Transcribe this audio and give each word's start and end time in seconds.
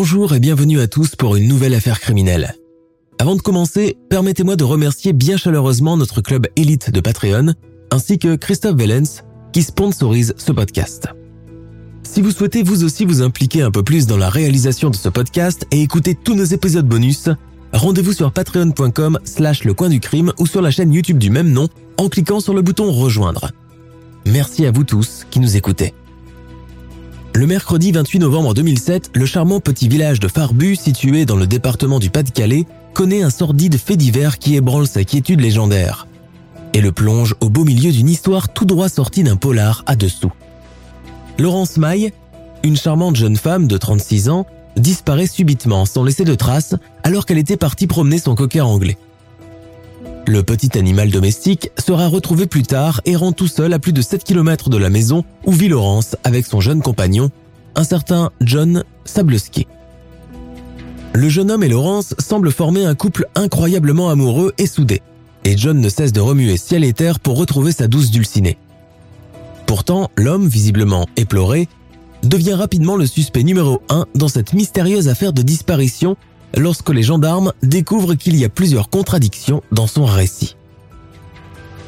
Bonjour 0.00 0.32
et 0.32 0.38
bienvenue 0.38 0.78
à 0.78 0.86
tous 0.86 1.16
pour 1.16 1.34
une 1.34 1.48
nouvelle 1.48 1.74
affaire 1.74 1.98
criminelle. 1.98 2.54
Avant 3.18 3.34
de 3.34 3.40
commencer, 3.40 3.96
permettez-moi 4.08 4.54
de 4.54 4.62
remercier 4.62 5.12
bien 5.12 5.36
chaleureusement 5.36 5.96
notre 5.96 6.20
club 6.20 6.46
élite 6.54 6.92
de 6.92 7.00
Patreon, 7.00 7.54
ainsi 7.90 8.20
que 8.20 8.36
Christophe 8.36 8.76
Vellens, 8.76 9.24
qui 9.52 9.64
sponsorise 9.64 10.34
ce 10.36 10.52
podcast. 10.52 11.08
Si 12.04 12.22
vous 12.22 12.30
souhaitez 12.30 12.62
vous 12.62 12.84
aussi 12.84 13.06
vous 13.06 13.22
impliquer 13.22 13.62
un 13.62 13.72
peu 13.72 13.82
plus 13.82 14.06
dans 14.06 14.16
la 14.16 14.30
réalisation 14.30 14.88
de 14.88 14.94
ce 14.94 15.08
podcast 15.08 15.66
et 15.72 15.82
écouter 15.82 16.14
tous 16.14 16.36
nos 16.36 16.44
épisodes 16.44 16.86
bonus, 16.86 17.28
rendez-vous 17.72 18.12
sur 18.12 18.30
patreon.com 18.30 19.18
slash 19.24 19.64
le 19.64 19.74
coin 19.74 19.88
du 19.88 19.98
crime 19.98 20.32
ou 20.38 20.46
sur 20.46 20.62
la 20.62 20.70
chaîne 20.70 20.92
YouTube 20.92 21.18
du 21.18 21.30
même 21.30 21.50
nom 21.50 21.66
en 21.96 22.08
cliquant 22.08 22.38
sur 22.38 22.54
le 22.54 22.62
bouton 22.62 22.92
rejoindre. 22.92 23.50
Merci 24.26 24.64
à 24.64 24.70
vous 24.70 24.84
tous 24.84 25.26
qui 25.28 25.40
nous 25.40 25.56
écoutez. 25.56 25.92
Le 27.38 27.46
mercredi 27.46 27.92
28 27.92 28.18
novembre 28.18 28.52
2007, 28.52 29.12
le 29.14 29.24
charmant 29.24 29.60
petit 29.60 29.86
village 29.86 30.18
de 30.18 30.26
Farbu, 30.26 30.74
situé 30.74 31.24
dans 31.24 31.36
le 31.36 31.46
département 31.46 32.00
du 32.00 32.10
Pas-de-Calais, 32.10 32.66
connaît 32.94 33.22
un 33.22 33.30
sordide 33.30 33.78
fait 33.78 33.96
divers 33.96 34.40
qui 34.40 34.56
ébranle 34.56 34.88
sa 34.88 35.04
quiétude 35.04 35.38
légendaire 35.38 36.08
et 36.74 36.80
le 36.80 36.90
plonge 36.90 37.36
au 37.40 37.48
beau 37.48 37.62
milieu 37.62 37.92
d'une 37.92 38.08
histoire 38.08 38.48
tout 38.48 38.64
droit 38.64 38.88
sortie 38.88 39.22
d'un 39.22 39.36
polar 39.36 39.84
à 39.86 39.94
dessous. 39.94 40.32
Laurence 41.38 41.76
Maille, 41.76 42.12
une 42.64 42.76
charmante 42.76 43.14
jeune 43.14 43.36
femme 43.36 43.68
de 43.68 43.76
36 43.76 44.30
ans, 44.30 44.44
disparaît 44.76 45.28
subitement 45.28 45.86
sans 45.86 46.02
laisser 46.02 46.24
de 46.24 46.34
traces 46.34 46.74
alors 47.04 47.24
qu'elle 47.24 47.38
était 47.38 47.56
partie 47.56 47.86
promener 47.86 48.18
son 48.18 48.34
cocker 48.34 48.62
anglais. 48.62 48.98
Le 50.28 50.42
petit 50.42 50.76
animal 50.76 51.10
domestique 51.10 51.70
sera 51.78 52.06
retrouvé 52.06 52.46
plus 52.46 52.62
tard 52.62 53.00
errant 53.06 53.32
tout 53.32 53.46
seul 53.46 53.72
à 53.72 53.78
plus 53.78 53.94
de 53.94 54.02
7 54.02 54.24
km 54.24 54.68
de 54.68 54.76
la 54.76 54.90
maison 54.90 55.24
où 55.46 55.52
vit 55.52 55.68
Laurence 55.68 56.16
avec 56.22 56.44
son 56.44 56.60
jeune 56.60 56.82
compagnon, 56.82 57.30
un 57.74 57.82
certain 57.82 58.30
John 58.42 58.84
Sableski. 59.06 59.66
Le 61.14 61.30
jeune 61.30 61.50
homme 61.50 61.62
et 61.62 61.68
Laurence 61.70 62.14
semblent 62.18 62.52
former 62.52 62.84
un 62.84 62.94
couple 62.94 63.26
incroyablement 63.34 64.10
amoureux 64.10 64.52
et 64.58 64.66
soudé, 64.66 65.00
et 65.46 65.56
John 65.56 65.80
ne 65.80 65.88
cesse 65.88 66.12
de 66.12 66.20
remuer 66.20 66.58
ciel 66.58 66.84
et 66.84 66.92
terre 66.92 67.20
pour 67.20 67.38
retrouver 67.38 67.72
sa 67.72 67.88
douce 67.88 68.10
dulcinée. 68.10 68.58
Pourtant, 69.64 70.10
l'homme, 70.14 70.46
visiblement 70.46 71.06
éploré, 71.16 71.68
devient 72.22 72.52
rapidement 72.52 72.96
le 72.96 73.06
suspect 73.06 73.44
numéro 73.44 73.80
un 73.88 74.04
dans 74.14 74.28
cette 74.28 74.52
mystérieuse 74.52 75.08
affaire 75.08 75.32
de 75.32 75.40
disparition 75.40 76.18
lorsque 76.56 76.90
les 76.90 77.02
gendarmes 77.02 77.52
découvrent 77.62 78.14
qu'il 78.14 78.36
y 78.36 78.44
a 78.44 78.48
plusieurs 78.48 78.90
contradictions 78.90 79.62
dans 79.72 79.86
son 79.86 80.04
récit. 80.04 80.56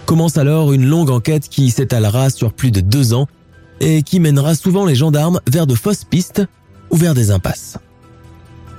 Commence 0.07 0.37
alors 0.37 0.73
une 0.73 0.87
longue 0.87 1.11
enquête 1.11 1.49
qui 1.49 1.71
s'étalera 1.71 2.31
sur 2.31 2.53
plus 2.53 2.71
de 2.71 2.81
deux 2.81 3.15
ans 3.15 3.29
et 3.81 4.03
qui 4.03 4.21
mènera 4.21 4.55
souvent 4.55 4.85
les 4.85 4.95
gendarmes 4.95 5.41
vers 5.49 5.67
de 5.67 5.75
fausses 5.75 6.05
pistes 6.05 6.43
ou 6.91 6.97
vers 6.97 7.15
des 7.15 7.31
impasses. 7.31 7.79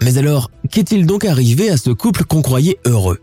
Mais 0.01 0.17
alors, 0.17 0.51
qu'est-il 0.69 1.05
donc 1.05 1.25
arrivé 1.25 1.69
à 1.69 1.77
ce 1.77 1.91
couple 1.91 2.25
qu'on 2.25 2.41
croyait 2.41 2.79
heureux? 2.85 3.19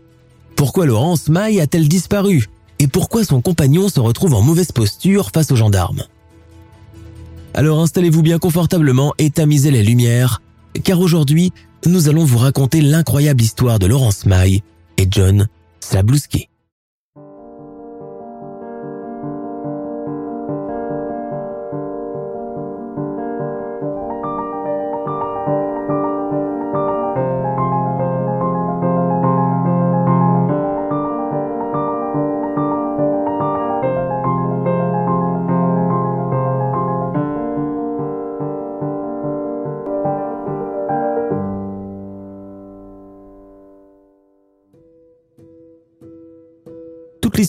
Pourquoi 0.55 0.85
Laurence 0.85 1.29
Maille 1.29 1.61
a-t-elle 1.61 1.87
disparu? 1.87 2.47
Et 2.79 2.87
pourquoi 2.87 3.23
son 3.23 3.41
compagnon 3.41 3.89
se 3.89 3.99
retrouve 3.99 4.33
en 4.33 4.41
mauvaise 4.41 4.71
posture 4.71 5.31
face 5.33 5.51
aux 5.51 5.55
gendarmes? 5.55 6.03
Alors 7.53 7.79
installez-vous 7.79 8.21
bien 8.21 8.39
confortablement 8.39 9.13
et 9.17 9.29
tamisez 9.29 9.71
les 9.71 9.83
lumières, 9.83 10.41
car 10.83 10.99
aujourd'hui, 10.99 11.51
nous 11.85 12.09
allons 12.09 12.25
vous 12.25 12.37
raconter 12.37 12.81
l'incroyable 12.81 13.41
histoire 13.41 13.79
de 13.79 13.87
Laurence 13.87 14.25
Maille 14.25 14.61
et 14.97 15.07
John 15.09 15.47
Slabluski. 15.79 16.49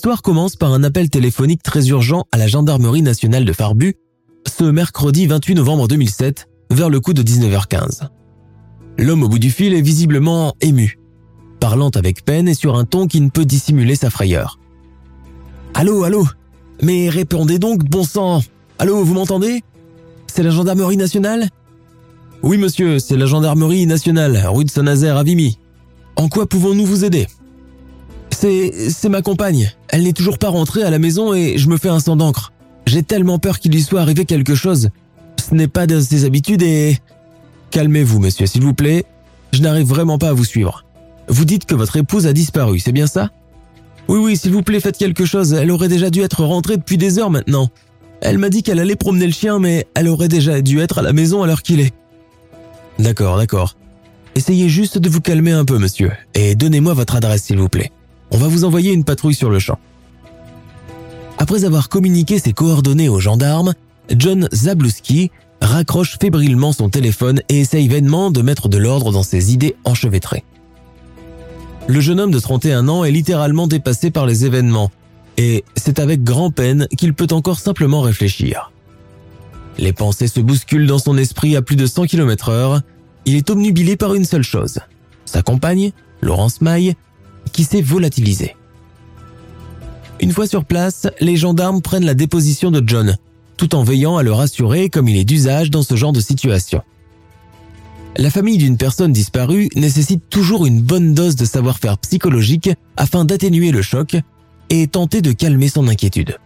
L'histoire 0.00 0.22
commence 0.22 0.56
par 0.56 0.72
un 0.72 0.82
appel 0.82 1.10
téléphonique 1.10 1.62
très 1.62 1.88
urgent 1.88 2.24
à 2.32 2.38
la 2.38 2.46
gendarmerie 2.46 3.02
nationale 3.02 3.44
de 3.44 3.52
Farbu, 3.52 3.96
ce 4.48 4.64
mercredi 4.64 5.26
28 5.26 5.56
novembre 5.56 5.88
2007, 5.88 6.48
vers 6.70 6.88
le 6.88 7.00
coup 7.00 7.12
de 7.12 7.22
19h15. 7.22 8.08
L'homme 8.96 9.24
au 9.24 9.28
bout 9.28 9.38
du 9.38 9.50
fil 9.50 9.74
est 9.74 9.82
visiblement 9.82 10.54
ému, 10.62 10.98
parlant 11.60 11.90
avec 11.90 12.24
peine 12.24 12.48
et 12.48 12.54
sur 12.54 12.78
un 12.78 12.86
ton 12.86 13.08
qui 13.08 13.20
ne 13.20 13.28
peut 13.28 13.44
dissimuler 13.44 13.94
sa 13.94 14.08
frayeur. 14.08 14.58
Allô, 15.74 16.02
allô 16.04 16.26
Mais 16.80 17.10
répondez 17.10 17.58
donc, 17.58 17.84
bon 17.84 18.02
sang 18.02 18.40
Allô, 18.78 19.04
vous 19.04 19.12
m'entendez? 19.12 19.62
C'est 20.28 20.42
la 20.42 20.48
gendarmerie 20.48 20.96
nationale? 20.96 21.50
Oui, 22.42 22.56
monsieur, 22.56 23.00
c'est 23.00 23.18
la 23.18 23.26
gendarmerie 23.26 23.84
nationale, 23.84 24.42
rue 24.46 24.64
de 24.64 24.70
Saint-Nazaire 24.70 25.18
à 25.18 25.24
Vimy. 25.24 25.58
En 26.16 26.30
quoi 26.30 26.46
pouvons-nous 26.46 26.86
vous 26.86 27.04
aider? 27.04 27.26
C'est, 28.40 29.08
ma 29.08 29.22
compagne. 29.22 29.70
Elle 29.88 30.04
n'est 30.04 30.12
toujours 30.12 30.38
pas 30.38 30.48
rentrée 30.48 30.82
à 30.82 30.90
la 30.90 30.98
maison 30.98 31.34
et 31.34 31.58
je 31.58 31.68
me 31.68 31.76
fais 31.76 31.88
un 31.88 32.00
sang 32.00 32.16
d'encre. 32.16 32.52
J'ai 32.86 33.02
tellement 33.02 33.38
peur 33.38 33.58
qu'il 33.58 33.72
lui 33.72 33.82
soit 33.82 34.00
arrivé 34.00 34.24
quelque 34.24 34.54
chose. 34.54 34.88
Ce 35.36 35.54
n'est 35.54 35.68
pas 35.68 35.86
de 35.86 36.00
ses 36.00 36.24
habitudes 36.24 36.62
et... 36.62 36.98
Calmez-vous, 37.70 38.18
monsieur, 38.18 38.46
s'il 38.46 38.62
vous 38.62 38.74
plaît. 38.74 39.04
Je 39.52 39.60
n'arrive 39.60 39.86
vraiment 39.86 40.18
pas 40.18 40.30
à 40.30 40.32
vous 40.32 40.44
suivre. 40.44 40.84
Vous 41.28 41.44
dites 41.44 41.66
que 41.66 41.74
votre 41.74 41.96
épouse 41.96 42.26
a 42.26 42.32
disparu, 42.32 42.80
c'est 42.80 42.92
bien 42.92 43.06
ça? 43.06 43.30
Oui, 44.08 44.18
oui, 44.18 44.36
s'il 44.36 44.52
vous 44.52 44.62
plaît, 44.62 44.80
faites 44.80 44.96
quelque 44.96 45.24
chose. 45.24 45.52
Elle 45.52 45.70
aurait 45.70 45.88
déjà 45.88 46.10
dû 46.10 46.22
être 46.22 46.42
rentrée 46.44 46.76
depuis 46.76 46.96
des 46.96 47.18
heures 47.18 47.30
maintenant. 47.30 47.68
Elle 48.22 48.38
m'a 48.38 48.48
dit 48.48 48.62
qu'elle 48.62 48.80
allait 48.80 48.96
promener 48.96 49.26
le 49.26 49.32
chien, 49.32 49.58
mais 49.58 49.86
elle 49.94 50.08
aurait 50.08 50.28
déjà 50.28 50.60
dû 50.62 50.80
être 50.80 50.98
à 50.98 51.02
la 51.02 51.12
maison 51.12 51.42
à 51.42 51.46
l'heure 51.46 51.62
qu'il 51.62 51.80
est. 51.80 51.92
D'accord, 52.98 53.36
d'accord. 53.36 53.76
Essayez 54.34 54.68
juste 54.68 54.98
de 54.98 55.08
vous 55.08 55.20
calmer 55.20 55.52
un 55.52 55.64
peu, 55.64 55.78
monsieur, 55.78 56.10
et 56.34 56.54
donnez-moi 56.54 56.94
votre 56.94 57.16
adresse, 57.16 57.44
s'il 57.44 57.58
vous 57.58 57.68
plaît. 57.68 57.92
On 58.30 58.38
va 58.38 58.48
vous 58.48 58.64
envoyer 58.64 58.92
une 58.92 59.04
patrouille 59.04 59.34
sur 59.34 59.50
le 59.50 59.58
champ. 59.58 59.78
Après 61.38 61.64
avoir 61.64 61.88
communiqué 61.88 62.38
ses 62.38 62.52
coordonnées 62.52 63.08
aux 63.08 63.20
gendarmes, 63.20 63.74
John 64.14 64.48
Zabluski 64.52 65.30
raccroche 65.60 66.18
fébrilement 66.20 66.72
son 66.72 66.88
téléphone 66.88 67.40
et 67.48 67.60
essaye 67.60 67.88
vainement 67.88 68.30
de 68.30 68.42
mettre 68.42 68.68
de 68.68 68.78
l'ordre 68.78 69.12
dans 69.12 69.22
ses 69.22 69.52
idées 69.52 69.76
enchevêtrées. 69.84 70.44
Le 71.86 72.00
jeune 72.00 72.20
homme 72.20 72.30
de 72.30 72.38
31 72.38 72.88
ans 72.88 73.04
est 73.04 73.10
littéralement 73.10 73.66
dépassé 73.66 74.10
par 74.10 74.26
les 74.26 74.44
événements, 74.44 74.90
et 75.36 75.64
c'est 75.76 75.98
avec 75.98 76.22
grand 76.22 76.50
peine 76.50 76.86
qu'il 76.96 77.14
peut 77.14 77.26
encore 77.30 77.58
simplement 77.58 78.00
réfléchir. 78.02 78.70
Les 79.78 79.92
pensées 79.92 80.28
se 80.28 80.40
bousculent 80.40 80.86
dans 80.86 80.98
son 80.98 81.16
esprit 81.16 81.56
à 81.56 81.62
plus 81.62 81.76
de 81.76 81.86
100 81.86 82.06
km 82.06 82.50
heure, 82.50 82.80
il 83.24 83.36
est 83.36 83.50
obnubilé 83.50 83.96
par 83.96 84.14
une 84.14 84.24
seule 84.24 84.42
chose. 84.42 84.78
Sa 85.24 85.42
compagne, 85.42 85.92
Laurence 86.20 86.60
Maille, 86.60 86.94
qui 87.52 87.64
s'est 87.64 87.82
volatilisé. 87.82 88.56
Une 90.20 90.32
fois 90.32 90.46
sur 90.46 90.64
place, 90.64 91.06
les 91.20 91.36
gendarmes 91.36 91.80
prennent 91.80 92.04
la 92.04 92.14
déposition 92.14 92.70
de 92.70 92.82
John, 92.86 93.16
tout 93.56 93.74
en 93.74 93.82
veillant 93.82 94.16
à 94.16 94.22
le 94.22 94.32
rassurer 94.32 94.90
comme 94.90 95.08
il 95.08 95.16
est 95.16 95.24
d'usage 95.24 95.70
dans 95.70 95.82
ce 95.82 95.96
genre 95.96 96.12
de 96.12 96.20
situation. 96.20 96.82
La 98.16 98.30
famille 98.30 98.58
d'une 98.58 98.76
personne 98.76 99.12
disparue 99.12 99.68
nécessite 99.76 100.22
toujours 100.28 100.66
une 100.66 100.82
bonne 100.82 101.14
dose 101.14 101.36
de 101.36 101.44
savoir-faire 101.44 101.96
psychologique 101.98 102.70
afin 102.96 103.24
d'atténuer 103.24 103.70
le 103.70 103.82
choc 103.82 104.16
et 104.68 104.86
tenter 104.88 105.22
de 105.22 105.32
calmer 105.32 105.68
son 105.68 105.88
inquiétude. 105.88 106.36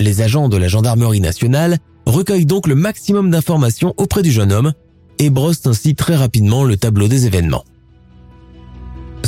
Les 0.00 0.22
agents 0.22 0.48
de 0.48 0.56
la 0.56 0.68
gendarmerie 0.68 1.20
nationale 1.20 1.78
recueillent 2.06 2.46
donc 2.46 2.66
le 2.66 2.74
maximum 2.74 3.30
d'informations 3.30 3.94
auprès 3.96 4.22
du 4.22 4.32
jeune 4.32 4.52
homme 4.52 4.72
et 5.18 5.30
brossent 5.30 5.66
ainsi 5.66 5.94
très 5.94 6.16
rapidement 6.16 6.64
le 6.64 6.76
tableau 6.76 7.06
des 7.06 7.26
événements. 7.26 7.64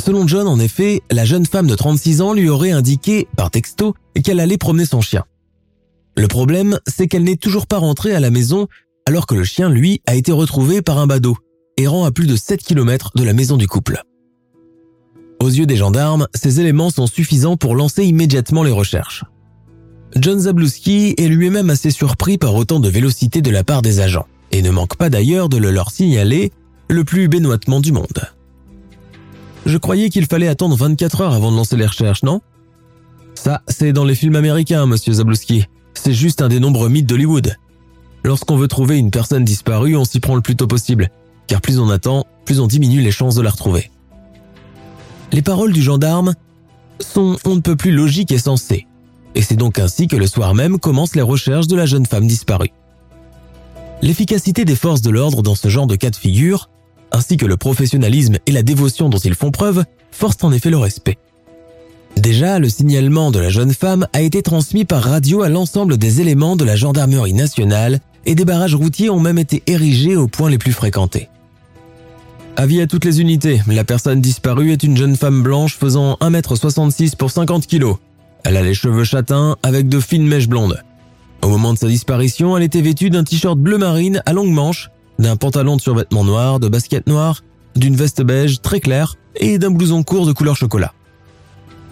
Selon 0.07 0.25
John, 0.25 0.47
en 0.47 0.57
effet, 0.57 1.01
la 1.11 1.25
jeune 1.25 1.45
femme 1.45 1.67
de 1.67 1.75
36 1.75 2.21
ans 2.21 2.31
lui 2.31 2.47
aurait 2.47 2.71
indiqué, 2.71 3.27
par 3.35 3.51
texto, 3.51 3.93
qu'elle 4.23 4.39
allait 4.39 4.57
promener 4.57 4.85
son 4.85 5.01
chien. 5.01 5.25
Le 6.15 6.29
problème, 6.29 6.79
c'est 6.87 7.07
qu'elle 7.07 7.25
n'est 7.25 7.35
toujours 7.35 7.67
pas 7.67 7.77
rentrée 7.77 8.15
à 8.15 8.21
la 8.21 8.29
maison 8.29 8.69
alors 9.05 9.25
que 9.25 9.35
le 9.35 9.43
chien, 9.43 9.69
lui, 9.69 10.01
a 10.05 10.15
été 10.15 10.31
retrouvé 10.31 10.81
par 10.81 10.97
un 10.97 11.07
badaud, 11.07 11.35
errant 11.75 12.05
à 12.05 12.11
plus 12.11 12.25
de 12.25 12.37
7 12.37 12.61
km 12.63 13.11
de 13.17 13.23
la 13.23 13.33
maison 13.33 13.57
du 13.57 13.67
couple. 13.67 14.01
Aux 15.41 15.49
yeux 15.49 15.65
des 15.65 15.75
gendarmes, 15.75 16.29
ces 16.33 16.61
éléments 16.61 16.89
sont 16.89 17.07
suffisants 17.07 17.57
pour 17.57 17.75
lancer 17.75 18.05
immédiatement 18.05 18.63
les 18.63 18.71
recherches. 18.71 19.25
John 20.15 20.39
Zablowski 20.39 21.15
est 21.17 21.27
lui-même 21.27 21.69
assez 21.69 21.91
surpris 21.91 22.37
par 22.37 22.55
autant 22.55 22.79
de 22.79 22.87
vélocité 22.87 23.41
de 23.41 23.51
la 23.51 23.65
part 23.65 23.81
des 23.81 23.99
agents, 23.99 24.27
et 24.53 24.61
ne 24.61 24.71
manque 24.71 24.95
pas 24.95 25.09
d'ailleurs 25.09 25.49
de 25.49 25.57
le 25.57 25.69
leur 25.69 25.91
signaler 25.91 26.53
le 26.87 27.03
plus 27.03 27.27
bénoitement 27.27 27.81
du 27.81 27.91
monde. 27.91 28.36
Je 29.67 29.77
croyais 29.77 30.09
qu'il 30.09 30.25
fallait 30.27 30.47
attendre 30.47 30.77
24 30.77 31.21
heures 31.21 31.33
avant 31.33 31.51
de 31.51 31.57
lancer 31.57 31.75
les 31.75 31.85
recherches, 31.85 32.23
non? 32.23 32.39
Ça, 33.35 33.61
c'est 33.67 33.91
dans 33.91 34.05
les 34.05 34.15
films 34.15 34.37
américains, 34.37 34.85
monsieur 34.85 35.11
Zablowski. 35.11 35.65
C'est 35.93 36.13
juste 36.13 36.41
un 36.41 36.47
des 36.47 36.61
nombreux 36.61 36.87
mythes 36.87 37.05
d'Hollywood. 37.05 37.53
Lorsqu'on 38.23 38.55
veut 38.55 38.69
trouver 38.69 38.97
une 38.97 39.11
personne 39.11 39.43
disparue, 39.43 39.97
on 39.97 40.05
s'y 40.05 40.21
prend 40.21 40.35
le 40.35 40.41
plus 40.41 40.55
tôt 40.55 40.67
possible, 40.67 41.09
car 41.47 41.59
plus 41.59 41.79
on 41.79 41.89
attend, 41.89 42.25
plus 42.45 42.61
on 42.61 42.67
diminue 42.67 43.01
les 43.01 43.11
chances 43.11 43.35
de 43.35 43.41
la 43.41 43.49
retrouver. 43.49 43.91
Les 45.33 45.41
paroles 45.41 45.73
du 45.73 45.81
gendarme 45.81 46.33
sont 47.01 47.35
on 47.43 47.55
ne 47.55 47.61
peut 47.61 47.75
plus 47.75 47.91
logiques 47.91 48.31
et 48.31 48.37
sensées, 48.37 48.87
et 49.35 49.41
c'est 49.41 49.57
donc 49.57 49.79
ainsi 49.79 50.07
que 50.07 50.15
le 50.15 50.27
soir 50.27 50.55
même 50.55 50.79
commencent 50.79 51.15
les 51.15 51.21
recherches 51.21 51.67
de 51.67 51.75
la 51.75 51.85
jeune 51.85 52.05
femme 52.05 52.25
disparue. 52.25 52.71
L'efficacité 54.01 54.63
des 54.63 54.77
forces 54.77 55.01
de 55.01 55.09
l'ordre 55.09 55.41
dans 55.43 55.55
ce 55.55 55.67
genre 55.67 55.87
de 55.87 55.97
cas 55.97 56.09
de 56.09 56.15
figure, 56.15 56.69
ainsi 57.17 57.35
que 57.35 57.45
le 57.45 57.57
professionnalisme 57.57 58.37
et 58.45 58.51
la 58.51 58.63
dévotion 58.63 59.09
dont 59.09 59.17
ils 59.17 59.35
font 59.35 59.51
preuve, 59.51 59.83
forcent 60.11 60.43
en 60.43 60.51
effet 60.51 60.69
le 60.69 60.77
respect. 60.77 61.17
Déjà, 62.15 62.59
le 62.59 62.69
signalement 62.69 63.31
de 63.31 63.39
la 63.39 63.49
jeune 63.49 63.73
femme 63.73 64.07
a 64.13 64.21
été 64.21 64.41
transmis 64.41 64.85
par 64.85 65.03
radio 65.03 65.41
à 65.41 65.49
l'ensemble 65.49 65.97
des 65.97 66.21
éléments 66.21 66.55
de 66.55 66.63
la 66.63 66.75
gendarmerie 66.75 67.33
nationale 67.33 67.99
et 68.25 68.35
des 68.35 68.45
barrages 68.45 68.75
routiers 68.75 69.09
ont 69.09 69.19
même 69.19 69.37
été 69.37 69.63
érigés 69.67 70.15
aux 70.15 70.27
points 70.27 70.49
les 70.49 70.57
plus 70.57 70.73
fréquentés. 70.73 71.29
Avis 72.55 72.81
à 72.81 72.87
toutes 72.87 73.05
les 73.05 73.21
unités, 73.21 73.61
la 73.67 73.83
personne 73.83 74.21
disparue 74.21 74.71
est 74.71 74.83
une 74.83 74.97
jeune 74.97 75.15
femme 75.15 75.43
blanche 75.43 75.77
faisant 75.77 76.17
1m66 76.21 77.15
pour 77.15 77.29
50 77.29 77.67
kg. 77.67 77.93
Elle 78.43 78.57
a 78.57 78.63
les 78.63 78.73
cheveux 78.73 79.03
châtains 79.03 79.57
avec 79.61 79.89
de 79.89 79.99
fines 79.99 80.27
mèches 80.27 80.49
blondes. 80.49 80.81
Au 81.43 81.49
moment 81.49 81.73
de 81.73 81.77
sa 81.77 81.87
disparition, 81.87 82.57
elle 82.57 82.63
était 82.63 82.81
vêtue 82.81 83.09
d'un 83.09 83.23
t-shirt 83.23 83.57
bleu 83.57 83.77
marine 83.77 84.23
à 84.25 84.33
longue 84.33 84.51
manche, 84.51 84.89
d'un 85.19 85.35
pantalon 85.35 85.75
de 85.75 85.81
survêtement 85.81 86.23
noir, 86.23 86.59
de 86.59 86.67
baskets 86.67 87.07
noires, 87.07 87.43
d'une 87.75 87.95
veste 87.95 88.21
beige 88.21 88.61
très 88.61 88.79
claire 88.79 89.15
et 89.35 89.57
d'un 89.57 89.71
blouson 89.71 90.03
court 90.03 90.25
de 90.25 90.33
couleur 90.33 90.55
chocolat. 90.55 90.93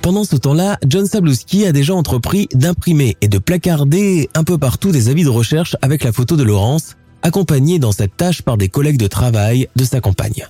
Pendant 0.02 0.24
ce 0.24 0.36
temps-là, 0.36 0.78
John 0.88 1.08
Sablowski 1.08 1.66
a 1.66 1.72
déjà 1.72 1.96
entrepris 1.96 2.48
d'imprimer 2.54 3.18
et 3.22 3.28
de 3.28 3.40
placarder 3.40 4.30
un 4.36 4.44
peu 4.44 4.58
partout 4.58 4.92
des 4.92 5.10
avis 5.10 5.24
de 5.24 5.30
recherche 5.30 5.76
avec 5.82 6.04
la 6.04 6.12
photo 6.12 6.36
de 6.36 6.44
Laurence, 6.44 6.96
accompagnée 7.24 7.80
dans 7.80 7.92
cette 7.92 8.16
tâche 8.16 8.44
par 8.44 8.58
des 8.58 8.70
collègues 8.70 9.00
de 9.00 9.08
travail 9.08 9.68
de 9.76 9.84
sa 9.84 10.02
compagne. 10.02 10.46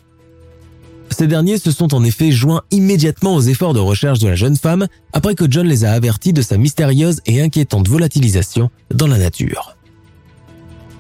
Ces 1.10 1.28
derniers 1.28 1.58
se 1.58 1.72
sont 1.72 1.94
en 1.94 2.04
effet 2.04 2.32
joints 2.32 2.64
immédiatement 2.72 3.36
aux 3.36 3.42
efforts 3.42 3.74
de 3.74 3.80
recherche 3.80 4.20
de 4.20 4.28
la 4.28 4.36
jeune 4.36 4.58
femme 4.58 4.88
après 5.14 5.36
que 5.36 5.50
John 5.50 5.66
les 5.66 5.86
a 5.86 5.94
avertis 5.94 6.34
de 6.34 6.42
sa 6.42 6.58
mystérieuse 6.58 7.22
et 7.26 7.42
inquiétante 7.42 7.88
volatilisation 7.88 8.70
dans 8.94 9.08
la 9.08 9.18
nature. 9.18 9.75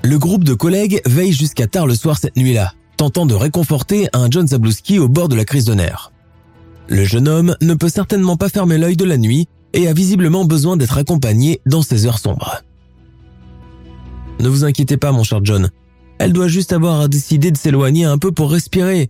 Le 0.06 0.20
groupe 0.20 0.44
de 0.44 0.54
collègues 0.54 1.02
veille 1.08 1.32
jusqu'à 1.32 1.66
tard 1.66 1.88
le 1.88 1.96
soir 1.96 2.20
cette 2.20 2.38
nuit-là, 2.38 2.74
tentant 2.96 3.26
de 3.26 3.34
réconforter 3.34 4.08
un 4.14 4.30
John 4.30 4.48
Zablowski 4.48 5.00
au 5.00 5.08
bord 5.08 5.30
de 5.30 5.36
la 5.36 5.46
crise 5.46 5.66
de 5.66 5.74
nerfs. 5.74 6.12
Le 6.88 7.04
jeune 7.04 7.28
homme 7.28 7.56
ne 7.60 7.74
peut 7.74 7.90
certainement 7.90 8.38
pas 8.38 8.50
fermer 8.50 8.78
l'œil 8.78 8.98
de 8.98 9.04
la 9.04 9.18
nuit 9.18 9.48
et 9.74 9.88
a 9.88 9.94
visiblement 9.94 10.46
besoin 10.46 10.78
d'être 10.78 11.00
accompagné 11.00 11.60
dans 11.66 11.82
ces 11.82 12.06
heures 12.06 12.20
sombres. 12.20 12.62
Ne 14.40 14.48
vous 14.48 14.64
inquiétez 14.64 14.98
pas, 14.98 15.12
mon 15.12 15.24
cher 15.24 15.40
John. 15.42 15.72
Elle 16.20 16.34
doit 16.34 16.50
juste 16.50 16.72
avoir 16.72 17.02
à 17.02 17.08
décider 17.08 17.50
de 17.50 17.58
s'éloigner 17.58 18.06
un 18.06 18.20
peu 18.20 18.32
pour 18.32 18.52
respirer. 18.52 19.10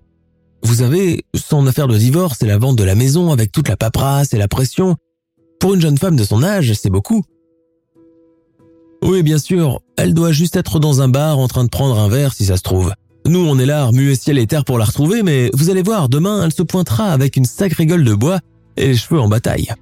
Vous 0.63 0.75
savez, 0.75 1.25
son 1.35 1.67
affaire 1.67 1.89
de 1.89 1.97
divorce 1.97 2.41
et 2.41 2.47
la 2.47 2.57
vente 2.57 2.77
de 2.77 2.85
la 2.85 2.95
maison 2.95 3.33
avec 3.33 3.51
toute 3.51 3.67
la 3.67 3.75
paperasse 3.75 4.33
et 4.33 4.37
la 4.37 4.47
pression, 4.47 4.95
pour 5.59 5.73
une 5.73 5.81
jeune 5.81 5.97
femme 5.97 6.15
de 6.15 6.23
son 6.23 6.41
âge, 6.41 6.71
c'est 6.71 6.89
beaucoup. 6.89 7.21
Oui, 9.03 9.23
bien 9.23 9.39
sûr, 9.39 9.81
elle 9.97 10.13
doit 10.13 10.31
juste 10.31 10.55
être 10.55 10.79
dans 10.79 11.01
un 11.01 11.07
bar 11.07 11.39
en 11.39 11.47
train 11.47 11.63
de 11.63 11.69
prendre 11.69 11.97
un 11.99 12.09
verre 12.09 12.33
si 12.33 12.45
ça 12.45 12.57
se 12.57 12.61
trouve. 12.61 12.93
Nous, 13.25 13.39
on 13.39 13.57
est 13.57 13.65
là, 13.65 13.89
muet 13.91 14.15
ciel 14.15 14.37
et 14.37 14.45
terre 14.45 14.65
pour 14.65 14.77
la 14.77 14.85
retrouver, 14.85 15.23
mais 15.23 15.49
vous 15.53 15.69
allez 15.69 15.81
voir, 15.81 16.09
demain, 16.09 16.43
elle 16.43 16.53
se 16.53 16.61
pointera 16.61 17.05
avec 17.05 17.37
une 17.37 17.45
sacrée 17.45 17.85
gueule 17.85 18.03
de 18.03 18.13
bois 18.13 18.39
et 18.77 18.87
les 18.87 18.95
cheveux 18.95 19.19
en 19.19 19.27
bataille. 19.27 19.73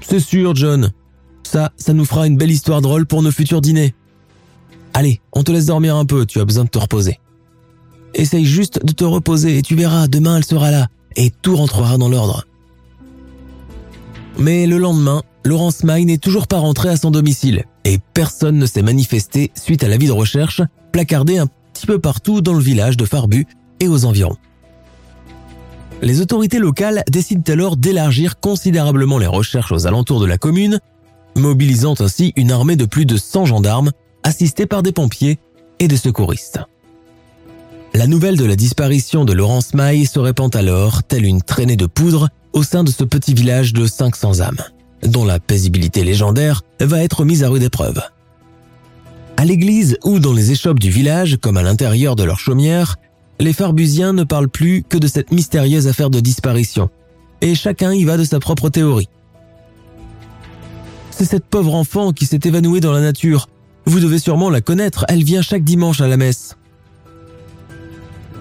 C'est 0.00 0.20
sûr, 0.20 0.54
John. 0.54 0.92
Ça, 1.42 1.72
ça 1.76 1.92
nous 1.92 2.04
fera 2.04 2.26
une 2.26 2.36
belle 2.36 2.50
histoire 2.50 2.80
drôle 2.80 3.06
pour 3.06 3.22
nos 3.22 3.32
futurs 3.32 3.60
dîners. 3.60 3.94
Allez, 4.94 5.20
on 5.32 5.42
te 5.42 5.52
laisse 5.52 5.66
dormir 5.66 5.96
un 5.96 6.04
peu, 6.04 6.24
tu 6.24 6.40
as 6.40 6.44
besoin 6.44 6.64
de 6.64 6.70
te 6.70 6.78
reposer. 6.78 7.18
Essaye 8.14 8.46
juste 8.46 8.84
de 8.84 8.92
te 8.92 9.04
reposer 9.04 9.58
et 9.58 9.62
tu 9.62 9.74
verras, 9.74 10.08
demain 10.08 10.38
elle 10.38 10.44
sera 10.44 10.70
là 10.70 10.88
et 11.16 11.30
tout 11.42 11.56
rentrera 11.56 11.98
dans 11.98 12.08
l'ordre. 12.08 12.46
Mais 14.38 14.66
le 14.66 14.78
lendemain, 14.78 15.22
Laurence 15.44 15.84
May 15.84 16.04
n'est 16.04 16.18
toujours 16.18 16.46
pas 16.46 16.58
rentrée 16.58 16.88
à 16.88 16.96
son 16.96 17.10
domicile 17.10 17.64
et 17.84 17.98
personne 18.14 18.58
ne 18.58 18.66
s'est 18.66 18.82
manifesté 18.82 19.50
suite 19.54 19.84
à 19.84 19.88
l'avis 19.88 20.06
de 20.06 20.12
recherche 20.12 20.62
placardé 20.92 21.38
un 21.38 21.46
peu 21.86 21.98
partout 21.98 22.40
dans 22.40 22.52
le 22.52 22.62
village 22.62 22.96
de 22.96 23.04
Farbu 23.04 23.46
et 23.80 23.88
aux 23.88 24.04
environs. 24.04 24.36
Les 26.02 26.20
autorités 26.20 26.58
locales 26.58 27.02
décident 27.10 27.52
alors 27.52 27.76
d'élargir 27.76 28.40
considérablement 28.40 29.18
les 29.18 29.26
recherches 29.26 29.72
aux 29.72 29.86
alentours 29.86 30.20
de 30.20 30.26
la 30.26 30.38
commune, 30.38 30.80
mobilisant 31.36 31.94
ainsi 32.00 32.32
une 32.36 32.52
armée 32.52 32.76
de 32.76 32.86
plus 32.86 33.06
de 33.06 33.16
100 33.16 33.46
gendarmes 33.46 33.90
assistés 34.22 34.66
par 34.66 34.82
des 34.82 34.92
pompiers 34.92 35.38
et 35.78 35.88
des 35.88 35.96
secouristes. 35.96 36.60
La 37.92 38.06
nouvelle 38.06 38.36
de 38.36 38.44
la 38.44 38.56
disparition 38.56 39.24
de 39.24 39.32
Laurence 39.32 39.74
Maille 39.74 40.06
se 40.06 40.18
répand 40.18 40.54
alors, 40.54 41.02
telle 41.02 41.26
une 41.26 41.42
traînée 41.42 41.76
de 41.76 41.86
poudre, 41.86 42.28
au 42.52 42.62
sein 42.62 42.84
de 42.84 42.90
ce 42.90 43.04
petit 43.04 43.34
village 43.34 43.72
de 43.72 43.86
500 43.86 44.40
âmes, 44.40 44.62
dont 45.02 45.24
la 45.24 45.40
paisibilité 45.40 46.04
légendaire 46.04 46.62
va 46.80 47.02
être 47.02 47.24
mise 47.24 47.42
à 47.42 47.48
rude 47.48 47.62
épreuve. 47.62 48.00
À 49.36 49.44
l'église 49.44 49.96
ou 50.04 50.18
dans 50.18 50.32
les 50.32 50.52
échoppes 50.52 50.78
du 50.78 50.90
village, 50.90 51.38
comme 51.40 51.56
à 51.56 51.62
l'intérieur 51.62 52.16
de 52.16 52.24
leur 52.24 52.38
chaumière, 52.38 52.96
les 53.38 53.54
Farbusiens 53.54 54.12
ne 54.12 54.24
parlent 54.24 54.50
plus 54.50 54.82
que 54.82 54.98
de 54.98 55.06
cette 55.06 55.32
mystérieuse 55.32 55.88
affaire 55.88 56.10
de 56.10 56.20
disparition, 56.20 56.90
et 57.40 57.54
chacun 57.54 57.92
y 57.92 58.04
va 58.04 58.18
de 58.18 58.24
sa 58.24 58.38
propre 58.38 58.68
théorie. 58.68 59.08
C'est 61.10 61.24
cette 61.24 61.46
pauvre 61.46 61.74
enfant 61.74 62.12
qui 62.12 62.26
s'est 62.26 62.40
évanouie 62.44 62.80
dans 62.80 62.92
la 62.92 63.00
nature. 63.00 63.48
Vous 63.86 64.00
devez 64.00 64.18
sûrement 64.18 64.50
la 64.50 64.60
connaître, 64.60 65.06
elle 65.08 65.24
vient 65.24 65.42
chaque 65.42 65.64
dimanche 65.64 66.00
à 66.00 66.08
la 66.08 66.16
messe. 66.16 66.56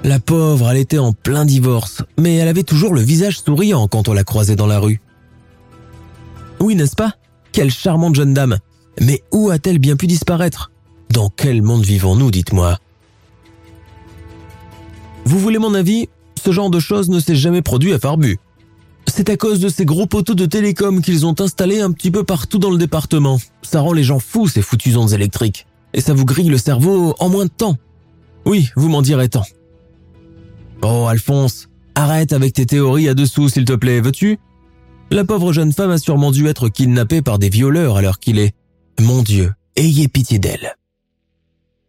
La 0.04 0.20
pauvre, 0.20 0.70
elle 0.70 0.78
était 0.78 0.98
en 0.98 1.13
plein 1.13 1.46
divorce, 1.46 2.04
mais 2.18 2.36
elle 2.36 2.48
avait 2.48 2.63
toujours 2.63 2.94
le 2.94 3.01
visage 3.01 3.39
souriant 3.39 3.88
quand 3.88 4.08
on 4.08 4.13
la 4.13 4.24
croisait 4.24 4.56
dans 4.56 4.68
la 4.68 4.80
rue. 4.80 5.01
Oui, 6.60 6.75
n'est-ce 6.75 6.96
pas? 6.96 7.16
Quelle 7.51 7.72
charmante 7.72 8.16
jeune 8.16 8.34
dame. 8.34 8.58
Mais 9.01 9.24
où 9.32 9.50
a-t-elle 9.50 9.80
bien 9.80 9.96
pu 9.96 10.08
disparaître? 10.08 10.72
Dans 11.12 11.30
quel 11.30 11.62
monde 11.62 11.84
vivons-nous, 11.84 12.32
dites-moi? 12.32 12.78
Vous 15.25 15.39
voulez 15.39 15.60
mon 15.60 15.74
avis? 15.74 16.10
Ce 16.44 16.51
genre 16.51 16.70
de 16.70 16.80
choses 16.80 17.10
ne 17.10 17.20
s'est 17.20 17.36
jamais 17.36 17.62
produit 17.62 17.94
à 17.94 18.00
Farbu. 18.00 18.39
C'est 19.08 19.30
à 19.30 19.38
cause 19.38 19.60
de 19.60 19.70
ces 19.70 19.86
gros 19.86 20.06
poteaux 20.06 20.36
de 20.36 20.46
télécom 20.46 21.01
qu'ils 21.01 21.25
ont 21.25 21.36
installés 21.39 21.82
un 21.82 21.92
petit 21.92 22.12
peu 22.12 22.24
partout 22.24 22.60
dans 22.60 22.70
le 22.70 22.78
département. 22.78 23.39
Ça 23.62 23.82
rend 23.82 23.94
les 23.94 24.04
gens 24.04 24.20
fous, 24.20 24.48
ces 24.48 24.62
foutues 24.62 24.96
ondes 24.96 25.13
électriques. 25.13 25.66
Et 25.94 26.01
ça 26.01 26.13
vous 26.13 26.25
grille 26.25 26.50
le 26.50 26.58
cerveau 26.58 27.16
en 27.20 27.30
moins 27.30 27.46
de 27.46 27.51
temps. 27.51 27.78
Oui, 28.46 28.70
vous 28.75 28.89
m'en 28.89 29.01
direz 29.01 29.30
tant. 29.30 29.44
Oh, 30.82 31.08
Alphonse, 31.10 31.68
arrête 31.96 32.32
avec 32.32 32.54
tes 32.54 32.66
théories 32.66 33.10
à 33.10 33.13
dessous, 33.13 33.50
s'il 33.50 33.66
te 33.66 33.74
plaît, 33.74 34.00
veux-tu? 34.00 34.39
La 35.12 35.25
pauvre 35.25 35.54
jeune 35.54 35.74
femme 35.74 35.89
a 35.89 35.98
sûrement 35.98 36.32
dû 36.32 36.48
être 36.48 36.70
kidnappée 36.70 37.24
par 37.24 37.39
des 37.39 37.50
violeurs 37.50 38.00
l'heure 38.00 38.20
qu'il 38.20 38.38
est. 38.38 38.54
Mon 39.00 39.24
Dieu, 39.24 39.51
ayez 39.75 40.08
pitié 40.08 40.38
d'elle. 40.38 40.75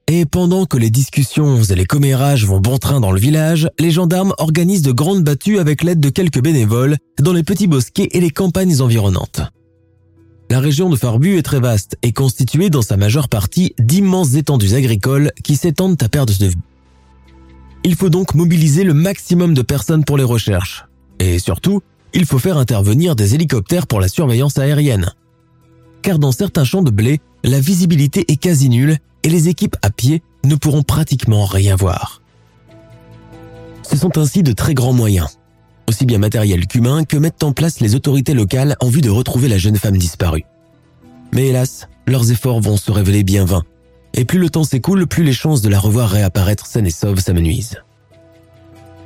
Et 0.08 0.24
pendant 0.24 0.64
que 0.64 0.78
les 0.78 0.88
discussions 0.88 1.62
et 1.62 1.74
les 1.74 1.84
commérages 1.84 2.46
vont 2.46 2.60
bon 2.60 2.78
train 2.78 2.98
dans 2.98 3.12
le 3.12 3.20
village, 3.20 3.68
les 3.78 3.90
gendarmes 3.90 4.32
organisent 4.38 4.82
de 4.82 4.90
grandes 4.90 5.22
battues 5.22 5.58
avec 5.58 5.82
l'aide 5.82 6.00
de 6.00 6.08
quelques 6.08 6.42
bénévoles 6.42 6.96
dans 7.20 7.34
les 7.34 7.42
petits 7.42 7.66
bosquets 7.66 8.08
et 8.12 8.20
les 8.20 8.30
campagnes 8.30 8.80
environnantes. 8.80 9.42
La 10.48 10.58
région 10.58 10.88
de 10.88 10.96
Farbu 10.96 11.36
est 11.36 11.42
très 11.42 11.60
vaste 11.60 11.96
et 12.02 12.12
constituée 12.12 12.70
dans 12.70 12.82
sa 12.82 12.96
majeure 12.96 13.28
partie 13.28 13.74
d'immenses 13.78 14.34
étendues 14.34 14.74
agricoles 14.74 15.30
qui 15.44 15.56
s'étendent 15.56 16.02
à 16.02 16.08
perte 16.08 16.40
de 16.40 16.46
vue. 16.46 16.56
Il 17.84 17.94
faut 17.96 18.10
donc 18.10 18.34
mobiliser 18.34 18.82
le 18.82 18.94
maximum 18.94 19.52
de 19.52 19.62
personnes 19.62 20.04
pour 20.04 20.16
les 20.16 20.24
recherches. 20.24 20.86
Et 21.20 21.38
surtout, 21.38 21.82
il 22.14 22.26
faut 22.26 22.38
faire 22.38 22.58
intervenir 22.58 23.16
des 23.16 23.34
hélicoptères 23.34 23.86
pour 23.86 24.00
la 24.00 24.08
surveillance 24.08 24.58
aérienne. 24.58 25.12
Car 26.02 26.18
dans 26.18 26.32
certains 26.32 26.64
champs 26.64 26.82
de 26.82 26.90
blé, 26.90 27.20
la 27.44 27.60
visibilité 27.60 28.24
est 28.28 28.36
quasi 28.36 28.68
nulle 28.68 28.98
et 29.22 29.28
les 29.28 29.48
équipes 29.48 29.76
à 29.82 29.90
pied 29.90 30.22
ne 30.44 30.54
pourront 30.54 30.82
pratiquement 30.82 31.44
rien 31.44 31.76
voir. 31.76 32.22
Ce 33.82 33.96
sont 33.96 34.18
ainsi 34.18 34.42
de 34.42 34.52
très 34.52 34.74
grands 34.74 34.92
moyens. 34.92 35.28
aussi 35.88 36.06
bien 36.06 36.18
matériels 36.18 36.68
qu'humains, 36.68 37.02
que 37.02 37.16
mettent 37.16 37.42
en 37.42 37.52
place 37.52 37.80
les 37.80 37.96
autorités 37.96 38.32
locales 38.32 38.76
en 38.80 38.88
vue 38.88 39.00
de 39.00 39.10
retrouver 39.10 39.48
la 39.48 39.58
jeune 39.58 39.76
femme 39.76 39.98
disparue. 39.98 40.44
Mais 41.32 41.48
hélas, 41.48 41.88
leurs 42.06 42.30
efforts 42.30 42.60
vont 42.60 42.76
se 42.76 42.92
révéler 42.92 43.24
bien 43.24 43.44
vains. 43.44 43.64
Et 44.14 44.24
plus 44.24 44.38
le 44.38 44.50
temps 44.50 44.62
s'écoule, 44.62 45.08
plus 45.08 45.24
les 45.24 45.32
chances 45.32 45.62
de 45.62 45.68
la 45.68 45.80
revoir 45.80 46.08
réapparaître 46.08 46.66
saine 46.66 46.86
et 46.86 46.90
sauve 46.90 47.18
s'amenuisent. 47.18 47.82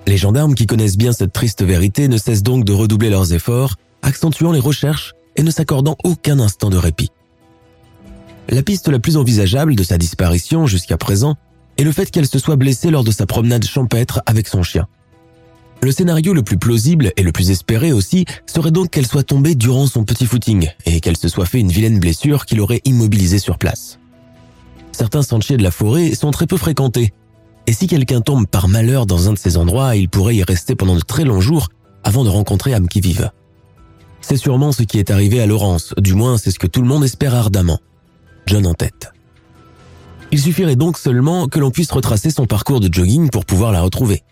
Les 0.06 0.16
gendarmes 0.18 0.54
qui 0.54 0.66
connaissent 0.66 0.98
bien 0.98 1.12
cette 1.12 1.32
triste 1.32 1.64
vérité 1.64 2.08
ne 2.08 2.18
cessent 2.18 2.42
donc 2.42 2.64
de 2.64 2.72
redoubler 2.72 3.10
leurs 3.10 3.32
efforts, 3.32 3.76
accentuant 4.02 4.52
les 4.52 4.60
recherches 4.60 5.14
et 5.36 5.42
ne 5.42 5.50
s'accordant 5.50 5.96
aucun 6.04 6.38
instant 6.38 6.70
de 6.70 6.76
répit. 6.76 7.10
La 8.50 8.62
piste 8.62 8.88
la 8.88 8.98
plus 8.98 9.16
envisageable 9.16 9.74
de 9.74 9.82
sa 9.82 9.96
disparition 9.96 10.66
jusqu'à 10.66 10.98
présent 10.98 11.36
est 11.78 11.84
le 11.84 11.92
fait 11.92 12.10
qu'elle 12.10 12.26
se 12.26 12.38
soit 12.38 12.56
blessée 12.56 12.90
lors 12.90 13.04
de 13.04 13.10
sa 13.10 13.26
promenade 13.26 13.64
champêtre 13.64 14.20
avec 14.26 14.46
son 14.46 14.62
chien. 14.62 14.86
Le 15.82 15.90
scénario 15.90 16.34
le 16.34 16.42
plus 16.42 16.58
plausible 16.58 17.12
et 17.16 17.22
le 17.22 17.32
plus 17.32 17.50
espéré 17.50 17.92
aussi 17.92 18.26
serait 18.46 18.70
donc 18.70 18.90
qu'elle 18.90 19.06
soit 19.06 19.22
tombée 19.22 19.54
durant 19.54 19.86
son 19.86 20.04
petit 20.04 20.26
footing 20.26 20.68
et 20.86 21.00
qu'elle 21.00 21.16
se 21.16 21.28
soit 21.28 21.46
fait 21.46 21.60
une 21.60 21.72
vilaine 21.72 21.98
blessure 21.98 22.46
qui 22.46 22.54
l'aurait 22.54 22.80
immobilisée 22.84 23.38
sur 23.38 23.58
place. 23.58 23.98
Certains 24.92 25.22
sentiers 25.22 25.56
de 25.56 25.62
la 25.62 25.70
forêt 25.70 26.14
sont 26.14 26.30
très 26.30 26.46
peu 26.46 26.56
fréquentés, 26.56 27.12
et 27.66 27.72
si 27.72 27.86
quelqu'un 27.86 28.20
tombe 28.20 28.46
par 28.46 28.68
malheur 28.68 29.06
dans 29.06 29.28
un 29.28 29.32
de 29.32 29.38
ces 29.38 29.56
endroits, 29.56 29.96
il 29.96 30.08
pourrait 30.08 30.36
y 30.36 30.42
rester 30.42 30.74
pendant 30.74 30.96
de 30.96 31.00
très 31.00 31.24
longs 31.24 31.40
jours 31.40 31.68
avant 32.02 32.24
de 32.24 32.28
rencontrer 32.28 32.74
âme 32.74 32.88
qui 32.88 33.00
vive. 33.00 33.30
C'est 34.20 34.36
sûrement 34.36 34.72
ce 34.72 34.82
qui 34.82 34.98
est 34.98 35.10
arrivé 35.10 35.40
à 35.40 35.46
Laurence, 35.46 35.94
du 35.98 36.14
moins 36.14 36.38
c'est 36.38 36.50
ce 36.50 36.58
que 36.58 36.66
tout 36.66 36.82
le 36.82 36.88
monde 36.88 37.04
espère 37.04 37.34
ardemment. 37.34 37.80
John 38.46 38.66
en 38.66 38.74
tête. 38.74 39.12
Il 40.30 40.40
suffirait 40.40 40.76
donc 40.76 40.98
seulement 40.98 41.46
que 41.46 41.58
l'on 41.58 41.70
puisse 41.70 41.90
retracer 41.90 42.30
son 42.30 42.46
parcours 42.46 42.80
de 42.80 42.92
jogging 42.92 43.30
pour 43.30 43.44
pouvoir 43.44 43.72
la 43.72 43.80
retrouver. 43.80 44.22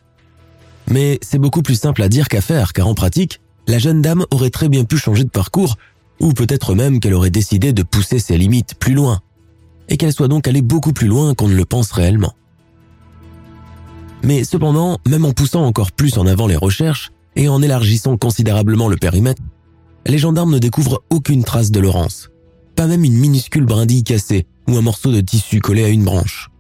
Mais 0.91 1.19
c'est 1.23 1.39
beaucoup 1.39 1.62
plus 1.62 1.77
simple 1.77 2.03
à 2.03 2.09
dire 2.09 2.29
qu'à 2.29 2.41
faire, 2.41 2.73
car 2.73 2.89
en 2.89 2.95
pratique, 2.95 3.41
la 3.69 3.79
jeune 3.79 4.03
dame 4.03 4.25
aurait 4.31 4.51
très 4.51 4.69
bien 4.69 4.85
pu 4.85 4.99
changer 4.99 5.25
de 5.25 5.31
parcours, 5.31 5.77
ou 6.21 6.33
peut-être 6.33 6.75
même 6.75 7.01
qu'elle 7.01 7.15
aurait 7.15 7.31
décidé 7.31 7.73
de 7.73 7.83
pousser 7.83 8.19
ses 8.19 8.37
limites 8.37 8.75
plus 8.75 8.95
loin, 8.95 9.21
et 9.89 9.97
qu'elle 9.97 10.12
soit 10.12 10.29
donc 10.29 10.49
allée 10.49 10.62
beaucoup 10.62 10.93
plus 10.93 11.07
loin 11.07 11.35
qu'on 11.35 11.49
ne 11.49 11.55
le 11.55 11.65
pense 11.65 11.93
réellement. 11.93 12.35
Mais 14.23 14.45
cependant, 14.45 14.99
même 15.09 15.25
en 15.25 15.33
poussant 15.33 15.64
encore 15.64 15.93
plus 15.93 16.19
en 16.19 16.26
avant 16.26 16.47
les 16.47 16.57
recherches 16.57 17.11
et 17.35 17.49
en 17.49 17.62
élargissant 17.62 18.17
considérablement 18.17 18.88
le 18.88 18.97
périmètre, 18.97 19.43
les 20.07 20.19
gendarmes 20.19 20.52
ne 20.52 20.59
découvrent 20.59 21.02
aucune 21.11 21.45
trace 21.45 21.71
de 21.71 21.81
Laurence, 21.81 22.31
pas 22.76 22.87
même 22.87 23.05
une 23.05 23.17
minuscule 23.17 23.64
brindille 23.64 24.05
cassée 24.05 24.47
ou 24.69 24.76
un 24.76 24.83
morceau 24.83 25.12
de 25.12 25.21
tissu 25.21 25.61
collé 25.61 25.85
à 25.85 25.88
une 25.88 26.05
branche. 26.05 26.50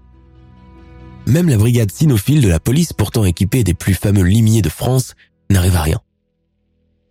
Même 1.26 1.48
la 1.48 1.56
brigade 1.56 1.92
cynophile 1.92 2.40
de 2.40 2.48
la 2.48 2.58
police, 2.58 2.92
pourtant 2.92 3.24
équipée 3.24 3.62
des 3.62 3.74
plus 3.74 3.94
fameux 3.94 4.24
limiers 4.24 4.62
de 4.62 4.68
France, 4.68 5.14
n'arrive 5.50 5.76
à 5.76 5.82
rien. 5.82 6.00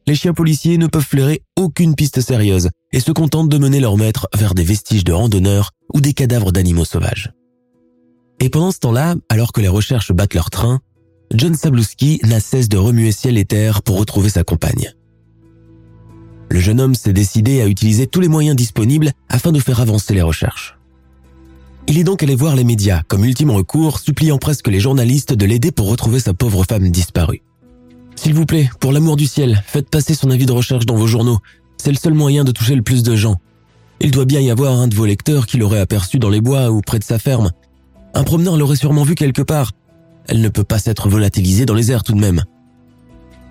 Les 0.08 0.16
chiens 0.16 0.34
policiers 0.34 0.78
ne 0.78 0.88
peuvent 0.88 1.06
flairer 1.06 1.44
aucune 1.56 1.96
piste 1.96 2.20
sérieuse 2.20 2.70
et 2.92 3.00
se 3.00 3.12
contentent 3.12 3.50
de 3.50 3.58
mener 3.58 3.80
leur 3.80 3.98
maître 3.98 4.28
vers 4.36 4.54
des 4.54 4.64
vestiges 4.64 5.06
de 5.06 5.14
randonneurs 5.14 5.72
ou 5.94 6.02
des 6.02 6.14
cadavres 6.14 6.52
d'animaux 6.52 6.86
sauvages. 6.86 7.32
Et 8.44 8.50
pendant 8.50 8.72
ce 8.72 8.80
temps-là, 8.80 9.16
alors 9.30 9.54
que 9.54 9.62
les 9.62 9.68
recherches 9.68 10.12
battent 10.12 10.34
leur 10.34 10.50
train, 10.50 10.80
John 11.32 11.54
Sabluski 11.54 12.20
n'a 12.24 12.40
cesse 12.40 12.70
de 12.70 12.78
remuer 12.78 13.12
ciel 13.12 13.38
et 13.38 13.46
terre 13.46 13.84
pour 13.84 14.00
retrouver 14.00 14.30
sa 14.30 14.44
compagne. 14.44 14.92
Le 16.50 16.60
jeune 16.60 16.82
homme 16.82 16.96
s'est 16.96 17.14
décidé 17.14 17.62
à 17.62 17.68
utiliser 17.68 18.08
tous 18.08 18.20
les 18.20 18.28
moyens 18.28 18.56
disponibles 18.56 19.12
afin 19.30 19.52
de 19.52 19.60
faire 19.60 19.80
avancer 19.80 20.16
les 20.16 20.24
recherches. 20.24 20.76
Il 21.88 22.00
est 22.00 22.04
donc 22.04 22.24
allé 22.24 22.36
voir 22.36 22.56
les 22.56 22.64
médias 22.64 23.04
comme 23.08 23.26
ultime 23.26 23.52
recours, 23.52 24.00
suppliant 24.00 24.40
presque 24.40 24.70
les 24.70 24.80
journalistes 24.80 25.34
de 25.34 25.46
l'aider 25.46 25.72
pour 25.72 25.88
retrouver 25.88 26.20
sa 26.20 26.34
pauvre 26.34 26.66
femme 26.68 26.90
disparue. 26.90 27.44
S'il 28.16 28.34
vous 28.34 28.48
plaît, 28.48 28.72
pour 28.80 28.92
l'amour 28.92 29.18
du 29.18 29.28
ciel, 29.28 29.64
faites 29.68 29.90
passer 29.90 30.16
son 30.16 30.32
avis 30.32 30.48
de 30.48 30.52
recherche 30.52 30.88
dans 30.88 30.96
vos 30.96 31.08
journaux. 31.08 31.38
C'est 31.78 31.92
le 31.92 31.98
seul 31.98 32.16
moyen 32.16 32.44
de 32.44 32.52
toucher 32.52 32.74
le 32.74 32.82
plus 32.82 33.04
de 33.04 33.16
gens. 33.16 33.36
Il 34.00 34.10
doit 34.10 34.26
bien 34.26 34.40
y 34.40 34.50
avoir 34.50 34.80
un 34.80 34.88
de 34.88 34.96
vos 34.96 35.06
lecteurs 35.06 35.46
qui 35.46 35.58
l'aurait 35.58 35.80
aperçu 35.80 36.18
dans 36.18 36.30
les 36.30 36.42
bois 36.42 36.72
ou 36.72 36.82
près 36.82 36.98
de 36.98 37.04
sa 37.04 37.20
ferme, 37.20 37.52
un 38.14 38.24
promeneur 38.24 38.58
l'aurait 38.58 38.76
sûrement 38.76 39.04
vu 39.04 39.16
quelque 39.16 39.42
part. 39.42 39.72
Elle 40.28 40.42
ne 40.42 40.50
peut 40.50 40.64
pas 40.64 40.80
s'être 40.80 41.10
volatilisée 41.10 41.66
dans 41.66 41.74
les 41.74 41.92
airs 41.92 42.04
tout 42.04 42.14
de 42.14 42.20
même. 42.20 42.44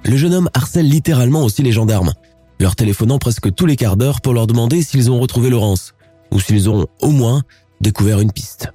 Le 0.05 0.17
jeune 0.17 0.35
homme 0.35 0.51
harcèle 0.55 0.89
littéralement 0.89 1.45
aussi 1.45 1.63
les 1.63 1.73
gendarmes, 1.73 2.13
leur 2.59 2.77
téléphonant 2.77 3.19
presque 3.19 3.55
tous 3.55 3.67
les 3.67 3.77
quarts 3.77 3.97
d'heure 3.97 4.21
pour 4.21 4.33
leur 4.33 4.47
demander 4.47 4.83
s'ils 4.83 5.11
ont 5.11 5.21
retrouvé 5.21 5.51
Laurence, 5.51 5.95
ou 6.31 6.41
s'ils 6.41 6.71
ont, 6.71 6.87
au 7.01 7.11
moins, 7.11 7.43
découvert 7.81 8.21
une 8.21 8.33
piste. 8.33 8.69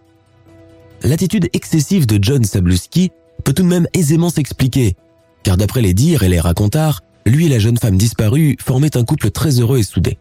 L'attitude 1.04 1.50
excessive 1.54 2.06
de 2.06 2.22
John 2.22 2.44
Sabluski 2.44 3.12
peut 3.44 3.54
tout 3.54 3.64
de 3.64 3.68
même 3.68 3.88
aisément 3.94 4.30
s'expliquer, 4.30 4.96
car 5.44 5.58
d'après 5.58 5.82
les 5.82 5.94
dires 5.94 6.24
et 6.24 6.30
les 6.30 6.40
racontars, 6.40 7.02
lui 7.26 7.46
et 7.46 7.50
la 7.50 7.60
jeune 7.60 7.78
femme 7.78 7.98
disparue 7.98 8.58
formaient 8.60 8.98
un 8.98 9.04
couple 9.04 9.32
très 9.32 9.60
heureux 9.60 9.80
et 9.80 9.84
soudé. 9.84 10.18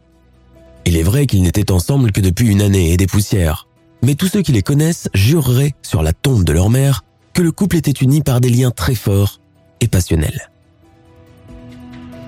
Il 0.86 0.96
est 0.96 1.02
vrai 1.02 1.26
qu'ils 1.26 1.42
n'étaient 1.42 1.70
ensemble 1.70 2.12
que 2.12 2.20
depuis 2.20 2.48
une 2.48 2.60
année 2.60 2.92
et 2.92 2.96
des 2.96 3.06
poussières, 3.06 3.66
mais 4.04 4.14
tous 4.14 4.28
ceux 4.28 4.42
qui 4.42 4.52
les 4.52 4.62
connaissent 4.62 5.08
jureraient 5.14 5.74
sur 5.82 6.02
la 6.02 6.12
tombe 6.12 6.44
de 6.44 6.52
leur 6.52 6.70
mère 6.70 7.04
que 7.32 7.42
le 7.42 7.52
couple 7.52 7.76
était 7.76 7.90
uni 7.90 8.20
par 8.20 8.40
des 8.40 8.50
liens 8.50 8.70
très 8.70 8.94
forts 8.94 9.40
et 9.80 9.88
passionnels. 9.88 10.50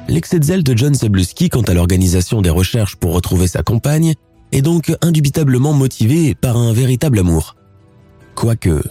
L'excès 0.08 0.38
de 0.38 0.44
zèle 0.44 0.62
de 0.62 0.76
John 0.76 0.94
Sabluski 0.94 1.48
quant 1.48 1.62
à 1.62 1.74
l'organisation 1.74 2.40
des 2.40 2.50
recherches 2.50 2.96
pour 2.96 3.12
retrouver 3.12 3.46
sa 3.46 3.62
compagne 3.62 4.14
est 4.52 4.62
donc 4.62 4.94
indubitablement 5.02 5.72
motivé 5.72 6.34
par 6.34 6.56
un 6.56 6.72
véritable 6.72 7.18
amour. 7.18 7.56
Quoique... 8.34 8.82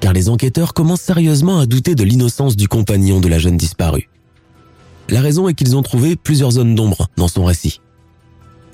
Car 0.00 0.12
les 0.12 0.28
enquêteurs 0.28 0.74
commencent 0.74 1.00
sérieusement 1.00 1.58
à 1.58 1.66
douter 1.66 1.94
de 1.94 2.04
l'innocence 2.04 2.56
du 2.56 2.68
compagnon 2.68 3.20
de 3.20 3.28
la 3.28 3.38
jeune 3.38 3.56
disparue. 3.56 4.10
La 5.08 5.22
raison 5.22 5.48
est 5.48 5.54
qu'ils 5.54 5.76
ont 5.76 5.82
trouvé 5.82 6.14
plusieurs 6.14 6.52
zones 6.52 6.74
d'ombre 6.74 7.08
dans 7.16 7.28
son 7.28 7.44
récit. 7.44 7.80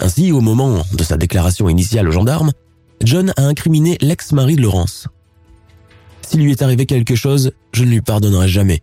Ainsi, 0.00 0.32
au 0.32 0.40
moment 0.40 0.82
de 0.92 1.04
sa 1.04 1.18
déclaration 1.18 1.68
initiale 1.68 2.08
aux 2.08 2.12
gendarmes, 2.12 2.52
John 3.04 3.32
a 3.36 3.42
incriminé 3.42 3.98
l'ex-mari 4.00 4.56
de 4.56 4.62
Laurence. 4.62 5.08
S'il 6.22 6.40
lui 6.40 6.52
est 6.52 6.62
arrivé 6.62 6.86
quelque 6.86 7.14
chose, 7.14 7.52
je 7.72 7.84
ne 7.84 7.90
lui 7.90 8.00
pardonnerai 8.00 8.48
jamais. 8.48 8.80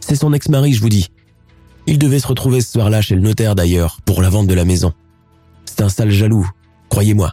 C'est 0.00 0.16
son 0.16 0.32
ex-mari, 0.34 0.74
je 0.74 0.80
vous 0.80 0.88
dis. 0.90 1.08
Il 1.86 1.98
devait 1.98 2.18
se 2.18 2.26
retrouver 2.26 2.60
ce 2.60 2.72
soir-là 2.72 3.00
chez 3.00 3.14
le 3.14 3.22
notaire 3.22 3.54
d'ailleurs, 3.54 4.00
pour 4.04 4.20
la 4.20 4.28
vente 4.28 4.46
de 4.46 4.54
la 4.54 4.64
maison. 4.64 4.92
C'est 5.64 5.82
un 5.82 5.88
sale 5.88 6.10
jaloux, 6.10 6.48
croyez-moi. 6.90 7.32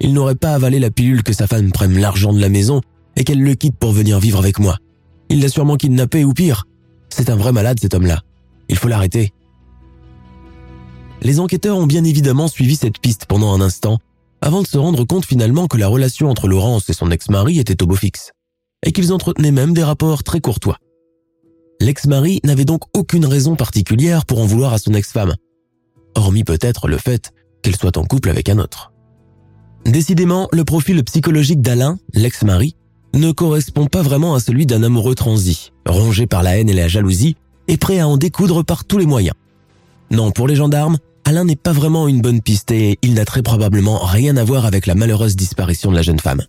Il 0.00 0.12
n'aurait 0.12 0.34
pas 0.34 0.54
avalé 0.54 0.78
la 0.78 0.90
pilule 0.90 1.22
que 1.22 1.32
sa 1.32 1.46
femme 1.46 1.70
prenne 1.72 1.98
l'argent 1.98 2.32
de 2.32 2.40
la 2.40 2.48
maison 2.48 2.80
et 3.16 3.24
qu'elle 3.24 3.42
le 3.42 3.54
quitte 3.54 3.76
pour 3.76 3.92
venir 3.92 4.18
vivre 4.18 4.38
avec 4.38 4.58
moi. 4.58 4.78
Il 5.28 5.40
l'a 5.40 5.48
sûrement 5.48 5.76
kidnappé 5.76 6.24
ou 6.24 6.32
pire. 6.32 6.66
C'est 7.10 7.30
un 7.30 7.36
vrai 7.36 7.52
malade 7.52 7.78
cet 7.80 7.94
homme-là. 7.94 8.22
Il 8.68 8.76
faut 8.76 8.88
l'arrêter. 8.88 9.32
Les 11.22 11.38
enquêteurs 11.38 11.76
ont 11.76 11.86
bien 11.86 12.04
évidemment 12.04 12.48
suivi 12.48 12.76
cette 12.76 12.98
piste 12.98 13.26
pendant 13.26 13.52
un 13.52 13.60
instant, 13.60 13.98
avant 14.40 14.62
de 14.62 14.66
se 14.66 14.78
rendre 14.78 15.04
compte 15.04 15.26
finalement 15.26 15.66
que 15.66 15.76
la 15.76 15.86
relation 15.86 16.30
entre 16.30 16.48
Laurence 16.48 16.88
et 16.88 16.94
son 16.94 17.10
ex-mari 17.10 17.58
était 17.58 17.82
au 17.82 17.86
beau 17.86 17.94
fixe, 17.94 18.32
et 18.84 18.92
qu'ils 18.92 19.12
entretenaient 19.12 19.50
même 19.50 19.74
des 19.74 19.82
rapports 19.82 20.22
très 20.22 20.40
courtois. 20.40 20.78
L'ex-mari 21.80 22.40
n'avait 22.44 22.64
donc 22.64 22.84
aucune 22.96 23.26
raison 23.26 23.54
particulière 23.54 24.24
pour 24.24 24.40
en 24.40 24.46
vouloir 24.46 24.72
à 24.72 24.78
son 24.78 24.94
ex-femme, 24.94 25.34
hormis 26.14 26.44
peut-être 26.44 26.88
le 26.88 26.96
fait 26.96 27.32
qu'elle 27.62 27.76
soit 27.76 27.98
en 27.98 28.04
couple 28.04 28.30
avec 28.30 28.48
un 28.48 28.58
autre. 28.58 28.92
Décidément, 29.84 30.48
le 30.52 30.64
profil 30.64 31.02
psychologique 31.04 31.60
d'Alain, 31.60 31.98
l'ex-mari, 32.14 32.76
ne 33.12 33.32
correspond 33.32 33.86
pas 33.86 34.02
vraiment 34.02 34.34
à 34.34 34.40
celui 34.40 34.64
d'un 34.64 34.82
amoureux 34.82 35.14
transi, 35.14 35.72
rongé 35.86 36.26
par 36.26 36.42
la 36.42 36.58
haine 36.58 36.70
et 36.70 36.74
la 36.74 36.88
jalousie, 36.88 37.36
et 37.68 37.76
prêt 37.76 37.98
à 37.98 38.08
en 38.08 38.16
découdre 38.16 38.64
par 38.64 38.84
tous 38.84 38.98
les 38.98 39.06
moyens. 39.06 39.34
Non, 40.10 40.32
pour 40.32 40.48
les 40.48 40.56
gendarmes, 40.56 40.98
Alain 41.30 41.44
n'est 41.44 41.54
pas 41.54 41.70
vraiment 41.70 42.08
une 42.08 42.20
bonne 42.20 42.40
piste 42.40 42.72
et 42.72 42.98
il 43.02 43.14
n'a 43.14 43.24
très 43.24 43.40
probablement 43.40 43.98
rien 43.98 44.36
à 44.36 44.42
voir 44.42 44.66
avec 44.66 44.86
la 44.86 44.96
malheureuse 44.96 45.36
disparition 45.36 45.92
de 45.92 45.94
la 45.94 46.02
jeune 46.02 46.18
femme. 46.18 46.42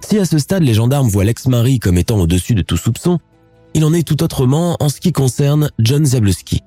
Si 0.00 0.18
à 0.18 0.24
ce 0.24 0.38
stade 0.38 0.62
les 0.62 0.72
gendarmes 0.72 1.10
voient 1.10 1.24
l'ex-mari 1.24 1.78
comme 1.78 1.98
étant 1.98 2.18
au-dessus 2.18 2.54
de 2.54 2.62
tout 2.62 2.78
soupçon, 2.78 3.18
il 3.74 3.84
en 3.84 3.92
est 3.92 4.02
tout 4.02 4.22
autrement 4.22 4.78
en 4.80 4.88
ce 4.88 4.98
qui 4.98 5.12
concerne 5.12 5.68
John 5.78 6.06
Zabluski. 6.06 6.62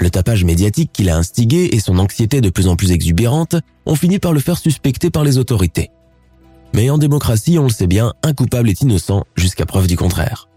Le 0.00 0.10
tapage 0.10 0.42
médiatique 0.42 0.90
qu'il 0.92 1.08
a 1.08 1.16
instigé 1.16 1.76
et 1.76 1.78
son 1.78 2.00
anxiété 2.00 2.40
de 2.40 2.50
plus 2.50 2.66
en 2.66 2.74
plus 2.74 2.90
exubérante 2.90 3.54
ont 3.86 3.94
fini 3.94 4.18
par 4.18 4.32
le 4.32 4.40
faire 4.40 4.58
suspecter 4.58 5.10
par 5.10 5.22
les 5.22 5.38
autorités. 5.38 5.90
Mais 6.74 6.90
en 6.90 6.98
démocratie, 6.98 7.56
on 7.60 7.62
le 7.62 7.68
sait 7.68 7.86
bien, 7.86 8.14
un 8.24 8.32
coupable 8.32 8.68
est 8.68 8.80
innocent 8.80 9.22
jusqu'à 9.36 9.64
preuve 9.64 9.86
du 9.86 9.96
contraire. 9.96 10.48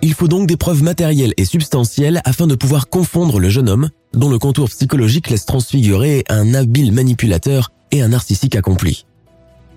Il 0.00 0.14
faut 0.14 0.28
donc 0.28 0.46
des 0.46 0.56
preuves 0.56 0.82
matérielles 0.82 1.34
et 1.36 1.44
substantielles 1.44 2.20
afin 2.24 2.46
de 2.46 2.54
pouvoir 2.54 2.88
confondre 2.88 3.40
le 3.40 3.48
jeune 3.48 3.68
homme, 3.68 3.90
dont 4.12 4.30
le 4.30 4.38
contour 4.38 4.68
psychologique 4.68 5.28
laisse 5.28 5.44
transfigurer 5.44 6.24
un 6.28 6.54
habile 6.54 6.92
manipulateur 6.92 7.72
et 7.90 8.02
un 8.02 8.08
narcissique 8.08 8.54
accompli. 8.54 9.06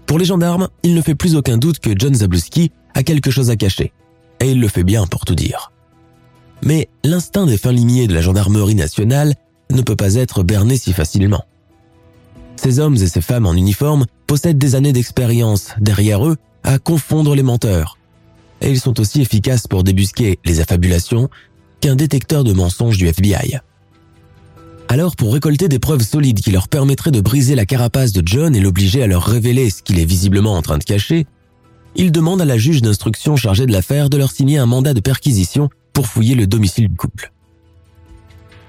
Pour 0.05 0.19
les 0.19 0.25
gendarmes, 0.25 0.67
il 0.83 0.93
ne 0.93 1.01
fait 1.01 1.15
plus 1.15 1.35
aucun 1.35 1.57
doute 1.57 1.79
que 1.79 1.91
John 1.97 2.13
Zabluski 2.13 2.71
a 2.93 3.03
quelque 3.03 3.31
chose 3.31 3.49
à 3.49 3.55
cacher. 3.55 3.93
Et 4.39 4.51
il 4.51 4.59
le 4.59 4.67
fait 4.67 4.83
bien 4.83 5.07
pour 5.07 5.25
tout 5.25 5.35
dire. 5.35 5.71
Mais 6.63 6.89
l'instinct 7.03 7.45
des 7.47 7.57
fins 7.57 7.71
limiers 7.71 8.07
de 8.07 8.13
la 8.13 8.21
gendarmerie 8.21 8.75
nationale 8.75 9.33
ne 9.71 9.81
peut 9.81 9.95
pas 9.95 10.15
être 10.15 10.43
berné 10.43 10.77
si 10.77 10.93
facilement. 10.93 11.45
Ces 12.57 12.79
hommes 12.79 12.95
et 12.95 13.07
ces 13.07 13.21
femmes 13.21 13.47
en 13.47 13.53
uniforme 13.53 14.05
possèdent 14.27 14.59
des 14.59 14.75
années 14.75 14.93
d'expérience 14.93 15.69
derrière 15.79 16.27
eux 16.27 16.37
à 16.63 16.77
confondre 16.77 17.33
les 17.33 17.41
menteurs, 17.41 17.97
et 18.61 18.69
ils 18.69 18.79
sont 18.79 18.99
aussi 18.99 19.21
efficaces 19.21 19.67
pour 19.67 19.83
débusquer 19.83 20.39
les 20.45 20.59
affabulations 20.59 21.29
qu'un 21.79 21.95
détecteur 21.95 22.43
de 22.43 22.53
mensonges 22.53 22.97
du 22.97 23.07
FBI. 23.07 23.59
Alors, 24.87 25.15
pour 25.15 25.33
récolter 25.33 25.69
des 25.69 25.79
preuves 25.79 26.03
solides 26.03 26.41
qui 26.41 26.51
leur 26.51 26.67
permettraient 26.67 27.11
de 27.11 27.21
briser 27.21 27.55
la 27.55 27.65
carapace 27.65 28.11
de 28.11 28.21
John 28.25 28.55
et 28.55 28.59
l'obliger 28.59 29.01
à 29.01 29.07
leur 29.07 29.23
révéler 29.23 29.69
ce 29.69 29.81
qu'il 29.81 29.99
est 29.99 30.05
visiblement 30.05 30.55
en 30.55 30.61
train 30.61 30.77
de 30.77 30.83
cacher, 30.83 31.25
ils 31.95 32.11
demandent 32.11 32.41
à 32.41 32.45
la 32.45 32.57
juge 32.57 32.81
d'instruction 32.81 33.35
chargée 33.35 33.65
de 33.65 33.71
l'affaire 33.71 34.09
de 34.09 34.17
leur 34.17 34.31
signer 34.31 34.57
un 34.57 34.65
mandat 34.65 34.93
de 34.93 34.99
perquisition 34.99 35.69
pour 35.93 36.07
fouiller 36.07 36.35
le 36.35 36.47
domicile 36.47 36.89
du 36.89 36.95
couple. 36.95 37.31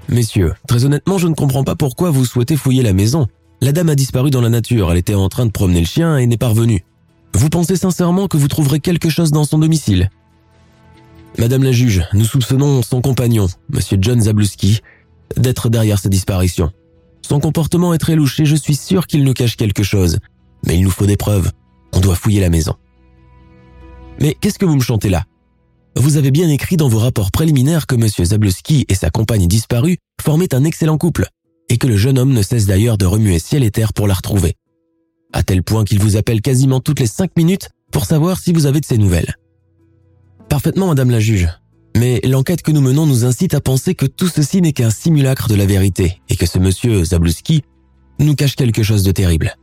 Messieurs, 0.09 0.55
très 0.67 0.85
honnêtement, 0.85 1.19
je 1.19 1.29
ne 1.29 1.35
comprends 1.35 1.65
pas 1.65 1.77
pourquoi 1.77 2.11
vous 2.11 2.25
souhaitez 2.25 2.57
fouiller 2.57 2.83
la 2.83 2.93
maison. 2.93 3.27
La 3.61 3.73
dame 3.73 3.89
a 3.89 3.95
disparu 3.95 4.31
dans 4.31 4.41
la 4.41 4.49
nature, 4.49 4.91
elle 4.91 4.99
était 4.99 5.15
en 5.15 5.29
train 5.29 5.47
de 5.47 5.53
promener 5.53 5.81
le 5.81 5.87
chien 5.87 6.17
et 6.19 6.27
n'est 6.27 6.37
pas 6.37 6.49
revenue. 6.49 6.85
Vous 7.35 7.49
pensez 7.49 7.77
sincèrement 7.77 8.29
que 8.29 8.37
vous 8.37 8.49
trouverez 8.49 8.81
quelque 8.81 9.09
chose 9.09 9.31
dans 9.31 9.45
son 9.45 9.59
domicile? 9.59 10.11
Madame 11.39 11.65
la 11.65 11.73
juge, 11.73 12.05
nous 12.12 12.25
soupçonnons 12.25 12.83
son 12.83 13.01
compagnon, 13.01 13.47
Monsieur 13.71 13.97
John 14.01 14.21
Zabluski, 14.21 14.81
d'être 15.37 15.71
derrière 15.71 15.99
sa 15.99 16.11
disparition. 16.11 16.71
Son 17.23 17.41
comportement 17.41 17.95
est 17.95 17.99
très 17.99 18.17
louche 18.17 18.39
et 18.41 18.45
je 18.45 18.57
suis 18.57 18.77
sûr 18.77 19.07
qu'il 19.07 19.25
nous 19.25 19.33
cache 19.33 19.57
quelque 19.57 19.83
chose. 19.83 20.19
Mais 20.67 20.77
il 20.77 20.85
nous 20.85 20.91
faut 20.91 21.07
des 21.07 21.17
preuves. 21.17 21.51
On 21.93 22.01
doit 22.01 22.17
fouiller 22.17 22.41
la 22.41 22.51
maison. 22.51 22.75
Mais 24.21 24.37
qu'est-ce 24.41 24.59
que 24.59 24.67
vous 24.67 24.77
me 24.77 24.83
chantez 24.83 25.09
là? 25.09 25.25
Vous 25.97 26.17
avez 26.17 26.31
bien 26.31 26.49
écrit 26.49 26.77
dans 26.77 26.89
vos 26.89 26.99
rapports 26.99 27.31
préliminaires 27.31 27.87
que 27.87 27.95
M. 27.95 28.09
Zabluski 28.09 28.85
et 28.89 28.95
sa 28.95 29.11
compagne 29.11 29.47
disparue 29.47 29.99
formaient 30.21 30.55
un 30.55 30.65
excellent 30.65 30.99
couple, 30.99 31.27
et 31.69 31.79
que 31.79 31.87
le 31.87 31.97
jeune 31.97 32.19
homme 32.19 32.33
ne 32.33 32.43
cesse 32.43 32.67
d'ailleurs 32.67 32.99
de 32.99 33.07
remuer 33.07 33.39
ciel 33.39 33.62
et 33.62 33.71
terre 33.71 33.93
pour 33.93 34.07
la 34.07 34.15
retrouver. 34.15 34.55
À 35.33 35.43
tel 35.43 35.62
point 35.62 35.85
qu'il 35.85 36.01
vous 36.01 36.17
appelle 36.17 36.41
quasiment 36.41 36.81
toutes 36.81 37.01
les 37.01 37.07
cinq 37.07 37.37
minutes 37.37 37.71
pour 37.91 38.05
savoir 38.05 38.39
si 38.39 38.53
vous 38.53 38.67
avez 38.67 38.81
de 38.81 38.87
ses 38.87 38.99
nouvelles. 38.99 39.37
Parfaitement, 40.49 40.89
Madame 40.89 41.11
la 41.11 41.21
juge. 41.21 41.49
Mais 41.97 42.21
l'enquête 42.25 42.62
que 42.62 42.73
nous 42.73 42.81
menons 42.81 43.07
nous 43.07 43.25
incite 43.25 43.55
à 43.55 43.61
penser 43.61 43.95
que 43.95 44.07
tout 44.07 44.29
ceci 44.29 44.61
n'est 44.62 44.73
qu'un 44.73 44.91
simulacre 44.91 45.49
de 45.49 45.55
la 45.55 45.67
vérité 45.67 46.21
et 46.29 46.37
que 46.37 46.47
ce 46.47 46.59
monsieur 46.59 47.05
Zabluski 47.05 47.62
nous 48.19 48.35
cache 48.35 48.57
quelque 48.57 48.83
chose 48.83 49.03
de 49.03 49.12
terrible. 49.12 49.57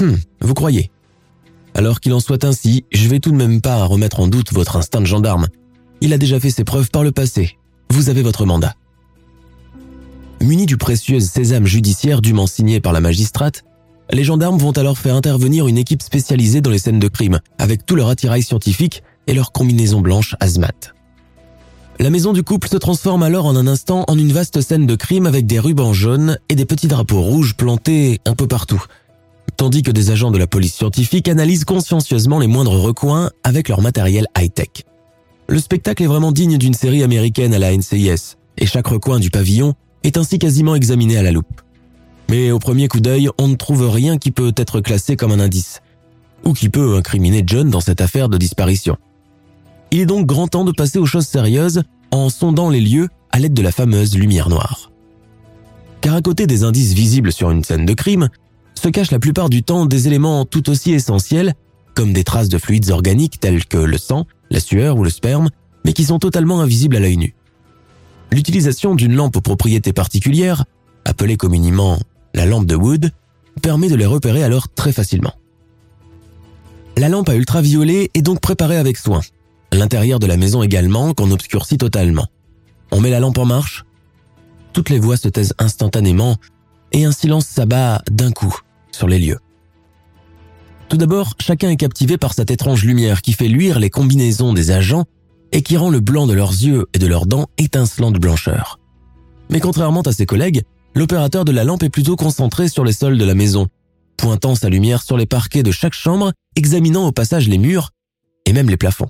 Hum, 0.00 0.18
vous 0.40 0.54
croyez 0.54 0.90
Alors 1.74 2.00
qu'il 2.00 2.12
en 2.12 2.20
soit 2.20 2.44
ainsi, 2.44 2.84
je 2.92 3.08
vais 3.08 3.20
tout 3.20 3.30
de 3.30 3.36
même 3.36 3.60
pas 3.60 3.84
remettre 3.84 4.20
en 4.20 4.28
doute 4.28 4.52
votre 4.52 4.76
instinct 4.76 5.00
de 5.00 5.06
gendarme. 5.06 5.46
Il 6.00 6.12
a 6.12 6.18
déjà 6.18 6.38
fait 6.40 6.50
ses 6.50 6.64
preuves 6.64 6.90
par 6.90 7.02
le 7.02 7.12
passé. 7.12 7.58
Vous 7.90 8.08
avez 8.08 8.22
votre 8.22 8.44
mandat. 8.44 8.74
Munis 10.40 10.66
du 10.66 10.76
précieux 10.76 11.20
sésame 11.20 11.66
judiciaire 11.66 12.20
dûment 12.20 12.46
signé 12.46 12.80
par 12.80 12.92
la 12.92 13.00
magistrate, 13.00 13.64
les 14.10 14.24
gendarmes 14.24 14.58
vont 14.58 14.72
alors 14.72 14.98
faire 14.98 15.14
intervenir 15.14 15.66
une 15.66 15.78
équipe 15.78 16.02
spécialisée 16.02 16.60
dans 16.60 16.70
les 16.70 16.78
scènes 16.78 16.98
de 16.98 17.08
crime, 17.08 17.40
avec 17.58 17.86
tout 17.86 17.96
leur 17.96 18.08
attirail 18.08 18.42
scientifique 18.42 19.02
et 19.26 19.34
leur 19.34 19.52
combinaison 19.52 20.00
blanche 20.00 20.36
hazmat. 20.40 20.94
La 22.00 22.10
maison 22.10 22.32
du 22.32 22.42
couple 22.42 22.68
se 22.68 22.76
transforme 22.76 23.22
alors 23.22 23.46
en 23.46 23.56
un 23.56 23.66
instant 23.66 24.04
en 24.08 24.18
une 24.18 24.32
vaste 24.32 24.60
scène 24.60 24.86
de 24.86 24.96
crime 24.96 25.26
avec 25.26 25.46
des 25.46 25.60
rubans 25.60 25.92
jaunes 25.92 26.38
et 26.48 26.56
des 26.56 26.64
petits 26.64 26.88
drapeaux 26.88 27.20
rouges 27.20 27.54
plantés 27.54 28.20
un 28.26 28.34
peu 28.34 28.48
partout. 28.48 28.82
Tandis 29.56 29.82
que 29.82 29.92
des 29.92 30.10
agents 30.10 30.32
de 30.32 30.38
la 30.38 30.48
police 30.48 30.74
scientifique 30.74 31.28
analysent 31.28 31.64
consciencieusement 31.64 32.40
les 32.40 32.48
moindres 32.48 32.80
recoins 32.80 33.30
avec 33.44 33.68
leur 33.68 33.80
matériel 33.80 34.26
high-tech. 34.36 34.84
Le 35.46 35.60
spectacle 35.60 36.02
est 36.02 36.08
vraiment 36.08 36.32
digne 36.32 36.58
d'une 36.58 36.74
série 36.74 37.04
américaine 37.04 37.54
à 37.54 37.58
la 37.60 37.76
NCIS, 37.76 38.36
et 38.58 38.66
chaque 38.66 38.88
recoin 38.88 39.20
du 39.20 39.30
pavillon 39.30 39.74
est 40.02 40.16
ainsi 40.16 40.38
quasiment 40.38 40.74
examiné 40.74 41.16
à 41.16 41.22
la 41.22 41.30
loupe. 41.30 41.63
Mais 42.28 42.50
au 42.50 42.58
premier 42.58 42.88
coup 42.88 43.00
d'œil, 43.00 43.28
on 43.38 43.48
ne 43.48 43.54
trouve 43.54 43.88
rien 43.88 44.18
qui 44.18 44.30
peut 44.30 44.52
être 44.56 44.80
classé 44.80 45.16
comme 45.16 45.32
un 45.32 45.40
indice, 45.40 45.82
ou 46.44 46.52
qui 46.52 46.68
peut 46.68 46.96
incriminer 46.96 47.42
John 47.46 47.70
dans 47.70 47.80
cette 47.80 48.00
affaire 48.00 48.28
de 48.28 48.38
disparition. 48.38 48.96
Il 49.90 50.00
est 50.00 50.06
donc 50.06 50.26
grand 50.26 50.48
temps 50.48 50.64
de 50.64 50.72
passer 50.72 50.98
aux 50.98 51.06
choses 51.06 51.26
sérieuses 51.26 51.82
en 52.10 52.28
sondant 52.28 52.70
les 52.70 52.80
lieux 52.80 53.08
à 53.30 53.38
l'aide 53.38 53.54
de 53.54 53.62
la 53.62 53.72
fameuse 53.72 54.16
lumière 54.16 54.48
noire. 54.48 54.90
Car 56.00 56.14
à 56.14 56.22
côté 56.22 56.46
des 56.46 56.64
indices 56.64 56.92
visibles 56.92 57.32
sur 57.32 57.50
une 57.50 57.64
scène 57.64 57.86
de 57.86 57.94
crime, 57.94 58.28
se 58.74 58.88
cachent 58.88 59.10
la 59.10 59.18
plupart 59.18 59.48
du 59.48 59.62
temps 59.62 59.86
des 59.86 60.06
éléments 60.06 60.44
tout 60.44 60.68
aussi 60.70 60.92
essentiels, 60.92 61.54
comme 61.94 62.12
des 62.12 62.24
traces 62.24 62.48
de 62.48 62.58
fluides 62.58 62.90
organiques 62.90 63.40
tels 63.40 63.64
que 63.64 63.78
le 63.78 63.98
sang, 63.98 64.26
la 64.50 64.60
sueur 64.60 64.96
ou 64.96 65.04
le 65.04 65.10
sperme, 65.10 65.50
mais 65.84 65.92
qui 65.92 66.04
sont 66.04 66.18
totalement 66.18 66.60
invisibles 66.60 66.96
à 66.96 67.00
l'œil 67.00 67.16
nu. 67.16 67.34
L'utilisation 68.32 68.94
d'une 68.94 69.14
lampe 69.14 69.36
aux 69.36 69.40
propriétés 69.40 69.92
particulières, 69.92 70.64
appelée 71.04 71.36
communément 71.36 71.98
la 72.34 72.46
lampe 72.46 72.66
de 72.66 72.76
Wood, 72.76 73.10
permet 73.62 73.88
de 73.88 73.94
les 73.94 74.06
repérer 74.06 74.42
alors 74.42 74.68
très 74.68 74.92
facilement. 74.92 75.34
La 76.96 77.08
lampe 77.08 77.28
à 77.28 77.34
ultraviolet 77.34 78.10
est 78.14 78.22
donc 78.22 78.40
préparée 78.40 78.76
avec 78.76 78.98
soin, 78.98 79.20
L'intérieur 79.74 80.20
de 80.20 80.26
la 80.28 80.36
maison 80.36 80.62
également, 80.62 81.14
qu'on 81.14 81.32
obscurcit 81.32 81.78
totalement. 81.78 82.28
On 82.92 83.00
met 83.00 83.10
la 83.10 83.18
lampe 83.18 83.38
en 83.38 83.44
marche. 83.44 83.84
Toutes 84.72 84.88
les 84.88 85.00
voix 85.00 85.16
se 85.16 85.28
taisent 85.28 85.54
instantanément 85.58 86.36
et 86.92 87.04
un 87.04 87.10
silence 87.10 87.46
s'abat 87.46 88.00
d'un 88.08 88.30
coup 88.30 88.56
sur 88.92 89.08
les 89.08 89.18
lieux. 89.18 89.40
Tout 90.88 90.96
d'abord, 90.96 91.34
chacun 91.40 91.70
est 91.70 91.76
captivé 91.76 92.18
par 92.18 92.34
cette 92.34 92.52
étrange 92.52 92.84
lumière 92.84 93.20
qui 93.20 93.32
fait 93.32 93.48
luire 93.48 93.80
les 93.80 93.90
combinaisons 93.90 94.52
des 94.52 94.70
agents 94.70 95.06
et 95.50 95.62
qui 95.62 95.76
rend 95.76 95.90
le 95.90 95.98
blanc 95.98 96.28
de 96.28 96.34
leurs 96.34 96.52
yeux 96.52 96.86
et 96.94 97.00
de 97.00 97.08
leurs 97.08 97.26
dents 97.26 97.48
étincelant 97.58 98.12
de 98.12 98.20
blancheur. 98.20 98.78
Mais 99.50 99.58
contrairement 99.58 100.02
à 100.02 100.12
ses 100.12 100.26
collègues, 100.26 100.62
l'opérateur 100.94 101.44
de 101.44 101.52
la 101.52 101.64
lampe 101.64 101.82
est 101.82 101.90
plutôt 101.90 102.16
concentré 102.16 102.68
sur 102.68 102.84
les 102.84 102.92
sols 102.92 103.18
de 103.18 103.24
la 103.24 103.34
maison, 103.34 103.68
pointant 104.16 104.54
sa 104.54 104.68
lumière 104.68 105.02
sur 105.02 105.16
les 105.16 105.26
parquets 105.26 105.62
de 105.62 105.70
chaque 105.70 105.94
chambre, 105.94 106.32
examinant 106.56 107.06
au 107.06 107.12
passage 107.12 107.48
les 107.48 107.58
murs 107.58 107.90
et 108.46 108.52
même 108.52 108.68
les 108.68 108.76
plafonds. 108.76 109.08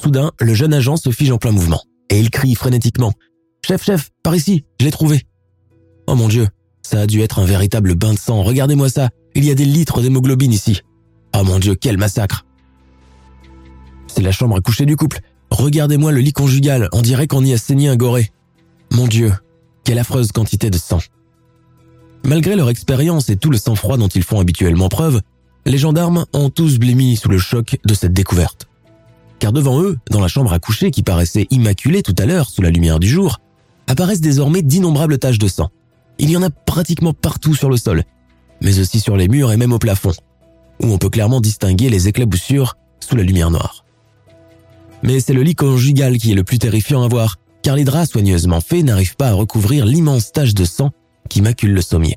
Soudain, 0.00 0.32
le 0.40 0.54
jeune 0.54 0.74
agent 0.74 0.96
se 0.96 1.10
fige 1.10 1.32
en 1.32 1.38
plein 1.38 1.52
mouvement, 1.52 1.82
et 2.10 2.20
il 2.20 2.30
crie 2.30 2.54
frénétiquement. 2.54 3.12
Chef, 3.64 3.84
chef, 3.84 4.10
par 4.22 4.36
ici, 4.36 4.64
je 4.80 4.84
l'ai 4.84 4.92
trouvé. 4.92 5.22
Oh 6.06 6.14
mon 6.14 6.28
Dieu, 6.28 6.46
ça 6.82 7.00
a 7.00 7.06
dû 7.06 7.22
être 7.22 7.38
un 7.38 7.46
véritable 7.46 7.94
bain 7.94 8.12
de 8.12 8.18
sang, 8.18 8.42
regardez-moi 8.42 8.88
ça, 8.88 9.10
il 9.34 9.44
y 9.44 9.50
a 9.50 9.54
des 9.54 9.64
litres 9.64 10.02
d'hémoglobine 10.02 10.52
ici. 10.52 10.82
Oh 11.34 11.42
mon 11.44 11.58
Dieu, 11.58 11.74
quel 11.74 11.98
massacre. 11.98 12.46
C'est 14.06 14.22
la 14.22 14.32
chambre 14.32 14.56
à 14.56 14.60
coucher 14.60 14.86
du 14.86 14.96
couple. 14.96 15.20
Regardez-moi 15.50 16.12
le 16.12 16.20
lit 16.20 16.32
conjugal, 16.32 16.88
on 16.92 17.02
dirait 17.02 17.26
qu'on 17.26 17.44
y 17.44 17.52
a 17.52 17.58
saigné 17.58 17.88
un 17.88 17.96
goré. 17.96 18.30
Mon 18.92 19.06
Dieu, 19.06 19.32
quelle 19.86 19.98
affreuse 19.98 20.32
quantité 20.32 20.68
de 20.68 20.76
sang. 20.76 21.00
Malgré 22.24 22.56
leur 22.56 22.68
expérience 22.68 23.30
et 23.30 23.36
tout 23.36 23.50
le 23.50 23.56
sang-froid 23.56 23.96
dont 23.96 24.08
ils 24.08 24.24
font 24.24 24.40
habituellement 24.40 24.90
preuve, 24.90 25.22
les 25.64 25.78
gendarmes 25.78 26.26
ont 26.34 26.50
tous 26.50 26.78
blémi 26.78 27.16
sous 27.16 27.30
le 27.30 27.38
choc 27.38 27.78
de 27.86 27.94
cette 27.94 28.12
découverte 28.12 28.68
car 29.38 29.52
devant 29.52 29.80
eux, 29.80 29.98
dans 30.10 30.20
la 30.20 30.28
chambre 30.28 30.52
à 30.52 30.58
coucher 30.58 30.90
qui 30.90 31.02
paraissait 31.02 31.46
immaculée 31.50 32.02
tout 32.02 32.14
à 32.18 32.26
l'heure 32.26 32.48
sous 32.48 32.62
la 32.62 32.70
lumière 32.70 32.98
du 32.98 33.08
jour, 33.08 33.40
apparaissent 33.86 34.20
désormais 34.20 34.62
d'innombrables 34.62 35.18
taches 35.18 35.38
de 35.38 35.48
sang. 35.48 35.70
Il 36.18 36.30
y 36.30 36.36
en 36.36 36.42
a 36.42 36.50
pratiquement 36.50 37.12
partout 37.12 37.54
sur 37.54 37.68
le 37.68 37.76
sol, 37.76 38.02
mais 38.62 38.78
aussi 38.78 39.00
sur 39.00 39.16
les 39.16 39.28
murs 39.28 39.52
et 39.52 39.56
même 39.56 39.72
au 39.72 39.78
plafond, 39.78 40.12
où 40.82 40.86
on 40.86 40.98
peut 40.98 41.10
clairement 41.10 41.40
distinguer 41.40 41.90
les 41.90 42.08
éclaboussures 42.08 42.76
sous 43.00 43.16
la 43.16 43.22
lumière 43.22 43.50
noire. 43.50 43.84
Mais 45.02 45.20
c'est 45.20 45.34
le 45.34 45.42
lit 45.42 45.54
conjugal 45.54 46.16
qui 46.16 46.32
est 46.32 46.36
le 46.36 46.44
plus 46.44 46.58
terrifiant 46.58 47.02
à 47.02 47.08
voir, 47.08 47.36
car 47.66 47.74
les 47.74 47.82
draps 47.82 48.12
soigneusement 48.12 48.60
faits 48.60 48.84
n'arrivent 48.84 49.16
pas 49.16 49.30
à 49.30 49.32
recouvrir 49.32 49.86
l'immense 49.86 50.30
tache 50.30 50.54
de 50.54 50.64
sang 50.64 50.92
qui 51.28 51.42
macule 51.42 51.72
le 51.72 51.82
sommier. 51.82 52.16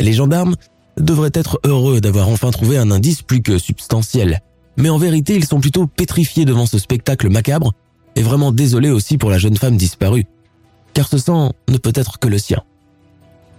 Les 0.00 0.12
gendarmes 0.12 0.56
devraient 0.96 1.30
être 1.32 1.60
heureux 1.62 2.00
d'avoir 2.00 2.28
enfin 2.28 2.50
trouvé 2.50 2.76
un 2.76 2.90
indice 2.90 3.22
plus 3.22 3.40
que 3.40 3.56
substantiel, 3.56 4.40
mais 4.76 4.88
en 4.88 4.98
vérité 4.98 5.36
ils 5.36 5.44
sont 5.44 5.60
plutôt 5.60 5.86
pétrifiés 5.86 6.44
devant 6.44 6.66
ce 6.66 6.80
spectacle 6.80 7.28
macabre 7.30 7.72
et 8.16 8.22
vraiment 8.22 8.50
désolés 8.50 8.90
aussi 8.90 9.16
pour 9.16 9.30
la 9.30 9.38
jeune 9.38 9.56
femme 9.56 9.76
disparue, 9.76 10.26
car 10.92 11.06
ce 11.06 11.18
sang 11.18 11.52
ne 11.68 11.78
peut 11.78 11.92
être 11.94 12.18
que 12.18 12.26
le 12.26 12.38
sien. 12.38 12.64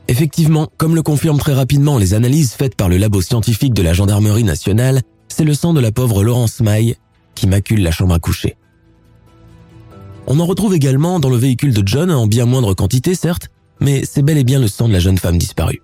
Effectivement, 0.10 0.68
comme 0.76 0.96
le 0.96 1.02
confirment 1.02 1.40
très 1.40 1.54
rapidement 1.54 1.98
les 1.98 2.14
analyses 2.14 2.52
faites 2.52 2.76
par 2.76 2.90
le 2.90 2.98
labo 2.98 3.22
scientifique 3.22 3.74
de 3.74 3.84
la 3.84 3.94
gendarmerie 3.94 4.44
nationale, 4.44 5.00
c'est 5.30 5.46
le 5.46 5.54
sang 5.54 5.72
de 5.72 5.80
la 5.80 5.94
pauvre 5.94 6.26
Laurence 6.26 6.60
Maille 6.60 6.98
qui 7.36 7.48
macule 7.48 7.84
la 7.84 7.92
chambre 7.92 8.16
à 8.16 8.20
coucher. 8.20 8.58
On 10.34 10.40
en 10.40 10.46
retrouve 10.46 10.74
également 10.74 11.20
dans 11.20 11.30
le 11.30 11.36
véhicule 11.36 11.74
de 11.74 11.86
John 11.86 12.10
en 12.10 12.26
bien 12.26 12.46
moindre 12.46 12.74
quantité 12.74 13.16
certes, 13.16 13.50
mais 13.82 14.06
c'est 14.06 14.22
bel 14.22 14.38
et 14.38 14.46
bien 14.46 14.62
le 14.62 14.70
sang 14.70 14.88
de 14.88 14.94
la 14.94 15.00
jeune 15.00 15.18
femme 15.18 15.38
disparue. 15.38 15.82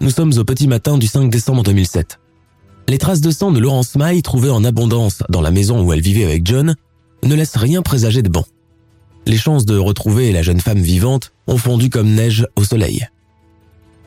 Nous 0.00 0.08
sommes 0.08 0.32
au 0.38 0.44
petit 0.44 0.66
matin 0.66 0.96
du 0.96 1.06
5 1.06 1.28
décembre 1.28 1.62
2007. 1.62 2.20
Les 2.88 2.96
traces 2.96 3.20
de 3.20 3.30
sang 3.30 3.52
de 3.52 3.58
Laurence 3.58 3.96
Maille 3.96 4.22
trouvées 4.22 4.48
en 4.48 4.64
abondance 4.64 5.22
dans 5.28 5.42
la 5.42 5.50
maison 5.50 5.84
où 5.84 5.92
elle 5.92 6.00
vivait 6.00 6.24
avec 6.24 6.46
John 6.46 6.74
ne 7.22 7.34
laissent 7.34 7.58
rien 7.58 7.82
présager 7.82 8.22
de 8.22 8.30
bon. 8.30 8.44
Les 9.26 9.36
chances 9.36 9.66
de 9.66 9.76
retrouver 9.76 10.32
la 10.32 10.40
jeune 10.40 10.60
femme 10.62 10.80
vivante 10.80 11.32
ont 11.46 11.58
fondu 11.58 11.90
comme 11.90 12.14
neige 12.14 12.46
au 12.56 12.64
soleil. 12.64 13.06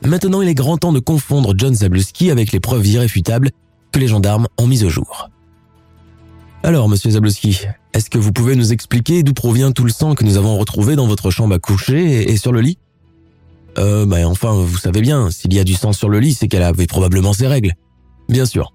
Maintenant, 0.02 0.42
il 0.42 0.50
est 0.50 0.56
grand 0.56 0.78
temps 0.78 0.94
de 0.94 1.00
confondre 1.00 1.54
John 1.56 1.76
Zabluski 1.76 2.32
avec 2.32 2.52
les 2.52 2.60
preuves 2.60 2.88
irréfutables 2.88 3.52
que 3.92 4.00
les 4.00 4.08
gendarmes 4.08 4.48
ont 4.58 4.66
mises 4.66 4.84
au 4.84 4.90
jour. 4.90 5.30
Alors, 6.68 6.90
monsieur 6.90 7.12
Zabluski, 7.12 7.62
est-ce 7.94 8.10
que 8.10 8.18
vous 8.18 8.34
pouvez 8.34 8.58
nous 8.58 8.74
expliquer 8.74 9.24
d'où 9.24 9.32
provient 9.32 9.72
tout 9.72 9.86
le 9.86 9.90
sang 9.90 10.16
que 10.16 10.26
nous 10.26 10.36
avons 10.36 10.58
retrouvé 10.58 10.98
dans 10.98 11.08
votre 11.08 11.32
chambre 11.32 11.56
à 11.56 11.60
coucher 11.60 12.30
et 12.30 12.36
sur 12.36 12.52
le 12.52 12.60
lit? 12.60 12.78
Euh, 13.78 14.06
bah 14.06 14.28
enfin, 14.28 14.52
vous 14.52 14.78
savez 14.78 15.00
bien, 15.00 15.32
s'il 15.32 15.54
y 15.54 15.60
a 15.60 15.64
du 15.64 15.76
sang 15.76 15.94
sur 15.94 16.10
le 16.10 16.20
lit, 16.20 16.34
c'est 16.34 16.50
qu'elle 16.50 16.64
avait 16.64 16.86
probablement 16.86 17.32
ses 17.32 17.48
règles. 17.48 17.72
Bien 18.28 18.46
sûr. 18.46 18.74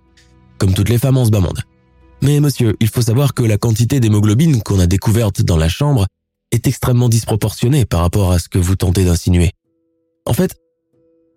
comme 0.57 0.73
toutes 0.73 0.89
les 0.89 0.97
femmes 0.97 1.19
en 1.19 1.27
ce 1.27 1.31
bas. 1.31 1.43
Mais 2.23 2.41
monsieur, 2.41 2.77
il 2.81 2.89
faut 2.89 3.03
savoir 3.03 3.35
que 3.35 3.43
la 3.43 3.59
quantité 3.59 4.01
d'hémoglobine 4.01 4.63
qu'on 4.63 4.81
a 4.81 4.87
découverte 4.87 5.43
dans 5.43 5.59
la 5.59 5.69
chambre 5.69 6.07
est 6.51 6.67
extrêmement 6.67 7.11
disproportionnée 7.11 7.85
par 7.85 8.01
rapport 8.01 8.33
à 8.33 8.39
ce 8.39 8.49
que 8.49 8.59
vous 8.59 8.75
tentez 8.75 9.05
d'insinuer. 9.05 9.51
En 10.25 10.33
fait, 10.33 10.57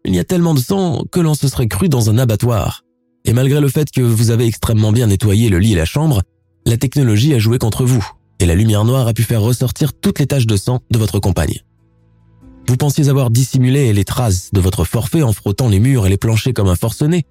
il 0.06 0.16
y 0.16 0.20
a 0.20 0.24
tellement 0.24 0.54
de 0.54 0.62
sang 0.62 1.04
que 1.12 1.20
l'on 1.20 1.34
se 1.34 1.50
serait 1.50 1.68
cru 1.68 1.90
dans 1.90 2.10
un 2.10 2.18
abattoir. 2.18 2.84
Et 3.26 3.34
malgré 3.34 3.60
le 3.60 3.68
fait 3.68 3.92
que 3.92 4.00
vous 4.00 4.30
avez 4.30 4.46
extrêmement 4.46 4.94
bien 4.94 5.08
nettoyé 5.08 5.50
le 5.50 5.60
lit 5.60 5.74
et 5.74 5.76
la 5.76 5.84
chambre, 5.84 6.22
la 6.66 6.78
technologie 6.78 7.34
a 7.34 7.40
joué 7.40 7.58
contre 7.58 7.86
vous, 7.86 8.06
et 8.40 8.46
la 8.46 8.56
lumière 8.56 8.86
noire 8.86 9.08
a 9.08 9.14
pu 9.14 9.24
faire 9.24 9.42
ressortir 9.42 9.94
toutes 9.94 10.20
les 10.20 10.28
taches 10.28 10.48
de 10.48 10.58
sang 10.58 10.82
de 10.92 10.98
votre 10.98 11.20
compagne. 11.20 11.62
Vous 12.68 12.78
pensiez 12.78 13.10
avoir 13.10 13.30
dissimulé 13.30 13.94
les 13.94 14.06
traces 14.06 14.50
de 14.52 14.60
votre 14.60 14.86
forfait 14.86 15.22
en 15.22 15.32
frottant 15.32 15.70
les 15.70 15.80
murs 15.80 16.08
et 16.08 16.10
les 16.10 16.18
planchers 16.18 16.54
comme 16.54 16.68
un 16.68 16.76
forcené, 16.76 17.26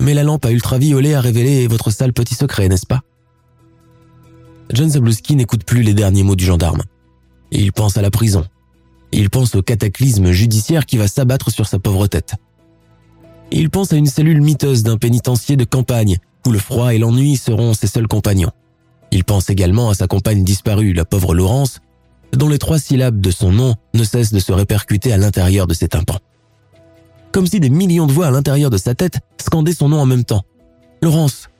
mais 0.00 0.14
la 0.14 0.24
lampe 0.24 0.44
à 0.44 0.50
ultraviolet 0.50 1.14
a 1.14 1.20
révélé 1.20 1.66
votre 1.68 1.90
sale 1.90 2.12
petit 2.12 2.34
secret, 2.34 2.68
n'est-ce 2.68 2.86
pas? 2.86 3.02
John 4.72 4.88
Zabluski 4.88 5.36
n'écoute 5.36 5.64
plus 5.64 5.82
les 5.82 5.94
derniers 5.94 6.24
mots 6.24 6.34
du 6.34 6.44
gendarme. 6.44 6.82
Il 7.52 7.72
pense 7.72 7.96
à 7.96 8.02
la 8.02 8.10
prison. 8.10 8.44
Il 9.12 9.30
pense 9.30 9.54
au 9.54 9.62
cataclysme 9.62 10.32
judiciaire 10.32 10.86
qui 10.86 10.96
va 10.96 11.06
s'abattre 11.06 11.50
sur 11.50 11.66
sa 11.66 11.78
pauvre 11.78 12.06
tête. 12.06 12.34
Il 13.50 13.68
pense 13.68 13.92
à 13.92 13.96
une 13.96 14.06
cellule 14.06 14.40
miteuse 14.40 14.82
d'un 14.82 14.96
pénitencier 14.96 15.56
de 15.56 15.64
campagne 15.64 16.16
où 16.46 16.50
le 16.50 16.58
froid 16.58 16.94
et 16.94 16.98
l'ennui 16.98 17.36
seront 17.36 17.74
ses 17.74 17.86
seuls 17.86 18.08
compagnons. 18.08 18.50
Il 19.12 19.24
pense 19.24 19.50
également 19.50 19.90
à 19.90 19.94
sa 19.94 20.06
compagne 20.06 20.42
disparue, 20.42 20.94
la 20.94 21.04
pauvre 21.04 21.34
Laurence, 21.34 21.80
dont 22.32 22.48
les 22.48 22.58
trois 22.58 22.78
syllabes 22.78 23.20
de 23.20 23.30
son 23.30 23.52
nom 23.52 23.74
ne 23.92 24.04
cessent 24.04 24.32
de 24.32 24.40
se 24.40 24.52
répercuter 24.52 25.12
à 25.12 25.18
l'intérieur 25.18 25.66
de 25.66 25.74
ses 25.74 25.86
tympans. 25.86 26.18
Comme 27.30 27.46
si 27.46 27.60
des 27.60 27.68
millions 27.68 28.06
de 28.06 28.12
voix 28.12 28.28
à 28.28 28.30
l'intérieur 28.30 28.70
de 28.70 28.78
sa 28.78 28.94
tête 28.94 29.18
scandaient 29.38 29.74
son 29.74 29.90
nom 29.90 30.00
en 30.00 30.06
même 30.06 30.24
temps. 30.24 30.42
Laurence 31.02 31.50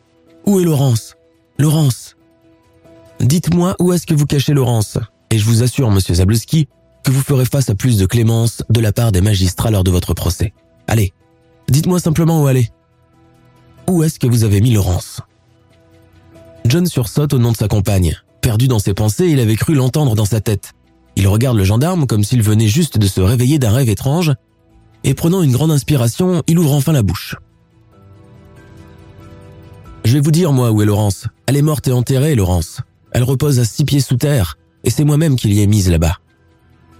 Où 0.46 0.60
est 0.60 0.64
Laurence? 0.64 1.14
Laurence 1.58 2.16
Dites-moi 3.20 3.76
où 3.78 3.92
est-ce 3.92 4.06
que 4.06 4.14
vous 4.14 4.26
cachez 4.26 4.54
Laurence? 4.54 4.98
Et 5.30 5.38
je 5.38 5.44
vous 5.44 5.62
assure, 5.62 5.90
monsieur 5.90 6.14
Zabluski, 6.14 6.68
que 7.04 7.10
vous 7.10 7.22
ferez 7.22 7.44
face 7.44 7.68
à 7.68 7.74
plus 7.74 7.98
de 7.98 8.06
clémence 8.06 8.62
de 8.70 8.80
la 8.80 8.92
part 8.92 9.12
des 9.12 9.20
magistrats 9.20 9.70
lors 9.70 9.84
de 9.84 9.90
votre 9.90 10.14
procès. 10.14 10.54
Allez, 10.86 11.12
dites-moi 11.68 12.00
simplement 12.00 12.42
où 12.42 12.46
aller. 12.46 12.70
Où 13.88 14.02
est-ce 14.02 14.18
que 14.18 14.26
vous 14.26 14.44
avez 14.44 14.62
mis 14.62 14.72
Laurence? 14.72 15.20
John 16.72 16.86
sursaute 16.86 17.34
au 17.34 17.38
nom 17.38 17.52
de 17.52 17.56
sa 17.58 17.68
compagne. 17.68 18.16
Perdu 18.40 18.66
dans 18.66 18.78
ses 18.78 18.94
pensées, 18.94 19.26
il 19.26 19.40
avait 19.40 19.56
cru 19.56 19.74
l'entendre 19.74 20.14
dans 20.14 20.24
sa 20.24 20.40
tête. 20.40 20.72
Il 21.16 21.28
regarde 21.28 21.58
le 21.58 21.64
gendarme 21.64 22.06
comme 22.06 22.24
s'il 22.24 22.40
venait 22.40 22.66
juste 22.66 22.96
de 22.96 23.06
se 23.06 23.20
réveiller 23.20 23.58
d'un 23.58 23.72
rêve 23.72 23.90
étrange, 23.90 24.32
et 25.04 25.12
prenant 25.12 25.42
une 25.42 25.52
grande 25.52 25.70
inspiration, 25.70 26.42
il 26.46 26.58
ouvre 26.58 26.72
enfin 26.72 26.92
la 26.92 27.02
bouche. 27.02 27.36
Je 30.06 30.14
vais 30.14 30.20
vous 30.20 30.30
dire, 30.30 30.54
moi, 30.54 30.72
où 30.72 30.80
est 30.80 30.86
Laurence. 30.86 31.26
Elle 31.44 31.58
est 31.58 31.62
morte 31.62 31.88
et 31.88 31.92
enterrée, 31.92 32.34
Laurence. 32.34 32.80
Elle 33.10 33.24
repose 33.24 33.60
à 33.60 33.66
six 33.66 33.84
pieds 33.84 34.00
sous 34.00 34.16
terre, 34.16 34.56
et 34.82 34.88
c'est 34.88 35.04
moi-même 35.04 35.36
qui 35.36 35.48
l'y 35.48 35.60
ai 35.60 35.66
mise 35.66 35.90
là-bas. 35.90 36.20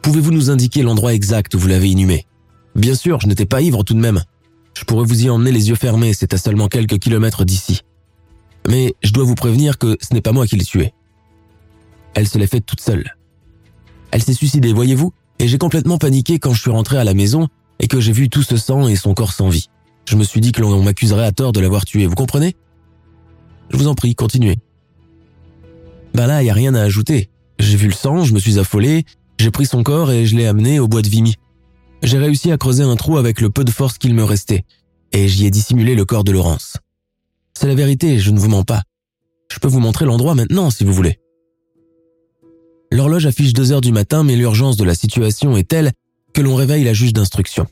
Pouvez-vous 0.03 0.33
nous 0.33 0.51
indiquer 0.51 0.83
l'endroit 0.83 1.15
exact 1.15 1.55
où 1.55 1.59
vous 1.59 1.69
l'avez 1.69 1.89
inhumée? 1.89 2.27
Bien 2.77 2.95
sûr, 2.95 3.21
je 3.21 3.27
n'étais 3.27 3.47
pas 3.47 3.63
ivre 3.63 3.85
tout 3.85 3.95
de 3.95 4.01
même. 4.01 4.21
Je 4.75 4.85
pourrais 4.85 5.07
vous 5.07 5.25
y 5.25 5.31
emmener 5.31 5.51
les 5.51 5.71
yeux 5.71 5.77
fermés, 5.77 6.13
c'est 6.13 6.35
à 6.35 6.37
seulement 6.37 6.69
quelques 6.69 6.99
kilomètres 6.99 7.47
d'ici. 7.47 7.81
Mais 8.69 8.95
je 9.03 9.13
dois 9.13 9.25
vous 9.25 9.35
prévenir 9.35 9.79
que 9.79 9.97
ce 10.01 10.15
n'est 10.15 10.21
pas 10.21 10.33
moi 10.33 10.47
qui 10.47 10.57
l'ai 10.57 10.65
tuée 10.65 10.93
elle 12.15 12.29
se 12.29 12.39
l'est 12.39 12.47
faite 12.47 12.67
toute 12.67 12.81
seule. 12.81 13.17
Elle 14.11 14.23
s'est 14.23 14.35
suicidée, 14.35 14.73
voyez-vous, 14.73 15.13
et 15.39 15.49
j'ai 15.49 15.59
complètement 15.59 15.99
paniqué 15.99 16.39
quand 16.39 16.53
je 16.53 16.61
suis 16.61 16.71
rentré 16.71 16.99
à 16.99 17.05
la 17.05 17.15
maison 17.15 17.49
et 17.81 17.89
que 17.89 18.01
j'ai 18.01 18.13
vu 18.13 18.29
tout 18.29 18.43
ce 18.43 18.57
sang 18.57 18.89
et 18.89 18.97
son 18.97 19.15
corps 19.15 19.33
sans 19.33 19.49
vie. 19.49 19.69
Je 20.09 20.17
me 20.17 20.25
suis 20.25 20.41
dit 20.41 20.53
que 20.53 20.61
l'on 20.61 20.83
m'accuserait 20.83 21.25
à 21.25 21.33
tort 21.33 21.53
de 21.53 21.61
l'avoir 21.61 21.85
tuée, 21.85 22.07
vous 22.07 22.15
comprenez? 22.15 22.55
Je 23.71 23.77
vous 23.77 23.89
en 23.89 23.95
prie, 23.95 24.15
continuez. 24.15 24.59
Ben 26.15 26.27
là, 26.27 26.43
il 26.43 26.51
a 26.51 26.55
rien 26.55 26.75
à 26.75 26.83
ajouter. 26.83 27.31
J'ai 27.59 27.77
vu 27.77 27.87
le 27.87 27.95
sang, 27.95 28.25
je 28.25 28.35
me 28.35 28.39
suis 28.39 28.59
affolé, 28.59 29.05
j'ai 29.39 29.51
pris 29.51 29.67
son 29.67 29.83
corps 29.83 30.11
et 30.11 30.27
je 30.27 30.37
l'ai 30.37 30.47
amené 30.47 30.79
au 30.79 30.89
bois 30.89 31.03
de 31.03 31.09
Vimy. 31.09 31.37
J'ai 32.03 32.19
réussi 32.19 32.53
à 32.53 32.59
creuser 32.59 32.83
un 32.83 32.97
trou 32.97 33.17
avec 33.17 33.41
le 33.41 33.49
peu 33.49 33.65
de 33.65 33.71
force 33.71 33.97
qu'il 33.97 34.15
me 34.15 34.25
restait, 34.25 34.65
et 35.13 35.29
j'y 35.29 35.47
ai 35.47 35.51
dissimulé 35.51 35.95
le 35.95 36.05
corps 36.05 36.25
de 36.25 36.33
Laurence. 36.33 36.77
C'est 37.55 37.69
la 37.69 37.75
vérité, 37.75 38.19
je 38.19 38.31
ne 38.31 38.39
vous 38.39 38.49
mens 38.49 38.65
pas. 38.65 38.83
Je 39.51 39.59
peux 39.59 39.69
vous 39.69 39.81
montrer 39.81 40.05
l'endroit 40.05 40.35
maintenant 40.35 40.71
si 40.71 40.85
vous 40.85 40.93
voulez. 40.93 41.19
L'horloge 42.91 43.27
affiche 43.27 43.53
2 43.53 43.73
heures 43.73 43.81
du 43.81 43.93
matin, 43.93 44.25
mais 44.25 44.37
l'urgence 44.37 44.77
de 44.77 44.85
la 44.85 44.95
situation 44.95 45.57
est 45.57 45.69
telle 45.69 45.93
que 46.33 46.43
l'on 46.43 46.57
réveille 46.57 46.85
la 46.85 46.93
juge 46.93 47.13
d'instruction. 47.13 47.67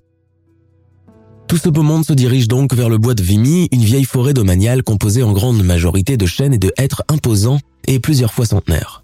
Tout 1.48 1.56
ce 1.56 1.68
beau 1.68 1.82
monde 1.82 2.04
se 2.04 2.12
dirige 2.12 2.46
donc 2.46 2.74
vers 2.74 2.88
le 2.88 2.98
bois 2.98 3.14
de 3.14 3.22
Vimy, 3.22 3.68
une 3.72 3.82
vieille 3.82 4.04
forêt 4.04 4.34
domaniale 4.34 4.82
composée 4.82 5.22
en 5.22 5.32
grande 5.32 5.62
majorité 5.64 6.16
de 6.16 6.26
chênes 6.26 6.54
et 6.54 6.58
de 6.58 6.72
hêtres 6.76 7.02
imposants 7.08 7.58
et 7.86 7.98
plusieurs 7.98 8.32
fois 8.32 8.46
centenaires. 8.46 9.02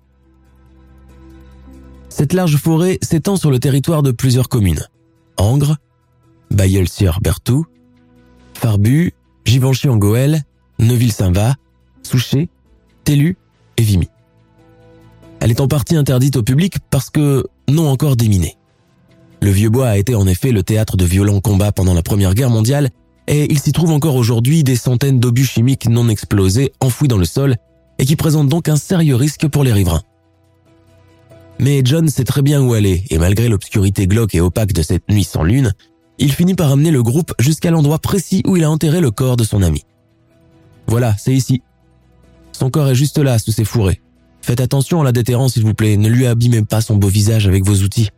Cette 2.08 2.32
large 2.32 2.56
forêt 2.56 2.98
s'étend 3.02 3.36
sur 3.36 3.50
le 3.50 3.58
territoire 3.58 4.02
de 4.02 4.12
plusieurs 4.12 4.48
communes. 4.48 4.86
Angres, 5.36 5.76
Bayeul-sur-Berthou, 6.50 7.66
Farbu, 8.54 9.12
Givenchy-en-Goël, 9.44 10.44
Neuville-Saint-Va, 10.78 11.54
Souchet, 12.02 12.48
Tellu 13.04 13.36
et 13.76 13.82
Vimy. 13.82 14.08
Elle 15.40 15.50
est 15.50 15.60
en 15.60 15.68
partie 15.68 15.96
interdite 15.96 16.36
au 16.36 16.42
public 16.42 16.76
parce 16.90 17.10
que 17.10 17.44
non 17.68 17.88
encore 17.88 18.16
déminée. 18.16 18.56
Le 19.42 19.50
vieux 19.50 19.70
bois 19.70 19.88
a 19.88 19.96
été 19.96 20.14
en 20.14 20.26
effet 20.26 20.50
le 20.50 20.62
théâtre 20.62 20.96
de 20.96 21.04
violents 21.04 21.40
combats 21.40 21.72
pendant 21.72 21.94
la 21.94 22.02
Première 22.02 22.34
Guerre 22.34 22.50
mondiale 22.50 22.90
et 23.28 23.50
il 23.50 23.58
s'y 23.58 23.72
trouve 23.72 23.90
encore 23.90 24.14
aujourd'hui 24.14 24.64
des 24.64 24.76
centaines 24.76 25.20
d'obus 25.20 25.44
chimiques 25.44 25.88
non 25.88 26.08
explosés 26.08 26.72
enfouis 26.80 27.08
dans 27.08 27.18
le 27.18 27.24
sol 27.24 27.56
et 27.98 28.04
qui 28.04 28.16
présentent 28.16 28.48
donc 28.48 28.68
un 28.68 28.76
sérieux 28.76 29.16
risque 29.16 29.48
pour 29.48 29.64
les 29.64 29.72
riverains. 29.72 30.02
Mais 31.58 31.80
John 31.84 32.08
sait 32.08 32.24
très 32.24 32.42
bien 32.42 32.62
où 32.62 32.74
aller 32.74 33.04
et 33.10 33.18
malgré 33.18 33.48
l'obscurité 33.48 34.06
glauque 34.06 34.34
et 34.34 34.40
opaque 34.40 34.72
de 34.72 34.82
cette 34.82 35.08
nuit 35.08 35.24
sans 35.24 35.42
lune, 35.42 35.72
il 36.18 36.32
finit 36.32 36.54
par 36.54 36.70
amener 36.70 36.90
le 36.90 37.02
groupe 37.02 37.32
jusqu'à 37.38 37.70
l'endroit 37.70 37.98
précis 37.98 38.42
où 38.46 38.56
il 38.56 38.64
a 38.64 38.70
enterré 38.70 39.00
le 39.00 39.10
corps 39.10 39.36
de 39.36 39.44
son 39.44 39.62
ami. 39.62 39.84
Voilà, 40.86 41.14
c'est 41.18 41.34
ici. 41.34 41.62
Son 42.52 42.70
corps 42.70 42.88
est 42.88 42.94
juste 42.94 43.18
là, 43.18 43.38
sous 43.38 43.52
ses 43.52 43.64
fourrés. 43.64 44.00
Faites 44.40 44.60
attention 44.60 45.00
à 45.00 45.04
la 45.04 45.12
déterrence, 45.12 45.54
s'il 45.54 45.64
vous 45.64 45.74
plaît. 45.74 45.96
Ne 45.96 46.08
lui 46.08 46.26
abîmez 46.26 46.62
pas 46.62 46.80
son 46.80 46.96
beau 46.96 47.08
visage 47.08 47.46
avec 47.46 47.64
vos 47.64 47.82
outils. 47.82 48.10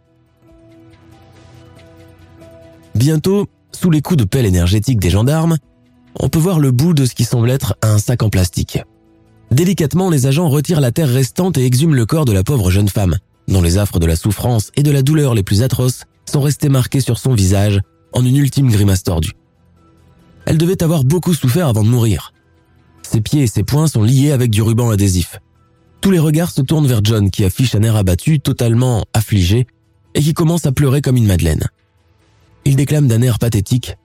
Bientôt, 2.95 3.47
sous 3.73 3.91
les 3.91 4.03
coups 4.03 4.19
de 4.19 4.25
pelle 4.25 4.47
énergétique 4.47 4.99
des 4.99 5.11
gendarmes, 5.11 5.57
on 6.21 6.29
peut 6.29 6.39
voir 6.39 6.59
le 6.59 6.71
bout 6.71 6.95
de 6.95 7.05
ce 7.05 7.15
qui 7.15 7.25
semble 7.25 7.51
être 7.51 7.77
un 7.83 7.99
sac 7.99 8.23
en 8.23 8.29
plastique. 8.29 8.79
Délicatement, 9.51 10.11
les 10.11 10.27
agents 10.27 10.49
retirent 10.49 10.81
la 10.81 10.93
terre 10.93 11.09
restante 11.09 11.57
et 11.57 11.65
exhument 11.65 11.95
le 11.95 12.07
corps 12.07 12.25
de 12.25 12.33
la 12.33 12.45
pauvre 12.45 12.71
jeune 12.71 12.89
femme, 12.89 13.17
dont 13.47 13.63
les 13.63 13.79
affres 13.79 13.99
de 13.99 14.07
la 14.07 14.17
souffrance 14.17 14.71
et 14.77 14.83
de 14.83 14.91
la 14.91 15.03
douleur 15.03 15.35
les 15.35 15.43
plus 15.43 15.63
atroces 15.63 16.05
sont 16.27 16.41
restés 16.41 16.69
marqués 16.69 17.01
sur 17.01 17.19
son 17.19 17.35
visage 17.35 17.81
en 18.13 18.25
une 18.25 18.37
ultime 18.37 18.71
grimace 18.71 19.05
tordue. 19.05 19.33
Elle 20.45 20.59
devait 20.59 20.83
avoir 20.83 21.05
beaucoup 21.05 21.35
souffert 21.35 21.69
avant 21.69 21.83
de 21.83 21.89
mourir. 21.89 22.33
Ses 23.11 23.23
pieds 23.23 23.45
et 23.45 23.47
ses 23.47 23.63
poings 23.63 23.89
sont 23.89 24.03
liés 24.03 24.33
avec 24.33 24.51
du 24.51 24.61
ruban 24.61 24.91
adhésif. 24.91 25.41
Tous 26.03 26.11
les 26.11 26.19
regards 26.19 26.51
se 26.51 26.61
tournent 26.61 26.87
vers 26.87 27.03
John 27.03 27.31
qui 27.31 27.43
affiche 27.43 27.75
un 27.75 27.83
air 27.83 27.97
abattu, 27.97 28.39
totalement 28.39 29.07
affligé, 29.15 29.67
et 30.15 30.21
qui 30.21 30.35
commence 30.35 30.67
à 30.67 30.73
pleurer 30.73 31.01
comme 31.01 31.17
une 31.17 31.27
madeleine. 31.27 31.65
Il 32.67 32.77
déclame 32.77 33.09
d'un 33.09 33.23
air 33.23 33.39
pathétique. 33.39 33.97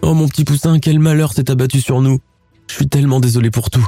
Oh 0.00 0.14
mon 0.14 0.28
petit 0.28 0.44
poussin, 0.44 0.78
quel 0.78 0.98
malheur 0.98 1.34
s'est 1.34 1.50
abattu 1.50 1.82
sur 1.82 2.00
nous. 2.00 2.20
Je 2.68 2.74
suis 2.74 2.88
tellement 2.88 3.20
désolé 3.20 3.50
pour 3.50 3.68
tout. 3.68 3.86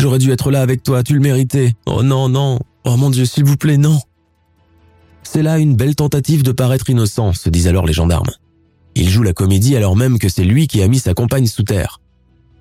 J'aurais 0.00 0.18
dû 0.18 0.32
être 0.32 0.50
là 0.50 0.60
avec 0.60 0.82
toi, 0.82 1.04
tu 1.04 1.14
le 1.14 1.20
méritais. 1.20 1.72
Oh 1.86 2.02
non, 2.02 2.28
non. 2.28 2.58
Oh 2.82 2.96
mon 2.96 3.10
Dieu, 3.10 3.26
s'il 3.26 3.44
vous 3.44 3.56
plaît, 3.56 3.76
non. 3.76 4.00
C'est 5.22 5.44
là 5.44 5.58
une 5.58 5.76
belle 5.76 5.94
tentative 5.94 6.42
de 6.42 6.50
paraître 6.50 6.90
innocent, 6.90 7.32
se 7.32 7.48
disent 7.48 7.68
alors 7.68 7.86
les 7.86 7.92
gendarmes. 7.92 8.30
Il 8.96 9.08
joue 9.08 9.22
la 9.22 9.32
comédie 9.32 9.76
alors 9.76 9.94
même 9.94 10.18
que 10.18 10.28
c'est 10.28 10.44
lui 10.44 10.66
qui 10.66 10.82
a 10.82 10.88
mis 10.88 10.98
sa 10.98 11.14
compagne 11.14 11.46
sous 11.46 11.62
terre. 11.62 12.00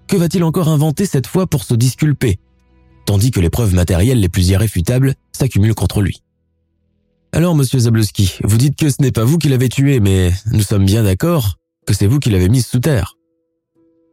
Que 0.08 0.18
va-t-il 0.18 0.44
encore 0.44 0.70
inventer 0.70 1.06
cette 1.06 1.28
fois 1.28 1.48
pour 1.48 1.63
se 1.63 1.74
disculper? 1.74 2.39
Tandis 3.06 3.32
que 3.32 3.39
les 3.39 3.50
preuves 3.50 3.74
matérielles 3.74 4.20
les 4.20 4.30
plus 4.30 4.50
irréfutables 4.50 5.15
s'accumulent 5.32 5.76
contre 5.76 6.02
lui. 6.02 6.22
Alors, 7.32 7.56
monsieur 7.56 7.80
Zabluski, 7.80 8.38
vous 8.44 8.58
dites 8.58 8.78
que 8.78 8.89
ce 8.89 9.02
n'est 9.02 9.12
pas 9.12 9.26
vous 9.26 9.38
qui 9.38 9.50
l'avez 9.50 9.70
tué, 9.70 10.00
mais 10.00 10.32
nous 10.52 10.62
sommes 10.62 10.86
bien 10.86 11.04
d'accord 11.04 11.58
que 11.86 11.94
c'est 11.94 12.08
vous 12.08 12.20
qui 12.20 12.30
l'avez 12.30 12.50
mise 12.50 12.65
sous 12.65 12.80
terre. 12.80 13.18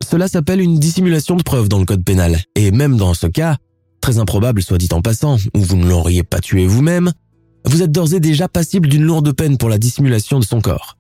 Cela 0.02 0.28
s'appelle 0.28 0.60
une 0.60 0.78
dissimulation 0.78 1.36
de 1.36 1.42
preuves 1.42 1.68
dans 1.68 1.78
le 1.78 1.84
code 1.84 2.04
pénal, 2.04 2.40
et 2.56 2.70
même 2.70 2.96
dans 2.96 3.14
ce 3.14 3.26
cas, 3.26 3.58
très 4.00 4.18
improbable 4.18 4.62
soit 4.62 4.78
dit 4.78 4.88
en 4.92 5.00
passant, 5.00 5.36
où 5.54 5.60
vous 5.60 5.76
ne 5.76 5.86
l'auriez 5.86 6.22
pas 6.24 6.40
tué 6.40 6.66
vous-même, 6.66 7.12
vous 7.64 7.82
êtes 7.82 7.92
d'ores 7.92 8.14
et 8.14 8.20
déjà 8.20 8.48
passible 8.48 8.88
d'une 8.88 9.04
lourde 9.04 9.32
peine 9.32 9.56
pour 9.56 9.68
la 9.68 9.78
dissimulation 9.78 10.40
de 10.40 10.44
son 10.44 10.60
corps. 10.60 10.98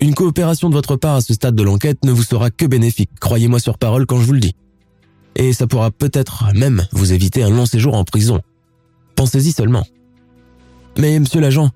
Une 0.00 0.14
coopération 0.14 0.68
de 0.68 0.74
votre 0.74 0.96
part 0.96 1.16
à 1.16 1.20
ce 1.20 1.34
stade 1.34 1.54
de 1.54 1.62
l'enquête 1.62 2.04
ne 2.04 2.12
vous 2.12 2.22
sera 2.22 2.50
que 2.50 2.66
bénéfique, 2.66 3.10
croyez-moi 3.20 3.60
sur 3.60 3.78
parole 3.78 4.06
quand 4.06 4.18
je 4.18 4.26
vous 4.26 4.34
le 4.34 4.40
dis 4.40 4.54
et 5.36 5.52
ça 5.52 5.66
pourra 5.66 5.90
peut-être 5.90 6.46
même 6.54 6.86
vous 6.92 7.12
éviter 7.12 7.42
un 7.42 7.50
long 7.50 7.66
séjour 7.66 7.94
en 7.94 8.04
prison. 8.04 8.40
Pensez-y 9.14 9.52
seulement. 9.52 9.84
Mais 10.98 11.18
monsieur 11.18 11.40
l'agent, 11.40 11.70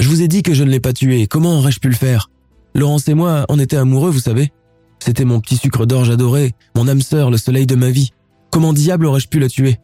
je 0.00 0.08
vous 0.08 0.22
ai 0.22 0.28
dit 0.28 0.42
que 0.42 0.54
je 0.54 0.64
ne 0.64 0.70
l'ai 0.70 0.80
pas 0.80 0.92
tué, 0.92 1.26
comment 1.26 1.58
aurais-je 1.58 1.80
pu 1.80 1.88
le 1.88 1.94
faire? 1.94 2.30
Laurence 2.74 3.08
et 3.08 3.14
moi, 3.14 3.44
on 3.48 3.58
était 3.58 3.76
amoureux, 3.76 4.10
vous 4.10 4.20
savez. 4.20 4.52
C'était 5.00 5.24
mon 5.24 5.40
petit 5.40 5.56
sucre 5.56 5.84
d'orge 5.84 6.10
adoré, 6.10 6.52
mon 6.76 6.86
âme 6.88 7.02
sœur, 7.02 7.30
le 7.30 7.36
soleil 7.36 7.66
de 7.66 7.74
ma 7.74 7.90
vie. 7.90 8.10
Comment 8.50 8.72
diable 8.72 9.06
aurais-je 9.06 9.28
pu 9.28 9.40
la 9.40 9.48
tuer? 9.48 9.78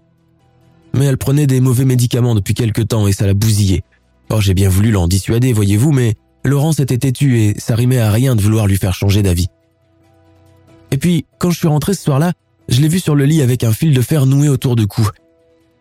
Mais 0.94 1.04
elle 1.04 1.18
prenait 1.18 1.46
des 1.46 1.60
mauvais 1.60 1.84
médicaments 1.84 2.36
depuis 2.36 2.54
quelque 2.54 2.82
temps 2.82 3.08
et 3.08 3.12
ça 3.12 3.26
la 3.26 3.34
bousillait. 3.34 3.82
Or 4.30 4.40
j'ai 4.40 4.54
bien 4.54 4.68
voulu 4.68 4.90
l'en 4.90 5.08
dissuader, 5.08 5.52
voyez-vous, 5.52 5.90
mais 5.90 6.14
Laurence 6.48 6.80
était 6.80 6.98
têtue 6.98 7.38
et 7.38 7.54
ça 7.58 7.74
rimait 7.74 7.98
à 7.98 8.10
rien 8.10 8.34
de 8.34 8.40
vouloir 8.40 8.66
lui 8.66 8.76
faire 8.76 8.94
changer 8.94 9.22
d'avis. 9.22 9.48
Et 10.90 10.96
puis, 10.96 11.26
quand 11.38 11.50
je 11.50 11.58
suis 11.58 11.68
rentré 11.68 11.94
ce 11.94 12.02
soir-là, 12.02 12.32
je 12.68 12.80
l'ai 12.80 12.88
vue 12.88 13.00
sur 13.00 13.14
le 13.14 13.24
lit 13.24 13.42
avec 13.42 13.64
un 13.64 13.72
fil 13.72 13.94
de 13.94 14.02
fer 14.02 14.26
noué 14.26 14.48
autour 14.48 14.76
du 14.76 14.86
cou. 14.86 15.06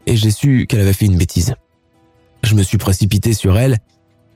Et 0.06 0.16
j'ai 0.16 0.32
su 0.32 0.66
qu'elle 0.68 0.82
avait 0.82 0.94
fait 0.94 1.06
une 1.06 1.18
bêtise. 1.18 1.54
Je 2.44 2.56
me 2.56 2.64
suis 2.64 2.78
précipité 2.78 3.34
sur 3.34 3.58
elle, 3.58 3.78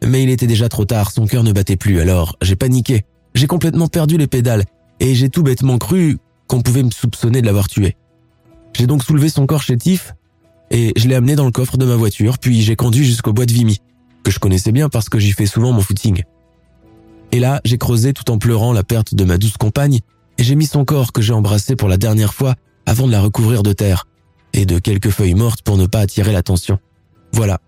mais 0.03 0.23
il 0.23 0.29
était 0.29 0.47
déjà 0.47 0.69
trop 0.69 0.85
tard, 0.85 1.11
son 1.11 1.27
cœur 1.27 1.43
ne 1.43 1.51
battait 1.51 1.77
plus, 1.77 1.99
alors 1.99 2.35
j'ai 2.41 2.55
paniqué. 2.55 3.05
J'ai 3.35 3.47
complètement 3.47 3.87
perdu 3.87 4.17
les 4.17 4.27
pédales, 4.27 4.65
et 4.99 5.15
j'ai 5.15 5.29
tout 5.29 5.43
bêtement 5.43 5.77
cru 5.77 6.17
qu'on 6.47 6.61
pouvait 6.61 6.83
me 6.83 6.91
soupçonner 6.91 7.41
de 7.41 7.45
l'avoir 7.45 7.67
tuée. 7.67 7.95
J'ai 8.75 8.87
donc 8.87 9.03
soulevé 9.03 9.29
son 9.29 9.45
corps 9.45 9.61
chétif, 9.61 10.13
et 10.71 10.93
je 10.95 11.07
l'ai 11.07 11.15
amené 11.15 11.35
dans 11.35 11.45
le 11.45 11.51
coffre 11.51 11.77
de 11.77 11.85
ma 11.85 11.95
voiture, 11.95 12.37
puis 12.39 12.61
j'ai 12.61 12.75
conduit 12.75 13.05
jusqu'au 13.05 13.33
bois 13.33 13.45
de 13.45 13.53
Vimy, 13.53 13.77
que 14.23 14.31
je 14.31 14.39
connaissais 14.39 14.71
bien 14.71 14.89
parce 14.89 15.09
que 15.09 15.19
j'y 15.19 15.31
fais 15.31 15.45
souvent 15.45 15.71
mon 15.71 15.81
footing. 15.81 16.23
Et 17.31 17.39
là, 17.39 17.61
j'ai 17.63 17.77
creusé 17.77 18.13
tout 18.13 18.29
en 18.31 18.37
pleurant 18.37 18.73
la 18.73 18.83
perte 18.83 19.15
de 19.15 19.23
ma 19.23 19.37
douce 19.37 19.57
compagne, 19.57 19.99
et 20.37 20.43
j'ai 20.43 20.55
mis 20.55 20.65
son 20.65 20.85
corps 20.85 21.13
que 21.13 21.21
j'ai 21.21 21.33
embrassé 21.33 21.75
pour 21.75 21.87
la 21.87 21.97
dernière 21.97 22.33
fois 22.33 22.55
avant 22.85 23.07
de 23.07 23.11
la 23.11 23.21
recouvrir 23.21 23.63
de 23.63 23.73
terre 23.73 24.07
et 24.53 24.65
de 24.65 24.79
quelques 24.79 25.09
feuilles 25.09 25.35
mortes 25.35 25.61
pour 25.61 25.77
ne 25.77 25.85
pas 25.85 25.99
attirer 25.99 26.33
l'attention. 26.33 26.79
Voilà. 27.31 27.59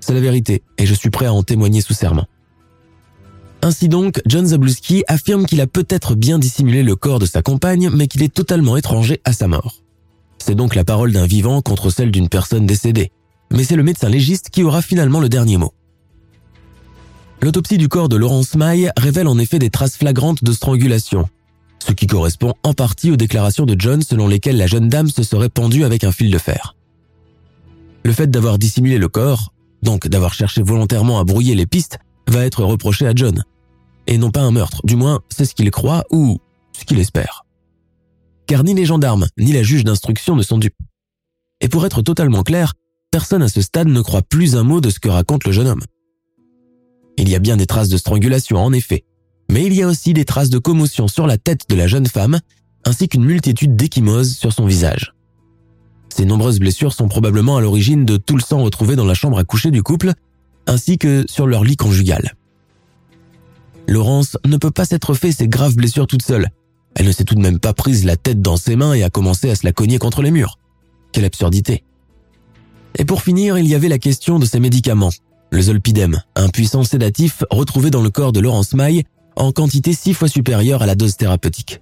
C'est 0.00 0.14
la 0.14 0.20
vérité 0.20 0.62
et 0.78 0.86
je 0.86 0.94
suis 0.94 1.10
prêt 1.10 1.26
à 1.26 1.32
en 1.32 1.42
témoigner 1.42 1.82
sous 1.82 1.94
serment. 1.94 2.26
Ainsi 3.62 3.88
donc, 3.88 4.22
John 4.24 4.46
Zabluski 4.46 5.04
affirme 5.06 5.44
qu'il 5.44 5.60
a 5.60 5.66
peut-être 5.66 6.14
bien 6.14 6.38
dissimulé 6.38 6.82
le 6.82 6.96
corps 6.96 7.18
de 7.18 7.26
sa 7.26 7.42
compagne, 7.42 7.90
mais 7.90 8.06
qu'il 8.06 8.22
est 8.22 8.32
totalement 8.32 8.76
étranger 8.78 9.20
à 9.24 9.34
sa 9.34 9.48
mort. 9.48 9.82
C'est 10.38 10.54
donc 10.54 10.74
la 10.74 10.84
parole 10.84 11.12
d'un 11.12 11.26
vivant 11.26 11.60
contre 11.60 11.90
celle 11.90 12.10
d'une 12.10 12.30
personne 12.30 12.64
décédée. 12.64 13.12
Mais 13.52 13.64
c'est 13.64 13.76
le 13.76 13.82
médecin 13.82 14.08
légiste 14.08 14.50
qui 14.50 14.62
aura 14.62 14.82
finalement 14.82 15.20
le 15.20 15.28
dernier 15.28 15.56
mot. 15.56 15.72
L'autopsie 17.42 17.78
du 17.78 17.88
corps 17.88 18.08
de 18.08 18.16
Laurence 18.16 18.54
Maille 18.54 18.90
révèle 18.96 19.26
en 19.26 19.38
effet 19.38 19.58
des 19.58 19.70
traces 19.70 19.96
flagrantes 19.96 20.44
de 20.44 20.52
strangulation, 20.52 21.26
ce 21.78 21.92
qui 21.92 22.06
correspond 22.06 22.54
en 22.62 22.74
partie 22.74 23.10
aux 23.10 23.16
déclarations 23.16 23.64
de 23.64 23.74
John 23.78 24.02
selon 24.02 24.28
lesquelles 24.28 24.58
la 24.58 24.66
jeune 24.66 24.88
dame 24.88 25.08
se 25.08 25.22
serait 25.22 25.48
pendue 25.48 25.84
avec 25.84 26.04
un 26.04 26.12
fil 26.12 26.30
de 26.30 26.38
fer. 26.38 26.76
Le 28.04 28.12
fait 28.12 28.30
d'avoir 28.30 28.58
dissimulé 28.58 28.98
le 28.98 29.08
corps, 29.08 29.52
donc 29.82 30.06
d'avoir 30.06 30.34
cherché 30.34 30.62
volontairement 30.62 31.18
à 31.18 31.24
brouiller 31.24 31.54
les 31.54 31.66
pistes, 31.66 31.98
va 32.28 32.44
être 32.44 32.62
reproché 32.62 33.06
à 33.06 33.12
John. 33.14 33.42
Et 34.06 34.18
non 34.18 34.30
pas 34.30 34.42
un 34.42 34.50
meurtre, 34.50 34.80
du 34.84 34.96
moins 34.96 35.20
c'est 35.30 35.44
ce 35.44 35.54
qu'il 35.54 35.70
croit 35.70 36.04
ou 36.10 36.38
ce 36.78 36.84
qu'il 36.84 36.98
espère. 36.98 37.44
Car 38.46 38.64
ni 38.64 38.74
les 38.74 38.84
gendarmes 38.84 39.28
ni 39.38 39.52
la 39.52 39.62
juge 39.62 39.84
d'instruction 39.84 40.36
ne 40.36 40.42
sont 40.42 40.58
dupes. 40.58 40.76
Et 41.60 41.68
pour 41.68 41.86
être 41.86 42.02
totalement 42.02 42.42
clair, 42.42 42.74
personne 43.10 43.42
à 43.42 43.48
ce 43.48 43.62
stade 43.62 43.88
ne 43.88 44.00
croit 44.00 44.22
plus 44.22 44.56
un 44.56 44.62
mot 44.62 44.80
de 44.80 44.90
ce 44.90 45.00
que 45.00 45.08
raconte 45.08 45.44
le 45.44 45.52
jeune 45.52 45.66
homme. 45.66 45.82
Il 47.16 47.28
y 47.28 47.34
a 47.34 47.38
bien 47.38 47.56
des 47.56 47.66
traces 47.66 47.88
de 47.88 47.96
strangulation 47.96 48.58
en 48.58 48.72
effet, 48.72 49.04
mais 49.50 49.66
il 49.66 49.74
y 49.74 49.82
a 49.82 49.88
aussi 49.88 50.14
des 50.14 50.24
traces 50.24 50.50
de 50.50 50.58
commotion 50.58 51.08
sur 51.08 51.26
la 51.26 51.38
tête 51.38 51.68
de 51.68 51.74
la 51.74 51.86
jeune 51.86 52.06
femme, 52.06 52.38
ainsi 52.84 53.08
qu'une 53.08 53.24
multitude 53.24 53.76
d'échymoses 53.76 54.34
sur 54.34 54.52
son 54.52 54.66
visage. 54.66 55.14
Ces 56.08 56.24
nombreuses 56.24 56.58
blessures 56.58 56.92
sont 56.92 57.08
probablement 57.08 57.56
à 57.56 57.60
l'origine 57.60 58.04
de 58.04 58.16
tout 58.16 58.36
le 58.36 58.42
sang 58.42 58.62
retrouvé 58.62 58.96
dans 58.96 59.04
la 59.04 59.14
chambre 59.14 59.38
à 59.38 59.44
coucher 59.44 59.70
du 59.70 59.82
couple, 59.82 60.12
ainsi 60.66 60.98
que 60.98 61.24
sur 61.28 61.46
leur 61.46 61.64
lit 61.64 61.76
conjugal. 61.76 62.34
Laurence 63.86 64.36
ne 64.44 64.56
peut 64.56 64.70
pas 64.70 64.84
s'être 64.84 65.14
fait 65.14 65.32
ces 65.32 65.48
graves 65.48 65.74
blessures 65.74 66.06
toute 66.06 66.22
seule. 66.22 66.48
Elle 66.94 67.06
ne 67.06 67.12
s'est 67.12 67.24
tout 67.24 67.34
de 67.34 67.40
même 67.40 67.58
pas 67.58 67.72
prise 67.72 68.04
la 68.04 68.16
tête 68.16 68.40
dans 68.40 68.56
ses 68.56 68.76
mains 68.76 68.94
et 68.94 69.02
a 69.02 69.10
commencé 69.10 69.50
à 69.50 69.56
se 69.56 69.66
la 69.66 69.72
cogner 69.72 69.98
contre 69.98 70.22
les 70.22 70.30
murs. 70.30 70.58
Quelle 71.12 71.24
absurdité. 71.24 71.84
Et 72.96 73.04
pour 73.04 73.22
finir, 73.22 73.58
il 73.58 73.66
y 73.66 73.74
avait 73.74 73.88
la 73.88 73.98
question 73.98 74.38
de 74.38 74.44
ses 74.44 74.60
médicaments. 74.60 75.10
Le 75.50 75.62
zolpidem, 75.62 76.22
un 76.36 76.48
puissant 76.48 76.84
sédatif 76.84 77.42
retrouvé 77.50 77.90
dans 77.90 78.02
le 78.02 78.10
corps 78.10 78.32
de 78.32 78.40
Laurence 78.40 78.74
Maille 78.74 79.04
en 79.36 79.52
quantité 79.52 79.92
six 79.94 80.14
fois 80.14 80.28
supérieure 80.28 80.82
à 80.82 80.86
la 80.86 80.94
dose 80.94 81.16
thérapeutique. 81.16 81.80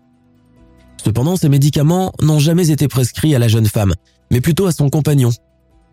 Cependant, 1.03 1.37
ces 1.37 1.49
médicaments 1.49 2.13
n'ont 2.21 2.39
jamais 2.39 2.71
été 2.71 2.89
prescrits 2.89 3.35
à 3.35 3.39
la 3.39 3.49
jeune 3.49 3.67
femme, 3.67 3.95
mais 4.31 4.41
plutôt 4.41 4.67
à 4.67 4.73
son 4.73 4.91
compagnon, 4.91 5.31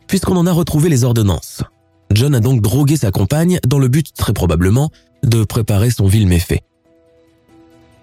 puisqu'on 0.07 0.37
en 0.37 0.47
a 0.47 0.51
retrouvé 0.51 0.89
les 0.89 1.03
ordonnances. 1.03 1.63
John 2.11 2.35
a 2.35 2.39
donc 2.39 2.61
drogué 2.61 2.97
sa 2.97 3.11
compagne 3.11 3.59
dans 3.65 3.79
le 3.79 3.87
but, 3.87 4.13
très 4.13 4.33
probablement, 4.33 4.89
de 5.23 5.43
préparer 5.43 5.89
son 5.89 6.07
vil 6.07 6.27
méfait. 6.27 6.61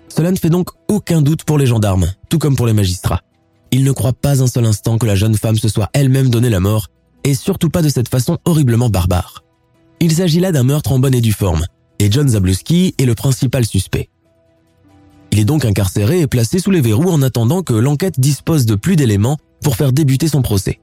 Cela 0.08 0.30
ne 0.30 0.36
fait 0.36 0.50
donc 0.50 0.68
aucun 0.88 1.22
doute 1.22 1.44
pour 1.44 1.56
les 1.56 1.66
gendarmes, 1.66 2.12
tout 2.28 2.38
comme 2.38 2.56
pour 2.56 2.66
les 2.66 2.72
magistrats. 2.72 3.22
Ils 3.70 3.84
ne 3.84 3.92
croient 3.92 4.12
pas 4.12 4.42
un 4.42 4.46
seul 4.46 4.66
instant 4.66 4.98
que 4.98 5.06
la 5.06 5.14
jeune 5.14 5.36
femme 5.36 5.56
se 5.56 5.68
soit 5.68 5.88
elle-même 5.94 6.28
donné 6.28 6.50
la 6.50 6.60
mort, 6.60 6.88
et 7.24 7.34
surtout 7.34 7.70
pas 7.70 7.82
de 7.82 7.88
cette 7.88 8.08
façon 8.08 8.38
horriblement 8.44 8.88
barbare. 8.88 9.42
Il 10.00 10.12
s'agit 10.12 10.40
là 10.40 10.52
d'un 10.52 10.64
meurtre 10.64 10.92
en 10.92 10.98
bonne 10.98 11.14
et 11.14 11.20
due 11.20 11.32
forme, 11.32 11.64
et 11.98 12.10
John 12.10 12.28
Zabluski 12.28 12.94
est 12.98 13.04
le 13.04 13.14
principal 13.14 13.64
suspect. 13.64 14.08
Il 15.30 15.38
est 15.38 15.44
donc 15.44 15.64
incarcéré 15.64 16.20
et 16.20 16.26
placé 16.26 16.58
sous 16.58 16.70
les 16.70 16.80
verrous 16.80 17.10
en 17.10 17.22
attendant 17.22 17.62
que 17.62 17.72
l'enquête 17.72 18.20
dispose 18.20 18.66
de 18.66 18.74
plus 18.74 18.96
d'éléments 18.96 19.38
pour 19.62 19.76
faire 19.76 19.92
débuter 19.92 20.28
son 20.28 20.42
procès. 20.42 20.80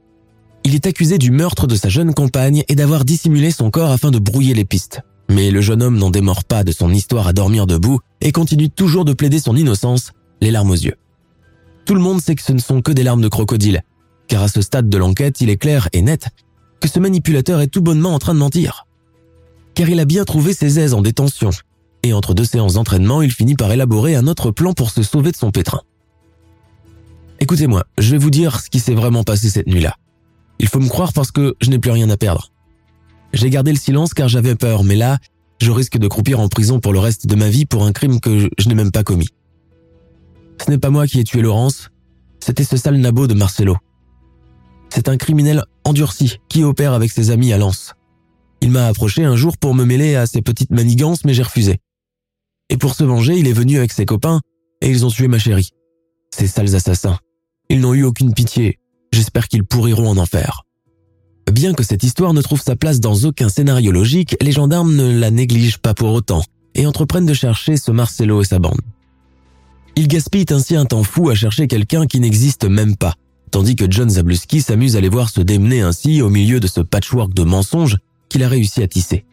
Il 0.64 0.74
est 0.74 0.86
accusé 0.86 1.18
du 1.18 1.30
meurtre 1.30 1.66
de 1.66 1.76
sa 1.76 1.88
jeune 1.88 2.12
compagne 2.14 2.64
et 2.68 2.74
d'avoir 2.74 3.04
dissimulé 3.04 3.50
son 3.50 3.70
corps 3.70 3.90
afin 3.90 4.10
de 4.10 4.18
brouiller 4.18 4.54
les 4.54 4.64
pistes. 4.64 5.02
Mais 5.30 5.50
le 5.50 5.60
jeune 5.60 5.82
homme 5.82 5.96
n'en 5.96 6.10
démord 6.10 6.44
pas 6.44 6.64
de 6.64 6.72
son 6.72 6.92
histoire 6.92 7.28
à 7.28 7.32
dormir 7.32 7.66
debout 7.66 8.00
et 8.20 8.32
continue 8.32 8.68
toujours 8.68 9.04
de 9.04 9.12
plaider 9.12 9.38
son 9.38 9.54
innocence, 9.54 10.10
les 10.40 10.50
larmes 10.50 10.70
aux 10.70 10.74
yeux. 10.74 10.96
Tout 11.86 11.94
le 11.94 12.00
monde 12.00 12.20
sait 12.20 12.34
que 12.34 12.42
ce 12.42 12.52
ne 12.52 12.58
sont 12.58 12.82
que 12.82 12.92
des 12.92 13.04
larmes 13.04 13.22
de 13.22 13.28
crocodile, 13.28 13.82
car 14.30 14.42
à 14.42 14.48
ce 14.48 14.62
stade 14.62 14.88
de 14.88 14.96
l'enquête, 14.96 15.42
il 15.42 15.50
est 15.50 15.58
clair 15.58 15.90
et 15.92 16.00
net 16.00 16.28
que 16.80 16.88
ce 16.88 16.98
manipulateur 16.98 17.60
est 17.60 17.66
tout 17.66 17.82
bonnement 17.82 18.14
en 18.14 18.18
train 18.18 18.32
de 18.32 18.38
mentir 18.38 18.86
car 19.74 19.88
il 19.88 20.00
a 20.00 20.04
bien 20.04 20.24
trouvé 20.24 20.52
ses 20.52 20.78
aises 20.78 20.94
en 20.94 21.00
détention. 21.00 21.50
Et 22.02 22.12
entre 22.12 22.34
deux 22.34 22.44
séances 22.44 22.74
d'entraînement, 22.74 23.22
il 23.22 23.30
finit 23.30 23.54
par 23.54 23.72
élaborer 23.72 24.14
un 24.14 24.26
autre 24.26 24.50
plan 24.50 24.72
pour 24.72 24.90
se 24.90 25.02
sauver 25.02 25.30
de 25.32 25.36
son 25.36 25.50
pétrin. 25.50 25.80
Écoutez-moi, 27.40 27.84
je 27.98 28.10
vais 28.10 28.18
vous 28.18 28.30
dire 28.30 28.60
ce 28.60 28.68
qui 28.68 28.80
s'est 28.80 28.94
vraiment 28.94 29.24
passé 29.24 29.48
cette 29.48 29.66
nuit-là. 29.66 29.96
Il 30.58 30.68
faut 30.68 30.80
me 30.80 30.88
croire 30.88 31.12
parce 31.12 31.30
que 31.30 31.54
je 31.60 31.70
n'ai 31.70 31.78
plus 31.78 31.90
rien 31.90 32.10
à 32.10 32.16
perdre. 32.16 32.52
J'ai 33.32 33.48
gardé 33.48 33.72
le 33.72 33.78
silence 33.78 34.12
car 34.12 34.28
j'avais 34.28 34.54
peur, 34.54 34.84
mais 34.84 34.96
là, 34.96 35.18
je 35.60 35.70
risque 35.70 35.98
de 35.98 36.08
croupir 36.08 36.40
en 36.40 36.48
prison 36.48 36.80
pour 36.80 36.92
le 36.92 36.98
reste 36.98 37.26
de 37.26 37.34
ma 37.34 37.48
vie 37.48 37.64
pour 37.64 37.84
un 37.84 37.92
crime 37.92 38.20
que 38.20 38.50
je 38.58 38.68
n'ai 38.68 38.74
même 38.74 38.92
pas 38.92 39.04
commis. 39.04 39.28
Ce 40.62 40.70
n'est 40.70 40.78
pas 40.78 40.90
moi 40.90 41.06
qui 41.06 41.20
ai 41.20 41.24
tué 41.24 41.40
Laurence, 41.40 41.88
c'était 42.40 42.64
ce 42.64 42.76
sale 42.76 42.96
nabot 42.96 43.26
de 43.26 43.34
Marcelo. 43.34 43.76
C'est 44.92 45.08
un 45.08 45.16
criminel 45.16 45.62
endurci 45.84 46.38
qui 46.48 46.64
opère 46.64 46.92
avec 46.92 47.10
ses 47.10 47.30
amis 47.30 47.52
à 47.52 47.58
Lens. 47.58 47.94
Il 48.60 48.70
m'a 48.70 48.86
approché 48.86 49.24
un 49.24 49.36
jour 49.36 49.56
pour 49.56 49.74
me 49.74 49.84
mêler 49.84 50.16
à 50.16 50.26
ses 50.26 50.42
petites 50.42 50.70
manigances, 50.70 51.24
mais 51.24 51.32
j'ai 51.32 51.42
refusé. 51.42 51.78
Et 52.68 52.76
pour 52.76 52.94
se 52.94 53.04
venger, 53.04 53.36
il 53.38 53.48
est 53.48 53.52
venu 53.52 53.78
avec 53.78 53.92
ses 53.92 54.04
copains 54.04 54.40
et 54.80 54.90
ils 54.90 55.06
ont 55.06 55.10
tué 55.10 55.28
ma 55.28 55.38
chérie. 55.38 55.70
Ces 56.34 56.46
sales 56.46 56.74
assassins. 56.74 57.18
Ils 57.68 57.80
n'ont 57.80 57.94
eu 57.94 58.04
aucune 58.04 58.34
pitié. 58.34 58.78
J'espère 59.12 59.48
qu'ils 59.48 59.64
pourriront 59.64 60.08
en 60.08 60.18
enfer. 60.18 60.64
Bien 61.50 61.72
que 61.72 61.82
cette 61.82 62.04
histoire 62.04 62.32
ne 62.32 62.42
trouve 62.42 62.60
sa 62.60 62.76
place 62.76 63.00
dans 63.00 63.24
aucun 63.24 63.48
scénario 63.48 63.90
logique, 63.90 64.36
les 64.40 64.52
gendarmes 64.52 64.94
ne 64.94 65.18
la 65.18 65.30
négligent 65.30 65.78
pas 65.78 65.94
pour 65.94 66.12
autant 66.12 66.42
et 66.74 66.86
entreprennent 66.86 67.26
de 67.26 67.34
chercher 67.34 67.76
ce 67.76 67.90
Marcelo 67.90 68.40
et 68.40 68.44
sa 68.44 68.58
bande. 68.58 68.80
Ils 69.96 70.06
gaspillent 70.06 70.46
ainsi 70.50 70.76
un 70.76 70.84
temps 70.84 71.02
fou 71.02 71.28
à 71.28 71.34
chercher 71.34 71.66
quelqu'un 71.66 72.06
qui 72.06 72.20
n'existe 72.20 72.64
même 72.64 72.96
pas, 72.96 73.14
tandis 73.50 73.76
que 73.76 73.90
John 73.90 74.08
Zabluski 74.08 74.60
s'amuse 74.60 74.96
à 74.96 75.00
les 75.00 75.08
voir 75.08 75.30
se 75.30 75.40
démener 75.40 75.80
ainsi 75.80 76.22
au 76.22 76.30
milieu 76.30 76.60
de 76.60 76.66
ce 76.66 76.80
patchwork 76.80 77.34
de 77.34 77.42
mensonges 77.42 77.98
qu'il 78.28 78.42
a 78.44 78.48
réussi 78.48 78.82
à 78.82 78.88
tisser. 78.88 79.24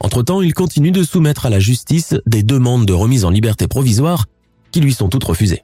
Entre-temps, 0.00 0.40
il 0.40 0.54
continue 0.54 0.92
de 0.92 1.02
soumettre 1.02 1.46
à 1.46 1.50
la 1.50 1.60
justice 1.60 2.14
des 2.26 2.42
demandes 2.42 2.86
de 2.86 2.92
remise 2.92 3.24
en 3.24 3.30
liberté 3.30 3.68
provisoire 3.68 4.26
qui 4.72 4.80
lui 4.80 4.94
sont 4.94 5.08
toutes 5.08 5.24
refusées. 5.24 5.62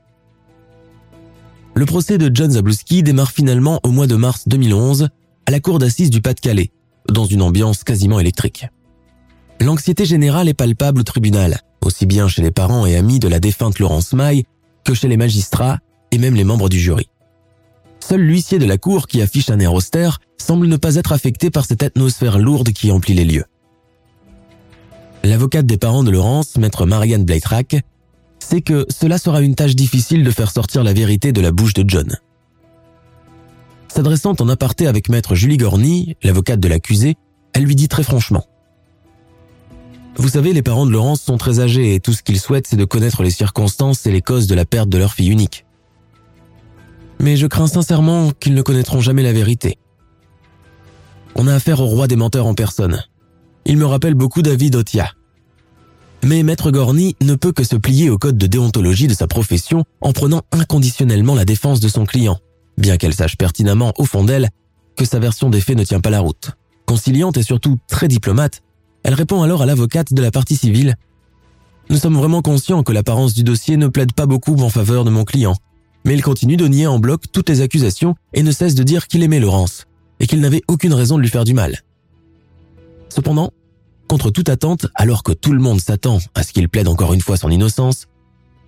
Le 1.75 1.87
procès 1.87 2.19
de 2.19 2.31
John 2.35 2.51
Zabluski 2.51 3.03
démarre 3.03 3.33
finalement 3.33 3.81
au 3.83 3.91
mois 3.91 4.07
de 4.07 4.17
mars 4.17 4.45
2011 4.47 5.09
à 5.47 5.51
la 5.51 5.61
cour 5.61 5.79
d'assises 5.79 6.11
du 6.11 6.21
Pas-de-Calais, 6.21 6.71
dans 7.09 7.27
une 7.27 7.43
ambiance 7.43 7.85
quasiment 7.85 8.21
électrique. 8.21 8.67
L'anxiété 9.61 10.05
générale 10.05 10.49
est 10.49 10.55
palpable 10.55 11.01
au 11.01 11.05
tribunal, 11.05 11.61
aussi 11.83 12.07
bien 12.07 12.29
chez 12.29 12.43
les 12.43 12.51
parents 12.51 12.87
et 12.87 12.97
amis 12.97 13.19
de 13.19 13.29
la 13.29 13.41
défunte 13.41 13.79
Laurence 13.79 14.13
Maille 14.13 14.45
que 14.85 14.95
chez 14.95 15.09
les 15.09 15.17
magistrats 15.17 15.79
et 16.13 16.19
même 16.19 16.35
les 16.35 16.45
membres 16.45 16.69
du 16.69 16.79
jury. 16.79 17.09
Seul 18.09 18.21
l'huissier 18.21 18.61
de 18.61 18.67
la 18.67 18.79
cour, 18.79 19.09
qui 19.09 19.21
affiche 19.21 19.51
un 19.51 19.59
air 19.59 19.75
austère, 19.75 20.21
semble 20.39 20.69
ne 20.69 20.77
pas 20.77 20.95
être 20.95 21.11
affecté 21.11 21.51
par 21.51 21.67
cette 21.67 21.83
atmosphère 21.83 22.39
lourde 22.39 22.71
qui 22.71 22.93
emplit 22.93 23.15
les 23.15 23.25
lieux. 23.25 23.47
L'avocate 25.25 25.67
des 25.67 25.77
parents 25.77 26.05
de 26.05 26.13
Laurence, 26.13 26.57
maître 26.57 26.87
Marianne 26.87 27.25
Bleitrack, 27.25 27.83
sait 28.39 28.61
que 28.61 28.87
cela 28.91 29.19
sera 29.19 29.41
une 29.41 29.57
tâche 29.57 29.75
difficile 29.75 30.23
de 30.23 30.31
faire 30.31 30.53
sortir 30.53 30.85
la 30.85 30.93
vérité 30.93 31.33
de 31.33 31.41
la 31.41 31.51
bouche 31.51 31.75
de 31.75 31.85
John. 31.85 32.17
S'adressant 33.89 34.37
en 34.39 34.49
aparté 34.49 34.87
avec 34.87 35.09
maître 35.09 35.35
Julie 35.35 35.57
Gorny, 35.57 36.15
l'avocate 36.23 36.61
de 36.61 36.69
l'accusé, 36.69 37.17
elle 37.55 37.65
lui 37.65 37.75
dit 37.75 37.89
très 37.89 38.05
franchement 38.05 38.45
Vous 40.15 40.29
savez, 40.29 40.53
les 40.53 40.63
parents 40.63 40.87
de 40.87 40.93
Laurence 40.93 41.23
sont 41.23 41.39
très 41.39 41.59
âgés 41.59 41.97
et 41.97 41.99
tout 41.99 42.13
ce 42.13 42.23
qu'ils 42.23 42.39
souhaitent, 42.39 42.69
c'est 42.69 42.77
de 42.77 42.85
connaître 42.85 43.25
les 43.25 43.33
circonstances 43.33 44.07
et 44.07 44.13
les 44.13 44.23
causes 44.23 44.47
de 44.47 44.55
la 44.55 44.65
perte 44.65 44.91
de 44.91 44.99
leur 44.99 45.13
fille 45.13 45.31
unique. 45.31 45.66
Mais 47.19 47.37
je 47.37 47.47
crains 47.47 47.67
sincèrement 47.67 48.31
qu'ils 48.33 48.55
ne 48.55 48.63
connaîtront 48.63 49.01
jamais 49.01 49.23
la 49.23 49.33
vérité. 49.33 49.79
On 51.35 51.47
a 51.47 51.55
affaire 51.55 51.81
au 51.81 51.87
roi 51.87 52.07
des 52.09 52.17
menteurs 52.17 52.47
en 52.47 52.55
personne. 52.55 53.03
Il 53.65 53.77
me 53.77 53.87
rappelle 53.87 54.15
beaucoup 54.15 54.43
David 54.43 54.77
Otia. 54.77 55.13
Mais 56.25 56.43
Maître 56.43 56.71
Gorny 56.71 57.15
ne 57.21 57.35
peut 57.35 57.53
que 57.53 57.65
se 57.65 57.77
plier 57.77 58.11
au 58.11 58.19
code 58.19 58.39
de 58.39 58.47
déontologie 58.47 59.07
de 59.07 59.15
sa 59.15 59.27
profession 59.27 59.85
en 60.01 60.13
prenant 60.13 60.43
inconditionnellement 60.51 61.35
la 61.35 61.45
défense 61.45 61.81
de 61.81 61.89
son 61.89 62.05
client, 62.05 62.39
bien 62.79 62.97
qu'elle 62.97 63.15
sache 63.15 63.37
pertinemment 63.37 63.93
au 63.99 64.05
fond 64.05 64.25
d'elle 64.25 64.51
que 64.97 65.05
sa 65.05 65.19
version 65.19 65.51
des 65.51 65.61
faits 65.61 65.77
ne 65.77 65.85
tient 65.85 66.01
pas 66.01 66.11
la 66.11 66.21
route. 66.21 66.53
Conciliante 66.87 67.37
et 67.37 67.43
surtout 67.43 67.77
très 67.87 68.09
diplomate, 68.09 68.63
elle 69.03 69.15
répond 69.15 69.43
alors 69.43 69.63
à 69.63 69.67
l'avocate 69.67 70.13
de 70.13 70.23
la 70.23 70.31
partie 70.31 70.57
civile. 70.57 70.97
Nous 71.91 71.99
sommes 71.99 72.17
vraiment 72.17 72.43
conscients 72.43 72.83
que 72.83 72.93
l'apparence 72.93 73.35
du 73.35 73.45
dossier 73.45 73.77
ne 73.77 73.89
plaide 73.89 74.13
pas 74.13 74.27
beaucoup 74.27 74.57
en 74.63 74.71
faveur 74.71 75.05
de 75.05 75.11
mon 75.11 75.25
client, 75.25 75.55
mais 76.07 76.15
il 76.15 76.23
continue 76.23 76.57
de 76.57 76.69
nier 76.69 76.87
en 76.87 76.99
bloc 76.99 77.25
toutes 77.33 77.49
les 77.49 77.61
accusations 77.61 78.15
et 78.33 78.43
ne 78.43 78.53
cesse 78.53 78.77
de 78.77 78.85
dire 78.85 79.09
qu'il 79.09 79.25
aimait 79.25 79.41
Laurence 79.41 79.85
et 80.21 80.27
qu'il 80.27 80.41
n'avait 80.41 80.63
aucune 80.69 80.95
raison 80.95 81.17
de 81.17 81.23
lui 81.23 81.29
faire 81.29 81.45
du 81.45 81.53
mal. 81.53 81.83
Cependant, 83.09 83.53
contre 84.09 84.31
toute 84.31 84.49
attente, 84.49 84.87
alors 84.95 85.25
que 85.25 85.33
tout 85.33 85.53
le 85.53 85.61
monde 85.61 85.81
s'attend 85.81 86.19
à 86.35 86.45
ce 86.45 86.53
qu'il 86.53 86.69
plaide 86.69 86.87
encore 86.87 87.13
une 87.13 87.21
fois 87.21 87.37
son 87.37 87.51
innocence, 87.51 88.07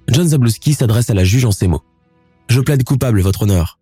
John 0.08 0.26
Zabluski 0.26 0.74
s'adresse 0.74 1.10
à 1.10 1.14
la 1.14 1.24
juge 1.24 1.44
en 1.44 1.52
ces 1.52 1.68
mots. 1.68 1.82
Je 2.48 2.60
plaide 2.60 2.82
coupable, 2.82 3.20
votre 3.20 3.42
honneur. 3.42 3.78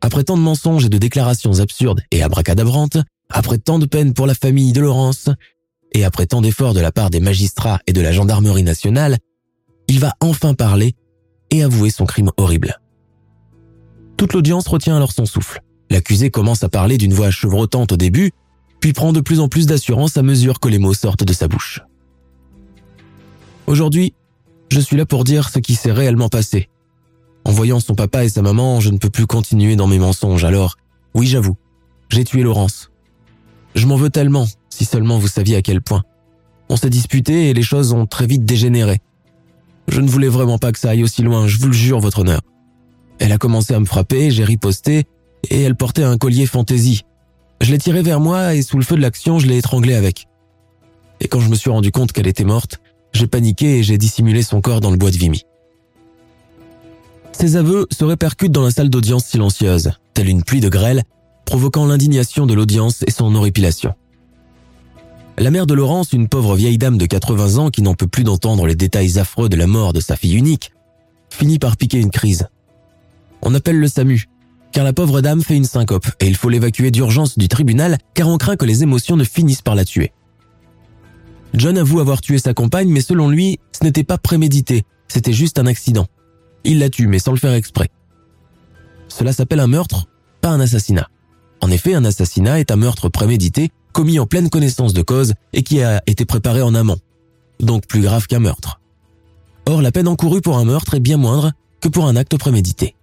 Après 0.00 0.24
tant 0.24 0.36
de 0.36 0.42
mensonges 0.42 0.86
et 0.86 0.88
de 0.88 0.98
déclarations 0.98 1.60
absurdes 1.60 2.00
et 2.10 2.22
abracadabrantes, 2.22 2.96
après 3.28 3.58
tant 3.58 3.78
de 3.78 3.86
peine 3.86 4.14
pour 4.14 4.26
la 4.26 4.34
famille 4.34 4.72
de 4.72 4.80
Laurence, 4.80 5.28
et 5.92 6.04
après 6.04 6.26
tant 6.26 6.40
d'efforts 6.40 6.72
de 6.72 6.80
la 6.80 6.92
part 6.92 7.10
des 7.10 7.20
magistrats 7.20 7.80
et 7.86 7.92
de 7.92 8.00
la 8.00 8.12
gendarmerie 8.12 8.62
nationale, 8.62 9.18
il 9.86 10.00
va 10.00 10.14
enfin 10.20 10.54
parler 10.54 10.94
et 11.52 11.62
avouer 11.62 11.90
son 11.90 12.06
crime 12.06 12.30
horrible. 12.36 12.80
Toute 14.16 14.32
l'audience 14.32 14.66
retient 14.66 14.96
alors 14.96 15.12
son 15.12 15.26
souffle. 15.26 15.60
L'accusé 15.90 16.30
commence 16.30 16.64
à 16.64 16.68
parler 16.68 16.96
d'une 16.96 17.12
voix 17.12 17.30
chevrotante 17.30 17.92
au 17.92 17.96
début, 17.96 18.32
puis 18.80 18.92
prend 18.92 19.12
de 19.12 19.20
plus 19.20 19.38
en 19.38 19.48
plus 19.48 19.66
d'assurance 19.66 20.16
à 20.16 20.22
mesure 20.22 20.58
que 20.58 20.68
les 20.68 20.78
mots 20.78 20.94
sortent 20.94 21.24
de 21.24 21.32
sa 21.32 21.48
bouche. 21.48 21.82
Aujourd'hui, 23.66 24.14
je 24.70 24.80
suis 24.80 24.96
là 24.96 25.04
pour 25.04 25.24
dire 25.24 25.50
ce 25.50 25.58
qui 25.58 25.74
s'est 25.74 25.92
réellement 25.92 26.28
passé. 26.28 26.68
En 27.44 27.52
voyant 27.52 27.80
son 27.80 27.94
papa 27.94 28.24
et 28.24 28.28
sa 28.28 28.40
maman, 28.40 28.80
je 28.80 28.90
ne 28.90 28.98
peux 28.98 29.10
plus 29.10 29.26
continuer 29.26 29.76
dans 29.76 29.86
mes 29.86 29.98
mensonges, 29.98 30.44
alors, 30.44 30.76
oui 31.14 31.26
j'avoue, 31.26 31.56
j'ai 32.08 32.24
tué 32.24 32.42
Laurence. 32.42 32.90
Je 33.74 33.86
m'en 33.86 33.96
veux 33.96 34.10
tellement, 34.10 34.46
si 34.70 34.84
seulement 34.84 35.18
vous 35.18 35.28
saviez 35.28 35.56
à 35.56 35.62
quel 35.62 35.82
point. 35.82 36.02
On 36.70 36.76
s'est 36.76 36.90
disputé 36.90 37.50
et 37.50 37.54
les 37.54 37.62
choses 37.62 37.92
ont 37.92 38.06
très 38.06 38.26
vite 38.26 38.44
dégénéré. 38.46 39.00
Je 39.92 40.00
ne 40.00 40.08
voulais 40.08 40.28
vraiment 40.28 40.56
pas 40.56 40.72
que 40.72 40.78
ça 40.78 40.88
aille 40.88 41.04
aussi 41.04 41.20
loin, 41.20 41.46
je 41.46 41.58
vous 41.58 41.66
le 41.66 41.74
jure, 41.74 42.00
votre 42.00 42.20
honneur. 42.20 42.40
Elle 43.18 43.30
a 43.30 43.36
commencé 43.36 43.74
à 43.74 43.78
me 43.78 43.84
frapper, 43.84 44.30
j'ai 44.30 44.42
riposté, 44.42 45.04
et 45.50 45.60
elle 45.60 45.76
portait 45.76 46.02
un 46.02 46.16
collier 46.16 46.46
fantaisie. 46.46 47.02
Je 47.60 47.70
l'ai 47.70 47.76
tiré 47.76 48.00
vers 48.00 48.18
moi 48.18 48.54
et 48.54 48.62
sous 48.62 48.78
le 48.78 48.84
feu 48.84 48.96
de 48.96 49.02
l'action, 49.02 49.38
je 49.38 49.46
l'ai 49.46 49.58
étranglée 49.58 49.94
avec. 49.94 50.28
Et 51.20 51.28
quand 51.28 51.40
je 51.40 51.50
me 51.50 51.54
suis 51.54 51.68
rendu 51.68 51.92
compte 51.92 52.12
qu'elle 52.12 52.26
était 52.26 52.42
morte, 52.42 52.80
j'ai 53.12 53.26
paniqué 53.26 53.80
et 53.80 53.82
j'ai 53.82 53.98
dissimulé 53.98 54.42
son 54.42 54.62
corps 54.62 54.80
dans 54.80 54.90
le 54.90 54.96
bois 54.96 55.10
de 55.10 55.18
Vimy. 55.18 55.42
Ces 57.32 57.56
aveux 57.56 57.86
se 57.92 58.06
répercutent 58.06 58.50
dans 58.50 58.62
la 58.62 58.70
salle 58.70 58.88
d'audience 58.88 59.26
silencieuse, 59.26 59.90
telle 60.14 60.30
une 60.30 60.42
pluie 60.42 60.60
de 60.60 60.70
grêle, 60.70 61.02
provoquant 61.44 61.84
l'indignation 61.84 62.46
de 62.46 62.54
l'audience 62.54 63.04
et 63.06 63.10
son 63.10 63.34
horripilation. 63.34 63.92
La 65.38 65.50
mère 65.50 65.66
de 65.66 65.74
Laurence, 65.74 66.12
une 66.12 66.28
pauvre 66.28 66.56
vieille 66.56 66.78
dame 66.78 66.98
de 66.98 67.06
80 67.06 67.56
ans 67.56 67.70
qui 67.70 67.82
n'en 67.82 67.94
peut 67.94 68.06
plus 68.06 68.22
d'entendre 68.22 68.66
les 68.66 68.74
détails 68.74 69.18
affreux 69.18 69.48
de 69.48 69.56
la 69.56 69.66
mort 69.66 69.92
de 69.92 70.00
sa 70.00 70.14
fille 70.14 70.36
unique, 70.36 70.72
finit 71.30 71.58
par 71.58 71.76
piquer 71.76 71.98
une 71.98 72.10
crise. 72.10 72.48
On 73.40 73.54
appelle 73.54 73.78
le 73.78 73.88
SAMU, 73.88 74.28
car 74.72 74.84
la 74.84 74.92
pauvre 74.92 75.20
dame 75.20 75.42
fait 75.42 75.56
une 75.56 75.64
syncope 75.64 76.06
et 76.20 76.26
il 76.26 76.36
faut 76.36 76.50
l'évacuer 76.50 76.90
d'urgence 76.90 77.38
du 77.38 77.48
tribunal 77.48 77.98
car 78.14 78.28
on 78.28 78.36
craint 78.36 78.56
que 78.56 78.66
les 78.66 78.82
émotions 78.82 79.16
ne 79.16 79.24
finissent 79.24 79.62
par 79.62 79.74
la 79.74 79.84
tuer. 79.84 80.12
John 81.54 81.76
avoue 81.76 82.00
avoir 82.00 82.20
tué 82.20 82.38
sa 82.38 82.54
compagne, 82.54 82.88
mais 82.88 83.00
selon 83.00 83.28
lui, 83.28 83.58
ce 83.72 83.84
n'était 83.84 84.04
pas 84.04 84.18
prémédité, 84.18 84.84
c'était 85.08 85.32
juste 85.32 85.58
un 85.58 85.66
accident. 85.66 86.06
Il 86.64 86.78
la 86.78 86.88
tue, 86.88 87.06
mais 87.06 87.18
sans 87.18 87.32
le 87.32 87.38
faire 87.38 87.52
exprès. 87.52 87.88
Cela 89.08 89.32
s'appelle 89.32 89.60
un 89.60 89.66
meurtre, 89.66 90.06
pas 90.40 90.50
un 90.50 90.60
assassinat. 90.60 91.08
En 91.60 91.70
effet, 91.70 91.94
un 91.94 92.04
assassinat 92.04 92.60
est 92.60 92.70
un 92.70 92.76
meurtre 92.76 93.08
prémédité, 93.08 93.70
commis 93.92 94.18
en 94.18 94.26
pleine 94.26 94.50
connaissance 94.50 94.92
de 94.92 95.02
cause 95.02 95.34
et 95.52 95.62
qui 95.62 95.82
a 95.82 96.02
été 96.06 96.24
préparé 96.24 96.62
en 96.62 96.74
amont. 96.74 96.98
Donc 97.60 97.86
plus 97.86 98.00
grave 98.00 98.26
qu'un 98.26 98.40
meurtre. 98.40 98.80
Or, 99.66 99.82
la 99.82 99.92
peine 99.92 100.08
encourue 100.08 100.40
pour 100.40 100.58
un 100.58 100.64
meurtre 100.64 100.94
est 100.94 101.00
bien 101.00 101.16
moindre 101.16 101.52
que 101.80 101.88
pour 101.88 102.06
un 102.06 102.16
acte 102.16 102.36
prémédité. 102.36 102.96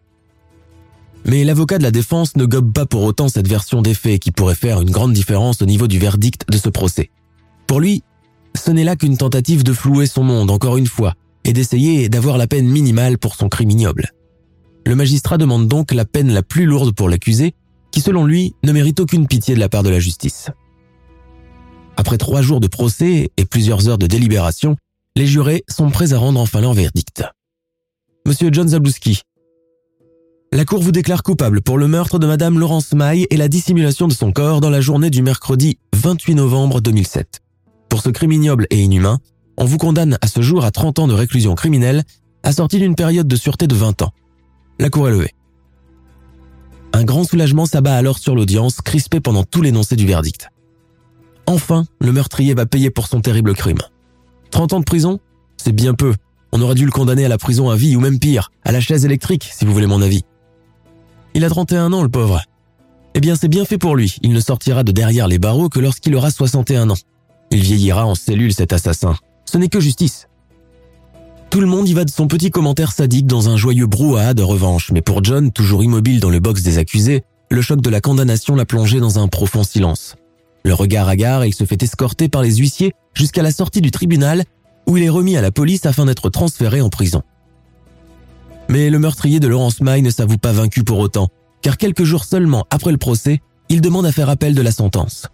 Mais 1.26 1.44
l'avocat 1.44 1.78
de 1.78 1.84
la 1.84 1.92
défense 1.92 2.36
ne 2.36 2.46
gobe 2.46 2.74
pas 2.74 2.86
pour 2.86 3.04
autant 3.04 3.28
cette 3.28 3.48
version 3.48 3.82
des 3.82 3.94
faits 3.94 4.20
qui 4.20 4.32
pourrait 4.32 4.56
faire 4.56 4.82
une 4.82 4.90
grande 4.90 5.14
différence 5.14 5.62
au 5.62 5.66
niveau 5.66 5.88
du 5.88 6.00
verdict 6.00 6.50
de 6.50 6.58
ce 6.58 6.70
procès. 6.70 7.12
Pour 7.68 7.80
lui, 7.80 8.04
ce 8.56 8.72
n'est 8.72 8.84
là 8.84 8.96
qu'une 8.96 9.18
tentative 9.18 9.64
de 9.64 9.74
flouer 9.74 10.08
son 10.08 10.24
monde 10.24 10.50
encore 10.50 10.78
une 10.78 10.88
fois 10.88 11.14
et 11.44 11.54
d'essayer 11.54 12.10
d'avoir 12.10 12.38
la 12.38 12.48
peine 12.48 12.68
minimale 12.68 13.18
pour 13.18 13.36
son 13.36 13.48
crime 13.48 13.70
ignoble. 13.70 14.12
Le 14.86 14.96
magistrat 14.96 15.38
demande 15.38 15.68
donc 15.68 15.92
la 15.92 16.06
peine 16.06 16.32
la 16.32 16.42
plus 16.42 16.66
lourde 16.66 16.96
pour 16.96 17.10
l'accusé 17.10 17.54
qui 17.92 18.02
selon 18.02 18.26
lui 18.26 18.56
ne 18.64 18.72
mérite 18.72 19.00
aucune 19.00 19.28
pitié 19.28 19.56
de 19.56 19.60
la 19.60 19.70
part 19.70 19.84
de 19.84 19.90
la 19.90 20.00
justice. 20.00 20.50
Après 22.00 22.18
trois 22.18 22.42
jours 22.42 22.62
de 22.62 22.68
procès 22.68 23.30
et 23.36 23.44
plusieurs 23.44 23.90
heures 23.90 23.98
de 23.98 24.08
délibération, 24.08 24.78
les 25.18 25.28
jurés 25.28 25.66
sont 25.68 25.90
prêts 25.90 26.14
à 26.14 26.18
rendre 26.18 26.40
enfin 26.40 26.62
leur 26.62 26.74
verdict. 26.74 27.26
Monsieur 28.26 28.52
John 28.54 28.70
Zabluski, 28.70 29.24
la 30.54 30.64
Cour 30.64 30.82
vous 30.82 30.94
déclare 30.94 31.24
coupable 31.24 31.62
pour 31.62 31.78
le 31.78 31.90
meurtre 31.90 32.18
de 32.18 32.26
Madame 32.26 32.58
Laurence 32.58 32.94
Maille 32.94 33.28
et 33.30 33.36
la 33.36 33.50
dissimulation 33.50 34.08
de 34.08 34.14
son 34.14 34.32
corps 34.32 34.62
dans 34.62 34.70
la 34.70 34.80
journée 34.80 35.10
du 35.10 35.22
mercredi 35.22 35.78
28 35.94 36.36
novembre 36.36 36.80
2007. 36.80 37.42
Pour 37.90 38.02
ce 38.02 38.08
crime 38.12 38.32
ignoble 38.32 38.66
et 38.70 38.82
inhumain, 38.82 39.20
on 39.58 39.66
vous 39.66 39.78
condamne 39.78 40.18
à 40.22 40.28
ce 40.28 40.42
jour 40.42 40.64
à 40.64 40.72
30 40.72 41.00
ans 41.00 41.08
de 41.10 41.14
réclusion 41.14 41.54
criminelle, 41.54 42.06
assortie 42.44 42.80
d'une 42.80 42.96
période 42.96 43.28
de 43.28 43.36
sûreté 43.36 43.68
de 43.68 43.76
20 43.76 44.04
ans. 44.04 44.14
La 44.80 44.90
Cour 44.90 45.10
est 45.10 45.12
levée. 45.12 45.36
Un 46.94 47.04
grand 47.04 47.26
soulagement 47.26 47.66
s'abat 47.66 47.98
alors 47.98 48.20
sur 48.20 48.36
l'audience, 48.36 48.80
crispée 48.80 49.20
pendant 49.20 49.44
tout 49.44 49.62
l'énoncé 49.62 49.98
du 49.98 50.08
verdict. 50.08 50.50
Enfin, 51.50 51.86
le 52.00 52.12
meurtrier 52.12 52.54
va 52.54 52.68
payer 52.68 52.92
pour 52.92 53.08
son 53.08 53.22
terrible 53.22 53.56
crime. 53.56 53.80
30 54.52 54.74
ans 54.74 54.80
de 54.80 54.86
prison 54.86 55.20
C'est 55.58 55.72
bien 55.72 55.96
peu. 55.96 56.14
On 56.52 56.62
aurait 56.62 56.76
dû 56.76 56.86
le 56.86 56.92
condamner 56.92 57.26
à 57.26 57.28
la 57.28 57.40
prison 57.40 57.72
à 57.72 57.76
vie 57.76 57.96
ou 57.96 58.00
même 58.00 58.20
pire, 58.20 58.52
à 58.64 58.72
la 58.72 58.80
chaise 58.80 59.04
électrique, 59.04 59.50
si 59.52 59.66
vous 59.66 59.74
voulez 59.74 59.88
mon 59.88 60.04
avis. 60.04 60.22
Il 61.34 61.44
a 61.44 61.50
31 61.50 61.92
ans, 61.92 62.04
le 62.04 62.10
pauvre. 62.10 62.44
Eh 63.16 63.20
bien, 63.20 63.36
c'est 63.36 63.48
bien 63.48 63.66
fait 63.66 63.80
pour 63.80 63.96
lui. 63.96 64.18
Il 64.22 64.32
ne 64.32 64.40
sortira 64.40 64.84
de 64.84 64.92
derrière 64.92 65.28
les 65.28 65.40
barreaux 65.40 65.70
que 65.70 65.80
lorsqu'il 65.80 66.16
aura 66.16 66.30
61 66.30 66.92
ans. 66.92 66.98
Il 67.50 67.62
vieillira 67.62 68.06
en 68.06 68.14
cellule, 68.14 68.54
cet 68.54 68.72
assassin. 68.72 69.16
Ce 69.46 69.58
n'est 69.58 69.70
que 69.70 69.80
justice. 69.80 70.28
Tout 71.50 71.62
le 71.62 71.68
monde 71.68 71.90
y 71.90 71.96
va 71.96 72.06
de 72.06 72.12
son 72.12 72.28
petit 72.28 72.52
commentaire 72.52 72.92
sadique 72.92 73.26
dans 73.26 73.50
un 73.50 73.58
joyeux 73.58 73.88
brouhaha 73.88 74.36
de 74.36 74.44
revanche, 74.44 74.92
mais 74.92 75.02
pour 75.02 75.24
John, 75.24 75.52
toujours 75.52 75.84
immobile 75.84 76.20
dans 76.20 76.30
le 76.30 76.40
box 76.40 76.62
des 76.62 76.78
accusés, 76.78 77.24
le 77.50 77.64
choc 77.64 77.82
de 77.82 77.90
la 77.90 78.02
condamnation 78.02 78.54
l'a 78.54 78.66
plongé 78.66 79.00
dans 79.00 79.18
un 79.18 79.28
profond 79.28 79.64
silence. 79.64 80.16
Le 80.64 80.74
regard 80.74 81.08
hagard, 81.08 81.46
il 81.46 81.54
se 81.54 81.64
fait 81.64 81.82
escorter 81.82 82.30
par 82.30 82.42
les 82.42 82.58
huissiers 82.58 82.94
jusqu'à 83.14 83.42
la 83.42 83.52
sortie 83.52 83.82
du 83.82 83.92
tribunal, 83.92 84.44
où 84.88 84.98
il 84.98 85.04
est 85.04 85.10
remis 85.10 85.38
à 85.38 85.42
la 85.42 85.52
police 85.52 85.86
afin 85.86 86.06
d'être 86.06 86.30
transféré 86.30 86.82
en 86.82 86.90
prison. 86.90 87.22
Mais 88.68 88.90
le 88.90 89.00
meurtrier 89.00 89.40
de 89.40 89.48
Laurence 89.48 89.82
Maille 89.82 90.02
ne 90.02 90.10
s'avoue 90.10 90.38
pas 90.38 90.52
vaincu 90.52 90.84
pour 90.84 91.00
autant, 91.00 91.30
car 91.62 91.78
quelques 91.78 92.04
jours 92.04 92.24
seulement 92.24 92.66
après 92.70 92.92
le 92.92 92.98
procès, 92.98 93.40
il 93.70 93.82
demande 93.82 94.06
à 94.06 94.12
faire 94.12 94.30
appel 94.30 94.54
de 94.54 94.62
la 94.62 94.72
sentence. 94.72 95.28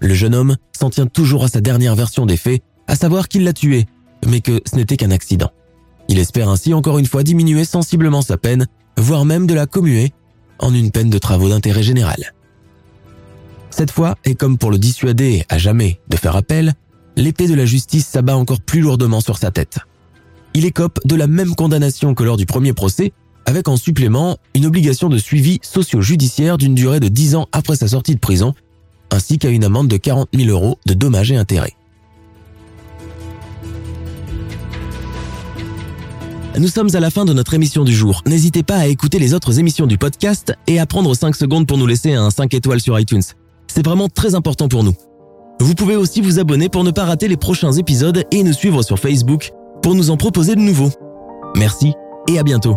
Le 0.00 0.14
jeune 0.14 0.34
homme 0.34 0.56
s'en 0.78 0.90
tient 0.90 1.06
toujours 1.06 1.44
à 1.44 1.48
sa 1.48 1.60
dernière 1.60 1.94
version 1.94 2.26
des 2.26 2.36
faits, 2.36 2.62
à 2.86 2.94
savoir 2.94 3.28
qu'il 3.28 3.44
l'a 3.44 3.52
tué, 3.52 3.86
mais 4.26 4.40
que 4.40 4.60
ce 4.70 4.76
n'était 4.76 4.96
qu'un 4.96 5.10
accident. 5.10 5.50
Il 6.08 6.18
espère 6.18 6.48
ainsi 6.48 6.72
encore 6.72 6.98
une 6.98 7.06
fois 7.06 7.22
diminuer 7.22 7.64
sensiblement 7.64 8.22
sa 8.22 8.36
peine, 8.38 8.66
voire 8.96 9.24
même 9.24 9.46
de 9.46 9.54
la 9.54 9.66
commuer 9.66 10.12
en 10.58 10.74
une 10.74 10.90
peine 10.90 11.10
de 11.10 11.18
travaux 11.18 11.48
d'intérêt 11.48 11.82
général. 11.82 12.32
Cette 13.78 13.92
fois, 13.92 14.16
et 14.24 14.34
comme 14.34 14.58
pour 14.58 14.70
le 14.70 14.78
dissuader 14.78 15.44
à 15.48 15.56
jamais 15.56 16.00
de 16.08 16.16
faire 16.16 16.36
appel, 16.36 16.74
l'épée 17.16 17.46
de 17.46 17.54
la 17.54 17.64
justice 17.64 18.06
s'abat 18.06 18.36
encore 18.36 18.60
plus 18.60 18.80
lourdement 18.80 19.20
sur 19.20 19.38
sa 19.38 19.50
tête 19.50 19.78
il 20.58 20.64
écope 20.64 20.98
de 21.04 21.14
la 21.14 21.28
même 21.28 21.54
condamnation 21.54 22.14
que 22.14 22.24
lors 22.24 22.36
du 22.36 22.44
premier 22.44 22.72
procès, 22.72 23.12
avec 23.46 23.68
en 23.68 23.76
supplément 23.76 24.38
une 24.54 24.66
obligation 24.66 25.08
de 25.08 25.16
suivi 25.16 25.60
socio-judiciaire 25.62 26.58
d'une 26.58 26.74
durée 26.74 26.98
de 26.98 27.06
10 27.06 27.36
ans 27.36 27.46
après 27.52 27.76
sa 27.76 27.86
sortie 27.86 28.14
de 28.14 28.20
prison, 28.20 28.54
ainsi 29.12 29.38
qu'à 29.38 29.50
une 29.50 29.62
amende 29.62 29.86
de 29.86 29.96
40 29.96 30.28
000 30.34 30.50
euros 30.50 30.78
de 30.84 30.94
dommages 30.94 31.30
et 31.30 31.36
intérêts. 31.36 31.74
Nous 36.58 36.68
sommes 36.68 36.94
à 36.94 36.98
la 36.98 37.10
fin 37.10 37.24
de 37.24 37.32
notre 37.32 37.54
émission 37.54 37.84
du 37.84 37.94
jour. 37.94 38.22
N'hésitez 38.26 38.64
pas 38.64 38.78
à 38.78 38.86
écouter 38.88 39.20
les 39.20 39.32
autres 39.32 39.60
émissions 39.60 39.86
du 39.86 39.96
podcast 39.96 40.54
et 40.66 40.80
à 40.80 40.86
prendre 40.86 41.14
5 41.14 41.36
secondes 41.36 41.68
pour 41.68 41.78
nous 41.78 41.86
laisser 41.86 42.14
un 42.14 42.30
5 42.30 42.52
étoiles 42.52 42.80
sur 42.80 42.98
iTunes. 42.98 43.22
C'est 43.68 43.84
vraiment 43.84 44.08
très 44.08 44.34
important 44.34 44.68
pour 44.68 44.82
nous. 44.82 44.94
Vous 45.60 45.74
pouvez 45.74 45.96
aussi 45.96 46.20
vous 46.20 46.38
abonner 46.38 46.68
pour 46.68 46.84
ne 46.84 46.90
pas 46.90 47.04
rater 47.04 47.28
les 47.28 47.36
prochains 47.36 47.72
épisodes 47.72 48.24
et 48.30 48.42
nous 48.42 48.52
suivre 48.52 48.82
sur 48.82 48.98
Facebook 48.98 49.50
pour 49.82 49.94
nous 49.94 50.10
en 50.10 50.16
proposer 50.16 50.54
de 50.54 50.60
nouveaux. 50.60 50.90
Merci 51.56 51.92
et 52.28 52.38
à 52.38 52.42
bientôt. 52.42 52.76